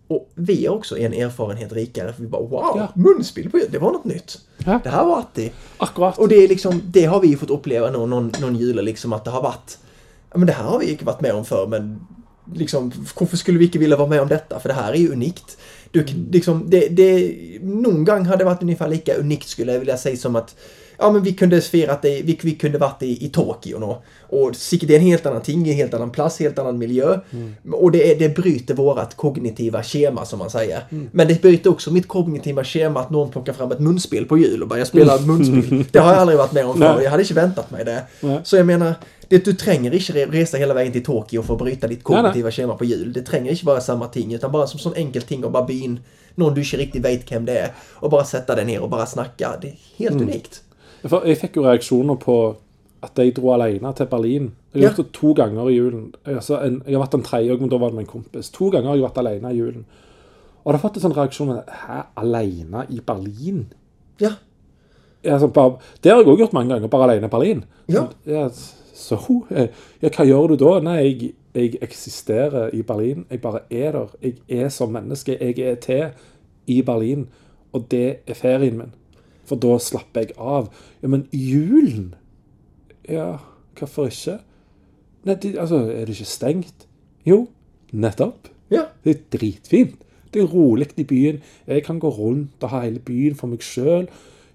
[0.07, 2.87] Och vi är också en erfarenhet rikare för vi bara wow, Ja.
[2.95, 4.39] munspel på det var något nytt.
[4.65, 4.79] Ja.
[4.83, 5.51] Det här var alltid.
[5.77, 6.17] Akkurat.
[6.17, 9.25] Och det är liksom, det har vi fått uppleva någon, någon, någon jul liksom att
[9.25, 9.77] det har varit,
[10.31, 12.05] ja men det här har vi inte varit med om förr men
[12.53, 14.59] liksom, varför skulle vi inte vilja vara med om detta?
[14.59, 15.57] För det här är ju unikt.
[15.91, 19.97] Du, liksom, det, det, någon gång har det varit ungefär lika unikt skulle jag vilja
[19.97, 20.55] säga som att
[20.97, 24.01] Ja men vi kunde firat det, vi, vi kunde varit i, i Tokyo nå.
[24.21, 24.51] Och
[24.81, 27.19] det är en helt annan ting, en helt annan plats, helt annan miljö.
[27.71, 30.83] Och det, är, det bryter vårat kognitiva schema som man säger.
[31.11, 34.61] Men det bryter också mitt kognitiva schema att någon plockar fram ett munspel på jul
[34.61, 35.85] och börjar spela munspel.
[35.91, 38.03] Det har jag aldrig varit med om förr, jag hade inte väntat mig det.
[38.21, 38.39] Nej.
[38.43, 38.93] Så jag menar,
[39.27, 42.51] det, du tränger inte re- resa hela vägen till Tokyo för att bryta ditt kognitiva
[42.51, 43.13] schema på jul.
[43.13, 45.81] Det tränger inte vara samma ting, utan bara som sån enkel ting och bara by
[45.83, 45.99] in
[46.35, 49.05] någon du inte riktigt vet vem det är och bara sätta dig ner och bara
[49.05, 49.51] snacka.
[49.61, 50.23] Det är helt Mm.
[50.29, 50.61] unikt.
[51.03, 52.37] For jeg fikk jo reaksjoner på
[53.03, 54.51] at jeg dro alene til Berlin.
[54.73, 56.05] Jeg har gjort det to ganger i julen.
[56.25, 58.49] Altså en, jeg har vært en tredje, men da var det med en kompis.
[58.55, 59.83] To ganger har jeg vært alene i julen.
[60.63, 63.65] Og da har fått en sånn reaksjon med Hæ, alene i Berlin?
[64.23, 64.37] Ja,
[65.23, 67.61] Ja, altså, bare, det har jeg òg gjort mange ganger, bare alene i Berlin.
[67.87, 68.07] Ja.
[68.27, 69.15] Ja, så
[69.55, 69.69] eh,
[70.01, 70.73] ja, hva gjør du da?
[70.83, 73.23] Nei, jeg, jeg eksisterer i Berlin.
[73.31, 74.11] Jeg bare er der.
[74.21, 75.37] Jeg er som menneske.
[75.39, 76.03] Jeg er til
[76.67, 77.29] i Berlin.
[77.71, 78.91] Og det er ferien min.
[79.49, 80.69] For da slapper jeg av.
[81.01, 82.13] Ja, men julen
[83.09, 83.39] Ja,
[83.77, 84.37] hvorfor ikke?
[85.27, 86.85] Nei, det, altså, er det ikke stengt?
[87.27, 87.47] Jo,
[87.91, 88.49] nettopp.
[88.71, 89.99] ja, Det er dritfint.
[90.33, 91.41] Det er rolig i byen.
[91.67, 94.07] Jeg kan gå rundt og ha hele byen for meg sjøl.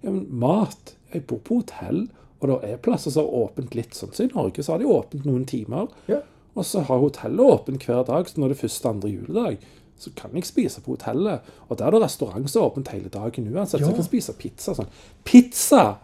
[0.02, 2.08] Ja, men mat Jeg bor på hotell,
[2.40, 4.10] og det er plasser som har åpent litt sånn.
[4.12, 5.88] Så i Norge så har de åpent noen timer.
[6.08, 6.20] ja.
[6.58, 8.26] Og så har hotellet åpent hver dag.
[8.28, 9.58] Så når det er første andre juledag,
[9.98, 11.40] så kan jeg spise på hotellet.
[11.68, 13.80] Og der er det restaurant som er åpent hele dagen uansett.
[13.80, 13.86] Så Ja.
[13.90, 14.86] jeg kan spise pizza sånn.
[15.24, 15.94] Pizza!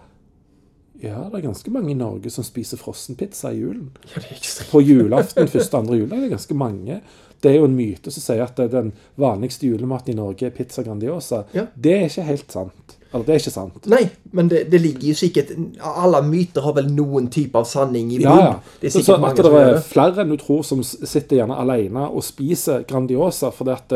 [1.03, 4.37] Ja, det er ganske mange i Norge som spiser frossenpizza i julen ja det är
[4.37, 4.71] extremt.
[4.71, 6.19] på julaften, første andre juledag.
[6.21, 7.01] Det er ganske mange.
[7.43, 10.83] Det er jo en myte som sier at den vanligste julematen i Norge er pizza
[10.83, 11.43] Grandiosa.
[11.53, 11.66] Ja.
[11.75, 12.95] Det er ikke helt sant.
[13.12, 13.87] Eller det er ikke sant.
[13.87, 15.51] Nej, men det, det ligger ju säkert,
[15.81, 18.55] alla myter har väl någon typ av sanning i Ja, ja.
[18.81, 19.83] Det är Så, säkert så många at det er det.
[19.85, 23.93] flere enn du tror som sitter gjerne alene og spiser Grandiosa fordi at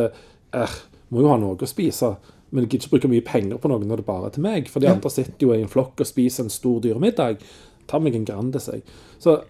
[0.53, 0.69] eh,
[1.11, 2.17] Må jo ha noe å spise.
[2.51, 4.69] Men jeg gidder ikke bruke mye penger på noe når det bare er til meg.
[4.69, 4.95] For de Ja.
[4.95, 7.37] andre sitter jo i en flokk og spiser en stor dyremiddag.
[7.89, 8.83] Ta meg en Grandis, jeg.
[9.19, 9.41] Så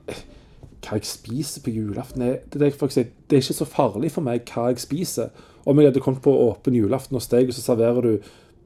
[0.82, 4.68] hva jeg spiser på julaften det, det, det er ikke så farlig for meg hva
[4.70, 5.30] jeg spiser.
[5.66, 8.18] Om jeg hadde kommet på åpen julaften hos deg, og så serverer du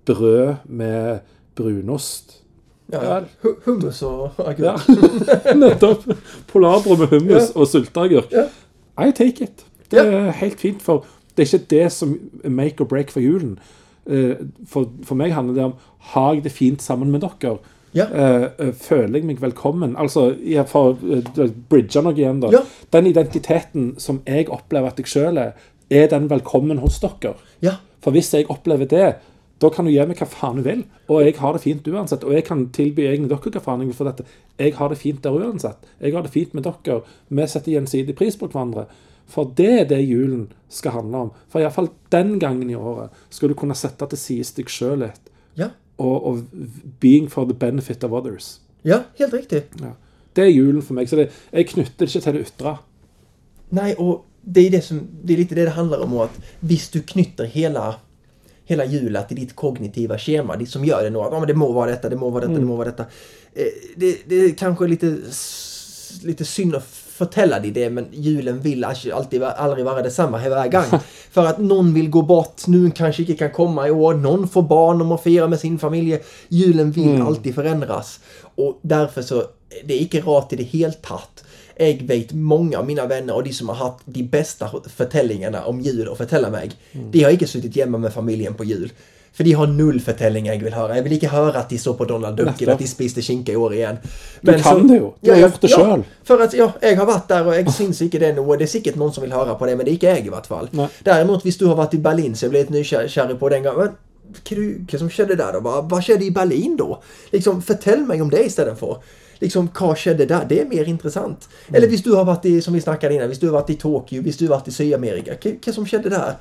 [0.07, 1.21] brød med
[1.57, 2.39] brunost
[2.93, 3.21] Ja, Ja.
[3.43, 4.59] hu- hummus och agurk.
[4.59, 6.03] Ja, nettopp.
[6.47, 8.33] Polarbrød med hummus og sylteagurk.
[8.33, 8.49] Ja.
[8.99, 9.65] I take it.
[9.91, 11.07] Det er helt fint, for
[11.37, 13.59] det er ikke det som make or break for julen.
[14.07, 15.79] Eh, For, for meg handler det om
[16.13, 17.59] har jeg det fint sammen med dere.
[17.95, 18.07] Ja.
[18.09, 19.97] Eh, eh, føler jeg meg velkommen?
[20.01, 22.51] Altså, jeg får uh, bridge noe igjen, da.
[22.55, 22.63] Ja.
[22.93, 25.53] Den identiteten som jeg opplever at jeg sjøl er,
[25.93, 27.37] er den velkommen hos dere?
[27.63, 29.13] Ja, For hvis jeg opplever det,
[29.63, 30.81] da kan du gi meg hva faen du vil.
[31.07, 32.25] Og jeg har det fint uansett.
[32.27, 34.25] Og jeg kan tilby egentlig dere hva faen jeg vil for dette.
[34.59, 35.87] Jeg har det fint der uansett.
[36.01, 37.03] Jeg har det fint med dere.
[37.29, 38.89] Vi setter gjensidig pris på hverandre.
[39.29, 41.31] For det er det julen skal handle om.
[41.49, 45.31] For iallfall den gangen i året skal du kunne sette til side deg sjøl litt.
[45.57, 45.69] ja,
[45.99, 46.39] Og, og
[47.01, 48.61] being for the benefit of others.
[48.85, 49.69] ja, helt riktigt.
[49.81, 49.93] Ja.
[50.37, 51.09] Det er julen for meg.
[51.09, 52.77] Så det, jeg knytter det ikke til det ytre.
[53.71, 56.19] Nej, och det är, det, som, det är lite det det handlar om.
[56.19, 57.95] Att visst, du knyter hela,
[58.65, 61.23] hela hjulet till ditt kognitiva schema, det som gör det nog.
[61.25, 63.03] Att, ja, men det må vara detta, det må vara detta, det må vara detta.
[63.55, 63.67] Eh,
[63.97, 65.19] det, det är kanske lite,
[66.25, 70.69] lite synd att förtälla dig det, men julen vill alltså alltid, aldrig vara detsamma hela
[70.69, 71.01] gång.
[71.31, 74.63] För att någon vill gå bort, nu kanske inte kan komma i år, någon får
[74.63, 76.19] barn och må fira med sin familj.
[76.49, 78.21] Julen vill alltid förändras.
[78.55, 79.45] Och därför så,
[79.85, 81.45] det är inte rart i det helt tatt.
[81.77, 85.81] Jag vet många av mina vänner och de som har haft de bästa förtällningarna om
[85.81, 86.71] jul att förtälla mig.
[87.11, 88.93] De har inte suttit hemma med familjen på jul.
[89.33, 90.97] För de har noll förtällningar jag vill höra.
[90.97, 93.53] Jag vill inte höra att de står på Donald Duck eller att de spiste skinka
[93.53, 93.97] i år igen.
[94.41, 95.15] Du kan det jo.
[95.21, 96.03] Du har gjort det sjøl.
[96.25, 98.59] För att ja, jag har varit där och jag syns inte det nog.
[98.59, 100.29] Det är säkert någon som vill höra på det, men det är inte jag i
[100.29, 100.69] vart fall.
[100.71, 100.89] Nej.
[101.03, 103.89] Däremot, hvis du har varit i Berlin så jag blev lite nykär på den gången.
[104.33, 105.61] Men hva som skjedde der, da?
[105.61, 106.97] Hva, hva skjedde i Berlin, da?
[107.33, 109.03] Liksom, Fortell meg om det istedenfor.
[109.43, 110.47] Liksom, hva skjedde der?
[110.49, 111.49] Det er mer interessant.
[111.73, 113.79] Eller hvis du har vært i som vi snakket innan, hvis du har vært i
[113.81, 116.39] Tokyo, hvis du har vært i Syd-Amerika, hva som skjedde der?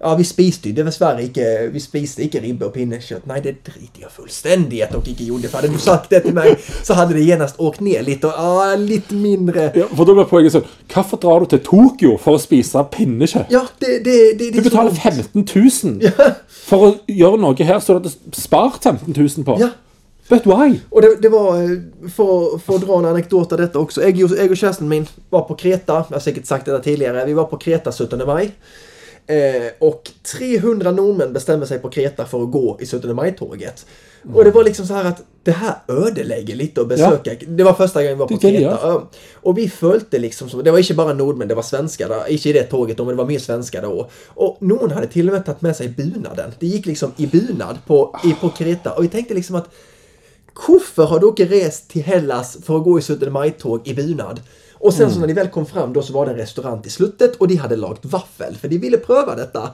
[0.00, 3.24] Ja, vi spiste jo dessverre ikke Vi spiste ikke ribbe og pinnekjøtt.
[3.30, 5.50] Nei, det driter jeg fullstendig i at dere ikke gjorde.
[5.50, 8.26] For hadde du sagt det til meg, så hadde det genast åkt ned litt.
[8.28, 12.16] Og ah, litt mindre Ja, for da blir poenget sånn Hvorfor drar du til Tokyo
[12.20, 13.52] for å spise pinnekjøtt?
[13.54, 15.00] Ja, det, det, det, Du så dumt.
[15.00, 19.58] 15 000 for å gjøre noe her så du hadde spart 15 000 på.
[19.62, 19.72] Ja.
[20.28, 20.80] But why?
[20.90, 24.18] Og det, det var, eh, for, for å dra en anekdote av dette også jeg,
[24.18, 26.02] jeg og kjæresten min var på Kreta.
[26.08, 27.26] Jeg har sikkert sagt det tidligere.
[27.28, 28.24] Vi var på Kreta 17.
[28.26, 28.50] mai.
[29.26, 33.86] Eh, och 300 nordmenn bestämmer sig på Kreta för att gå i 17 maj-tåget.
[34.34, 37.30] Och det var liksom så här att det här ödelägger lite att besöka.
[37.48, 38.78] Det var första gången vi var på det Kreta.
[38.82, 39.10] Ja.
[39.34, 42.28] Och vi följde liksom, som, det var inte bara nordmän, det var svenskar där.
[42.28, 44.10] Inte i det tåget men det var mer svenskar då.
[44.26, 46.52] Och någon hade till och med tagit med sig bunaden.
[46.58, 48.92] Det gick liksom i bunad på, i, på Kreta.
[48.92, 49.68] Och vi tänkte liksom att
[50.56, 53.28] Hvorfor har dere rest til Hellas for å gå i 17.
[53.32, 54.40] mai-tog i bunad?
[54.86, 56.90] Och sen så när de väl kom fram då så var det en restaurant i
[56.90, 59.70] slutet och de hade lagt vaffel för de ville pröva detta.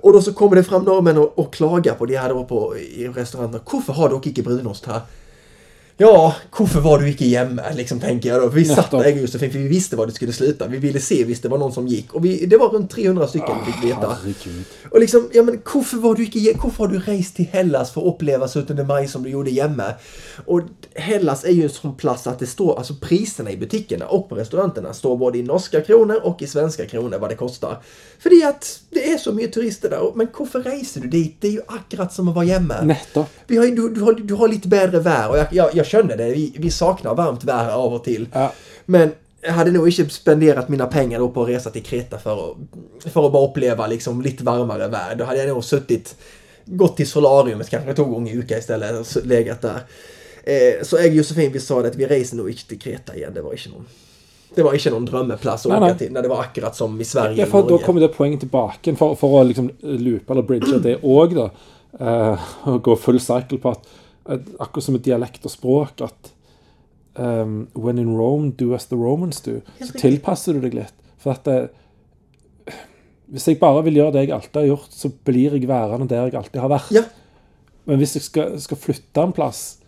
[0.00, 2.76] Och då så kommer det fram norrmän och, och klagar på de här då på
[2.78, 3.60] i restauranten.
[3.72, 5.00] Varför har dere ikke brunost här?
[5.98, 7.62] Ja, hvorfor var du ikke hjemme?
[7.74, 8.46] Liksom, tenker jeg da.
[8.46, 10.68] For vi satt jeg og Josefin, for vi visste hva det skulle slutte.
[10.70, 12.12] Vi ville se hvis det var noen som gikk.
[12.14, 14.10] Og vi, det var rundt 300 stykker vi fikk vite.
[14.12, 14.76] Herregud.
[14.92, 17.90] Og liksom, ja, men hvorfor, var du ikke, hje- hvorfor har du reist til Hellas
[17.90, 18.78] for å oppleve 17.
[18.86, 19.88] mai som du gjorde hjemme?
[20.46, 20.70] Og
[21.08, 24.38] Hellas er jo en sånn plass at det står, altså prisene i butikkene og på
[24.38, 27.74] restaurantene står både i norske kroner og i svenske kroner hva det koster.
[28.22, 30.06] Fordi at det er så mye turister der.
[30.14, 31.34] Men hvorfor reiser du dit?
[31.42, 32.84] Det er jo akkurat som hjemme.
[32.86, 33.34] Nettopp.
[33.50, 36.16] Vi har, du, du, har, du har lite bättre vær, og jeg, jeg, jeg skjønner
[36.20, 36.28] det.
[36.36, 38.26] Vi, vi saknar varmt vær av og til.
[38.34, 38.50] Ja.
[38.86, 42.40] Men jeg hadde nog ikke spendert mine penger då på å reise til Kreta for
[42.42, 42.46] å,
[43.10, 45.14] for å bare oppleve liksom, litt varmere vær.
[45.18, 46.14] Da hadde jeg nog suttit,
[46.68, 49.84] gått til solariumet kanskje to ganger i uka istället s- legat der.
[50.48, 53.14] Eh, så jeg og Josefin vi sa det at vi reiser nog ikke til Kreta
[53.16, 53.32] igjen.
[53.34, 53.86] Det var ikke noen
[54.56, 55.96] det var ikke noen drømmeplass å Nei, åke nei.
[56.00, 56.12] til.
[56.16, 57.84] Nei, det var akkurat som i Sverige Ja, da Norge.
[57.84, 59.68] kommer det poenget tilbake for, for å liksom
[60.00, 61.50] loope eller bridge det òg, da.
[62.66, 66.30] og gå full cycle på at, at akkurat som med dialekt og språk at
[67.18, 69.60] um, When in Rome, do as the Romans do.
[69.80, 70.94] Så tilpasser du deg litt.
[71.18, 71.70] For at det,
[73.28, 76.28] Hvis jeg bare vil gjøre det jeg alltid har gjort, så blir jeg værende der
[76.30, 76.92] jeg alltid har vært.
[76.94, 77.02] Ja,
[77.84, 79.78] Men hvis jeg skal, skal flytte en plass,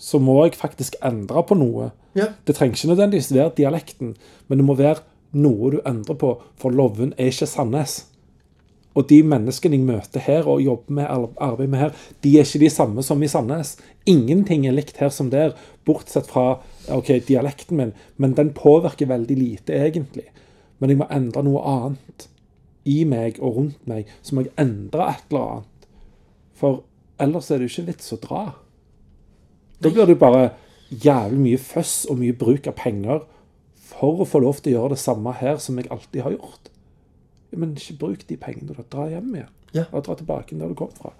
[0.00, 1.90] så må jeg faktisk endre på noe.
[2.16, 4.16] ja, Det trenger ikke nødvendigvis være dialekten,
[4.48, 5.00] men det må være
[5.32, 8.06] noe du endrer på, for Loven er ikke Sandnes.
[8.92, 11.06] Og de menneskene jeg møter her og jobber med,
[11.40, 11.94] arbeider med her,
[12.24, 13.76] de er ikke de samme som i Sandnes.
[14.06, 15.54] Ingenting er likt her som der,
[15.86, 16.60] bortsett fra
[16.92, 20.28] ok, dialekten min, men den påvirker veldig lite, egentlig.
[20.78, 22.26] Men jeg må endre noe annet
[22.88, 25.86] i meg og rundt meg, så må jeg endre et eller annet.
[26.58, 26.82] For
[27.22, 28.42] ellers er det jo ikke vits å dra.
[29.82, 30.50] Da blir det jo bare
[30.90, 33.24] jævlig mye føss og mye bruk av penger
[33.92, 36.71] for å få lov til å gjøre det samme her som jeg alltid har gjort.
[37.56, 38.82] Men ikke bruk de pengene, da.
[38.92, 39.50] Dra hjem igjen.
[39.74, 39.84] Ja.
[39.92, 41.12] Og dra tilbake der du kom fra.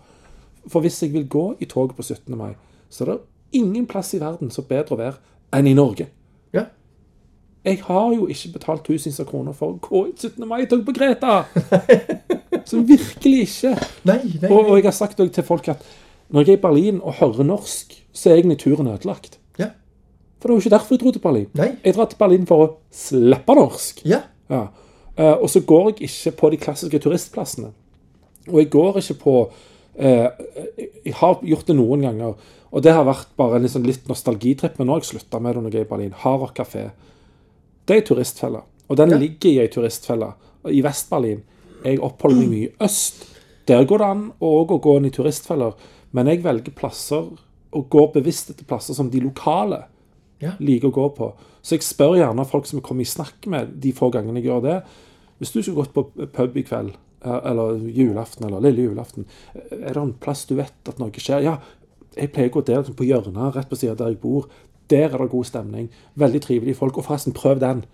[0.68, 2.36] For hvis jeg vil gå i toget på 17.
[2.38, 2.52] mai,
[2.90, 3.20] så er det
[3.59, 5.16] ingen plass i verden som bedre å være
[5.52, 6.06] enn i Norge.
[6.54, 6.66] ja.
[7.64, 10.48] Jeg har jo ikke betalt tusenvis av kroner for å gå i et 17.
[10.50, 11.44] mai-tog på Greta!
[12.66, 13.70] Så virkelig ikke.
[14.09, 14.76] Nei, nei, Og, og nei.
[14.80, 15.84] jeg har sagt til folk at
[16.34, 19.38] når jeg er i Berlin og hører norsk, så er egentlig turen ødelagt.
[19.62, 19.68] Ja.
[20.40, 21.46] For det var jo ikke derfor jeg dro til Berlin.
[21.59, 21.68] Nei.
[21.84, 24.02] Jeg drar til Berlin for å slippe norsk.
[24.10, 24.22] Ja.
[24.50, 24.64] Ja.
[25.16, 27.72] Eh, og så går jeg ikke på de klassiske turistplassene.
[28.48, 29.34] Og jeg går ikke på
[29.98, 30.28] eh,
[31.05, 32.34] Jeg har gjort det noen ganger,
[32.72, 35.55] og det har vært bare en liksom litt nostalgitripp, men nå har jeg slutta med
[35.55, 36.14] det når jeg er i Berlin.
[36.24, 36.86] Harrock kafé.
[37.84, 39.18] Det er ei turistfelle, og den Ja.
[39.18, 40.32] ligger i ei turistfelle
[40.70, 41.43] i Vest-Berlin.
[41.84, 43.26] Jeg oppholder meg mye øst.
[43.68, 45.74] Der går det an òg å gå inn i turistfeller,
[46.12, 47.28] men jeg velger plasser
[47.72, 49.84] og går bevisst etter plasser som de lokale
[50.43, 50.52] Ja.
[50.59, 51.32] liker å gå på.
[51.62, 54.48] Så jeg spør gjerne folk som jeg kommer i snakk med de få gangene jeg
[54.51, 54.82] gjør det.
[55.39, 59.78] Hvis du skulle gått på pub i kveld, eh, eller julaften, eller lille julaften, eh,
[59.89, 61.43] er det en plass du vet at noe skjer?
[61.47, 61.59] Ja,
[62.16, 64.48] jeg pleier å gå der liksom på hjørnet, rett på siden der jeg bor.
[64.90, 65.89] Der er det god stemning.
[66.19, 66.98] Veldig trivelige folk.
[66.98, 67.85] Og forresten, prøv den.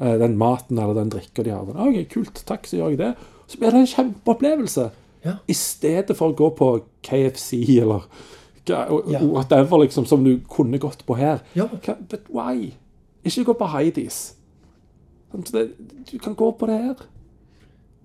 [0.00, 1.64] Eh, Den maten eller den drikka de har.
[1.64, 1.76] Den.
[1.78, 3.14] OK, kult, takk, så gjør jeg det.
[3.46, 4.90] Så blir det en kjempeopplevelse.
[5.24, 5.36] Ja.
[5.48, 8.02] I stedet for å gå på KFC eller
[8.66, 9.20] hva- Ja.
[9.22, 11.38] whatever, liksom, som du kunne gått på her.
[11.54, 11.66] Ja.
[11.68, 12.72] Hva- But why?
[13.24, 14.34] Ikke gå på Heidis.
[15.32, 16.94] Sånn, så det- Du kan gå på det her.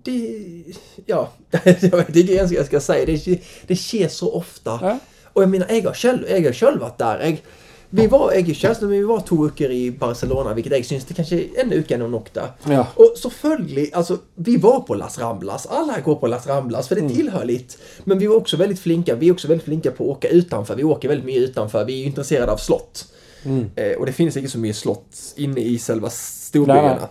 [0.04, 0.76] det
[1.08, 1.62] Ja, jeg
[1.92, 3.04] vet ikke hva jeg skal si.
[3.04, 4.78] Det, ikke, det skjer så ofte.
[4.82, 4.98] Ja.
[5.34, 7.18] Og jeg mener, jeg har selv, jeg har selv vært der.
[7.20, 7.42] Jeg,
[7.90, 11.38] Vi var, og kjæresten vi var to uker i Barcelona, hvilket jeg syns det kanskje
[11.56, 12.28] er en uke nok.
[12.34, 12.44] da.
[12.70, 12.84] Ja.
[12.96, 15.66] Og selvfølgelig, altså, vi var på Las Ramblas.
[15.66, 17.14] Alla går på Las Ramblas, for det Mm.
[17.14, 17.76] tillhör litt.
[18.04, 20.76] Men vi var også veldig flinke vi er også veldig flinke på å åke utenfor.
[20.76, 21.84] Vi åker veldig mye utenfor.
[21.84, 23.04] Vi er intresserade av slott.
[23.44, 23.70] Mm.
[23.76, 27.00] Eh, og det finnes ikke så mye slott inne i storbyene.
[27.00, 27.08] nei.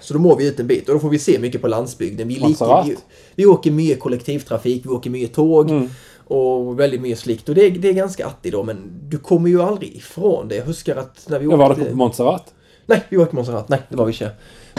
[0.00, 2.26] Så da må vi ut en bit, og da får vi se mye på landsbygden.
[2.28, 2.96] Vi, liker, vi,
[3.36, 5.70] vi åker mye kollektivtrafikk, vi åker mye tog.
[5.70, 5.88] Mm.
[6.30, 7.48] Og veldig mye slikt.
[7.50, 10.60] Og det, er- det er ganske artig, da, men du kommer jo aldri ifrån det.
[10.60, 12.52] Jeg husker at når vi Ja, var åkte dere på Montserrat?
[12.90, 13.68] Nei, vi var på Montserrat.
[13.72, 14.30] Nei, det var vi ikke.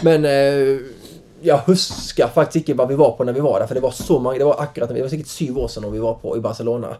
[0.07, 0.79] Men eh,
[1.43, 3.95] jeg husker faktisk ikke hva vi var på når vi var der, for det var
[3.97, 4.37] så mange.
[4.39, 6.91] Det var akkurat, det var sikkert syv år når vi var på i Barcelona.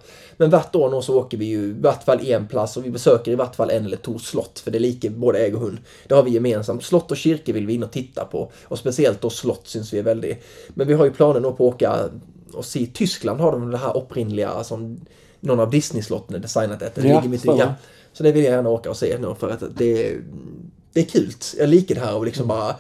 [0.41, 3.31] Men hvert år så åker vi jo i hvert fall én plass, og vi besøker
[3.31, 5.79] i hvert fall en eller to slott, for det liker både jeg og hun.
[6.07, 6.83] Det har vi gemensamt.
[6.83, 9.99] Slott og kirke vil vi inn og titte på, og spesielt da slott syns vi
[10.01, 10.35] er veldig
[10.75, 11.77] Men vi har jo planer nå på å
[12.51, 14.99] åke og si Tyskland har de det her opprinnelige sånn,
[15.41, 17.01] Noen av Disney-slottene designet etter.
[17.01, 17.73] Det Ja, ligger mitt i- ja.
[18.13, 20.17] Så det vill jag gärna åka och se nu för att det,
[20.93, 21.31] det är kul.
[21.57, 22.75] Jag liker det här och liksom bara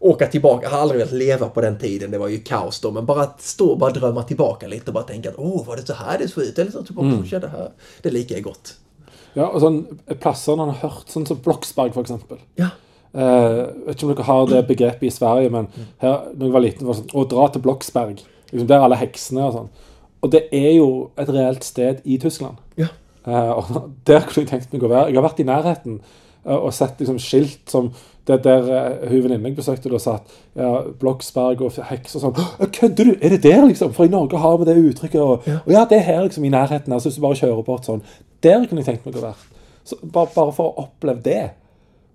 [0.00, 0.66] åka tillbaka.
[0.66, 2.10] Jag har aldrig velat leva på den tiden.
[2.10, 2.90] Det var ju kaos då.
[2.90, 5.76] Men bara att stå och bara drömma tillbaka lite och bara tänka att åh, var
[5.76, 6.58] det så här det såg ut?
[6.58, 7.22] Eller så typ, mm.
[7.30, 7.70] det här.
[8.02, 8.74] Det liker jag gott.
[9.32, 9.84] Ja, og sånn
[10.18, 12.40] plasser man har hørt, sånn som Bloksberg, for eksempel.
[12.58, 12.72] Ja.
[13.14, 15.68] Eh, vet ikke om dere har det begrepet i Sverige, men
[16.02, 18.24] her når jeg var liten, var det sånn Å dra til Bloksberg.
[18.50, 19.70] Liksom, der er alle heksene og sånn.
[20.20, 20.88] Og det er jo
[21.20, 22.60] et reelt sted i Tyskland.
[22.80, 22.90] Ja.
[23.26, 23.70] Eh, og
[24.08, 25.10] der kunne jeg tenkt meg å være.
[25.10, 27.92] Jeg har vært i nærheten eh, og sett liksom skilt som
[28.28, 30.68] det der uh, hun venninnen jeg besøkte, da sa at ja,
[31.00, 32.36] Bloksberg og heks og sånn.
[32.36, 33.14] «Å, Kødder du?
[33.16, 33.94] Er det der, liksom?
[33.96, 35.20] For i Norge har vi det uttrykket.
[35.20, 36.92] Og ja, og ja det er her, liksom, i nærheten.
[36.92, 38.04] Altså, hvis du bare kjører bort sånn.
[38.44, 39.64] Der kunne jeg tenkt meg å være.
[39.88, 41.40] Så, bare, bare for å oppleve det.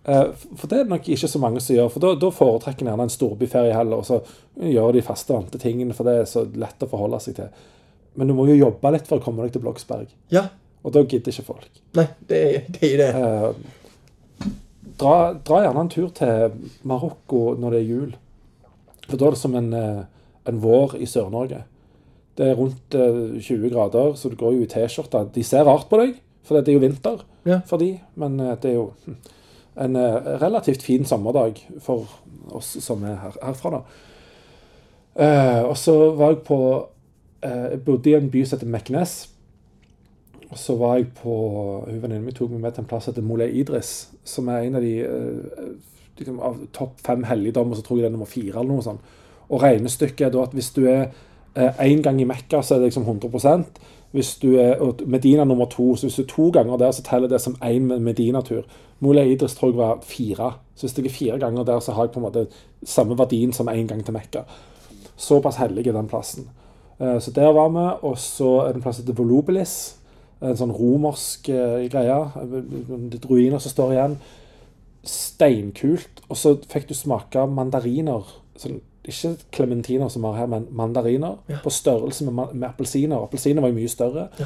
[0.07, 1.89] Eh, For det er nok ikke så mange som gjør.
[1.93, 4.01] For da, da foretrekker en gjerne en storbyferie heller.
[4.03, 4.19] Og så
[4.61, 7.49] gjør de faste vante tingene, for det er så lett å forholde seg til.
[8.15, 10.07] Men du må jo jobbe litt for å komme deg til Bloksberg.
[10.31, 10.45] Ja.
[10.85, 11.81] Og da gidder ikke folk.
[11.97, 13.09] Nej, det, är- det ju det.
[13.15, 14.49] Eh,
[14.99, 16.53] dra, dra gjerne en tur til
[16.87, 18.11] Marokko når det er jul.
[19.09, 20.03] For da er det som en, eh,
[20.49, 21.63] en vår i Sør-Norge.
[22.37, 25.25] Det er rundt eh, 20 grader, så du går jo i T-skjorte.
[25.35, 26.15] De ser rart på deg,
[26.45, 27.59] for det er jo vinter Ja.
[27.65, 29.17] for de, men eh, det er jo hm,
[29.77, 32.07] en eh, relativt fin sommerdag for
[32.55, 33.81] oss som er her, herfra, da.
[35.15, 36.59] Eh, og så var jeg på
[37.43, 39.13] eh, Jeg bodde i en by som heter Meknes.
[40.49, 41.35] Og så var jeg på
[41.87, 44.65] Hun venninnen min tok meg med til en plass som heter Molay Idris, som er
[44.65, 44.93] en av de
[46.19, 49.15] liksom, av topp fem helligdommer, så tror jeg det er nummer fire eller noe sånt.
[49.49, 51.09] Og regnestykket er da at hvis du er
[51.55, 53.65] én gang i Mekka, så er det liksom 100
[54.15, 57.27] Hvis du er Medina nummer to, så hvis du er to ganger der, så teller
[57.27, 58.63] det som én Medina-tur.
[58.99, 60.51] Molay Idris tror jeg var fire.
[60.75, 62.45] Så hvis jeg er fire ganger der, så har jeg på en måte
[62.85, 64.45] samme verdien som én gang til Mekka.
[65.17, 66.47] Såpass hellig er den plassen.
[66.99, 68.07] Eh, så der var vi.
[68.07, 69.75] Og så er det en plass som heter Volubilis.
[70.41, 72.17] En sånn romersk eh, greie.
[72.39, 72.57] Eh,
[73.11, 74.17] litt ruiner som står igjen.
[75.03, 76.23] Steinkult.
[76.29, 78.31] Og så fikk du smake mandariner.
[78.55, 81.37] Sånn, ikke klementiner som vi har her, men mandariner.
[81.49, 81.57] Ja.
[81.63, 83.23] På størrelse med, med appelsiner.
[83.23, 84.27] Appelsiner var jo mye større.
[84.39, 84.45] Ja.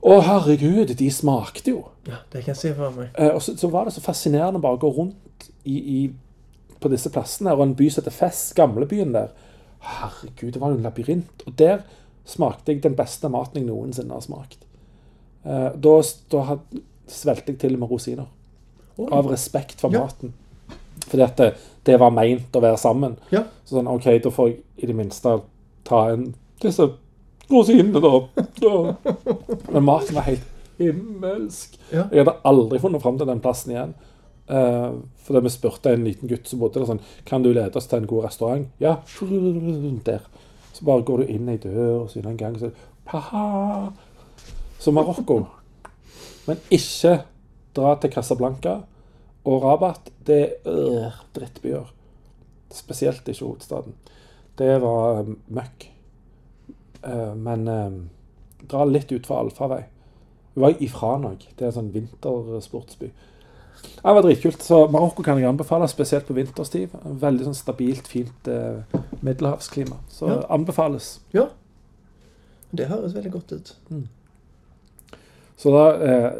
[0.00, 1.82] Å, herregud, de smakte jo.
[2.08, 3.08] Ja, det kan jag se för mig.
[3.14, 5.98] Eh, og så, så var det så fascinerende bare å gå rundt i, i,
[6.80, 7.52] på disse plassene.
[7.52, 9.32] Og en by som heter Fess, gamlebyen der.
[9.80, 11.44] Herregud, det var jo en labyrint.
[11.46, 11.82] Og der
[12.28, 14.64] smakte jeg den beste maten jeg noensinne har smakt.
[15.44, 15.94] Eh, da
[16.32, 16.64] da had,
[17.10, 18.28] svelgte jeg til med rosiner.
[19.00, 19.08] Oi.
[19.12, 20.04] Av respekt for Ja.
[20.04, 20.32] maten.
[21.10, 21.50] Fordi at det,
[21.86, 23.16] det var meint å være sammen.
[23.34, 23.44] Ja.
[23.66, 25.40] Så sånn, OK, da får jeg i det minste
[25.88, 26.30] ta en
[26.60, 26.86] disse
[27.50, 28.44] rosinene, da.
[28.60, 29.14] da.
[29.72, 30.46] Men maten var helt
[30.80, 31.76] himmelsk.
[31.90, 32.06] Ja.
[32.12, 33.96] Jeg hadde aldri funnet fram til den plassen igjen.
[34.50, 37.86] Uh, fordi vi spurte en liten gutt som bodde der sånn Kan du lede oss
[37.86, 38.64] til en god restaurant?
[38.82, 38.96] Ja.
[40.08, 40.24] Der.
[40.74, 42.72] Så bare går du inn ei dør, og så inn en gang, så
[43.06, 43.90] Paha.
[44.80, 45.42] Så Marokko.
[46.46, 47.20] Men ikke
[47.76, 48.80] dra til Casablanca
[49.44, 50.10] og Rabat.
[50.26, 51.88] Det er drittbyer.
[52.70, 53.94] Spesielt ikke hovedstaden.
[54.58, 55.86] Det var eh, møkk.
[57.02, 57.96] Eh, men eh,
[58.70, 59.82] dra litt ut fra allfarvei.
[60.54, 61.46] Vi var i Franag.
[61.56, 63.10] Det er en sånn vintersportsby.
[63.80, 64.62] Det var dritkult.
[64.62, 66.92] Så Marokko kan jeg anbefale, spesielt på vinterstid.
[67.22, 68.82] Veldig sånn stabilt, fint eh,
[69.24, 69.96] middelhavsklima.
[70.12, 70.40] Så Ja.
[70.52, 71.20] anbefales.
[71.32, 71.48] Ja.
[72.72, 73.76] Det høres veldig godt ut.
[75.60, 76.32] Så da eh,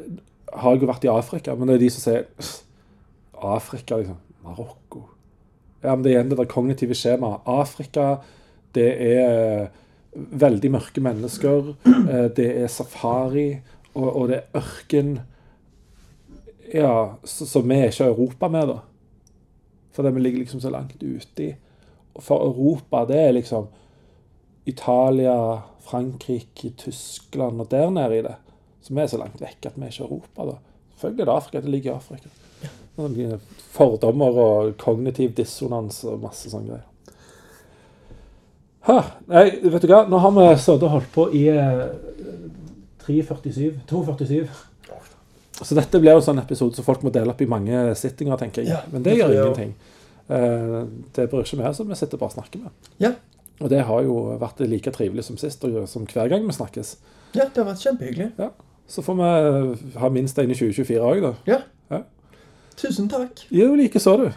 [0.55, 2.60] har jeg jo vært i Afrika, men det er de som sier «Pff,
[3.42, 4.16] Afrika, liksom.
[4.44, 5.02] Marokko.
[5.82, 7.46] Ja, men det er igjen det der kognitive skjemaet.
[7.48, 8.20] Afrika,
[8.76, 9.30] det er
[9.62, 9.80] eh,
[10.12, 11.74] veldig mørke mennesker.
[11.86, 13.48] Eh, det er safari,
[13.94, 15.18] og, og det er ørken.
[16.74, 18.78] Ja, så, så vi er ikke Europa med, da.
[19.96, 21.52] Fordi vi ligger liksom så langt uti
[22.20, 23.66] for Europa, det er liksom
[24.64, 28.34] Italia, Frankrike, Tyskland og der nede i det.
[28.80, 30.56] Så vi er så langt vekk at vi er ikke Europa, da.
[30.94, 31.60] Selvfølgelig er det Afrika.
[31.60, 32.28] Det ligger i Afrika.
[32.96, 36.86] Fordommer og kognitiv dissonans og masse sånne greier.
[38.88, 38.96] Ha,
[39.28, 40.02] nei, vet du hva?
[40.08, 41.86] Nå har vi sittet og holdt på i eh,
[43.06, 43.80] 3.47.
[43.90, 44.48] 2.47.
[45.60, 48.38] Så dette blir jo en sånn episode som folk må dele opp i mange sittinger,
[48.40, 48.72] tenker jeg.
[48.72, 49.74] Ja, Men det det gjør ingenting.
[50.30, 50.78] Eh,
[51.16, 51.90] det bryr ikke vi oss om.
[51.92, 52.88] Vi sitter bare og snakker med.
[53.02, 53.12] Ja.
[53.60, 56.94] Og det har jo vært like trivelig som sist, og som hver gang vi snakkes.
[57.36, 58.30] ja, det har vært kjempehyggelig.
[58.40, 58.48] Ja.
[58.90, 61.34] Så får vi ha minst en i 2024 òg, da.
[61.46, 61.60] Ja.
[61.92, 62.00] Ja.
[62.81, 63.44] Tusen tack!
[63.52, 64.31] Jo, lika sa du.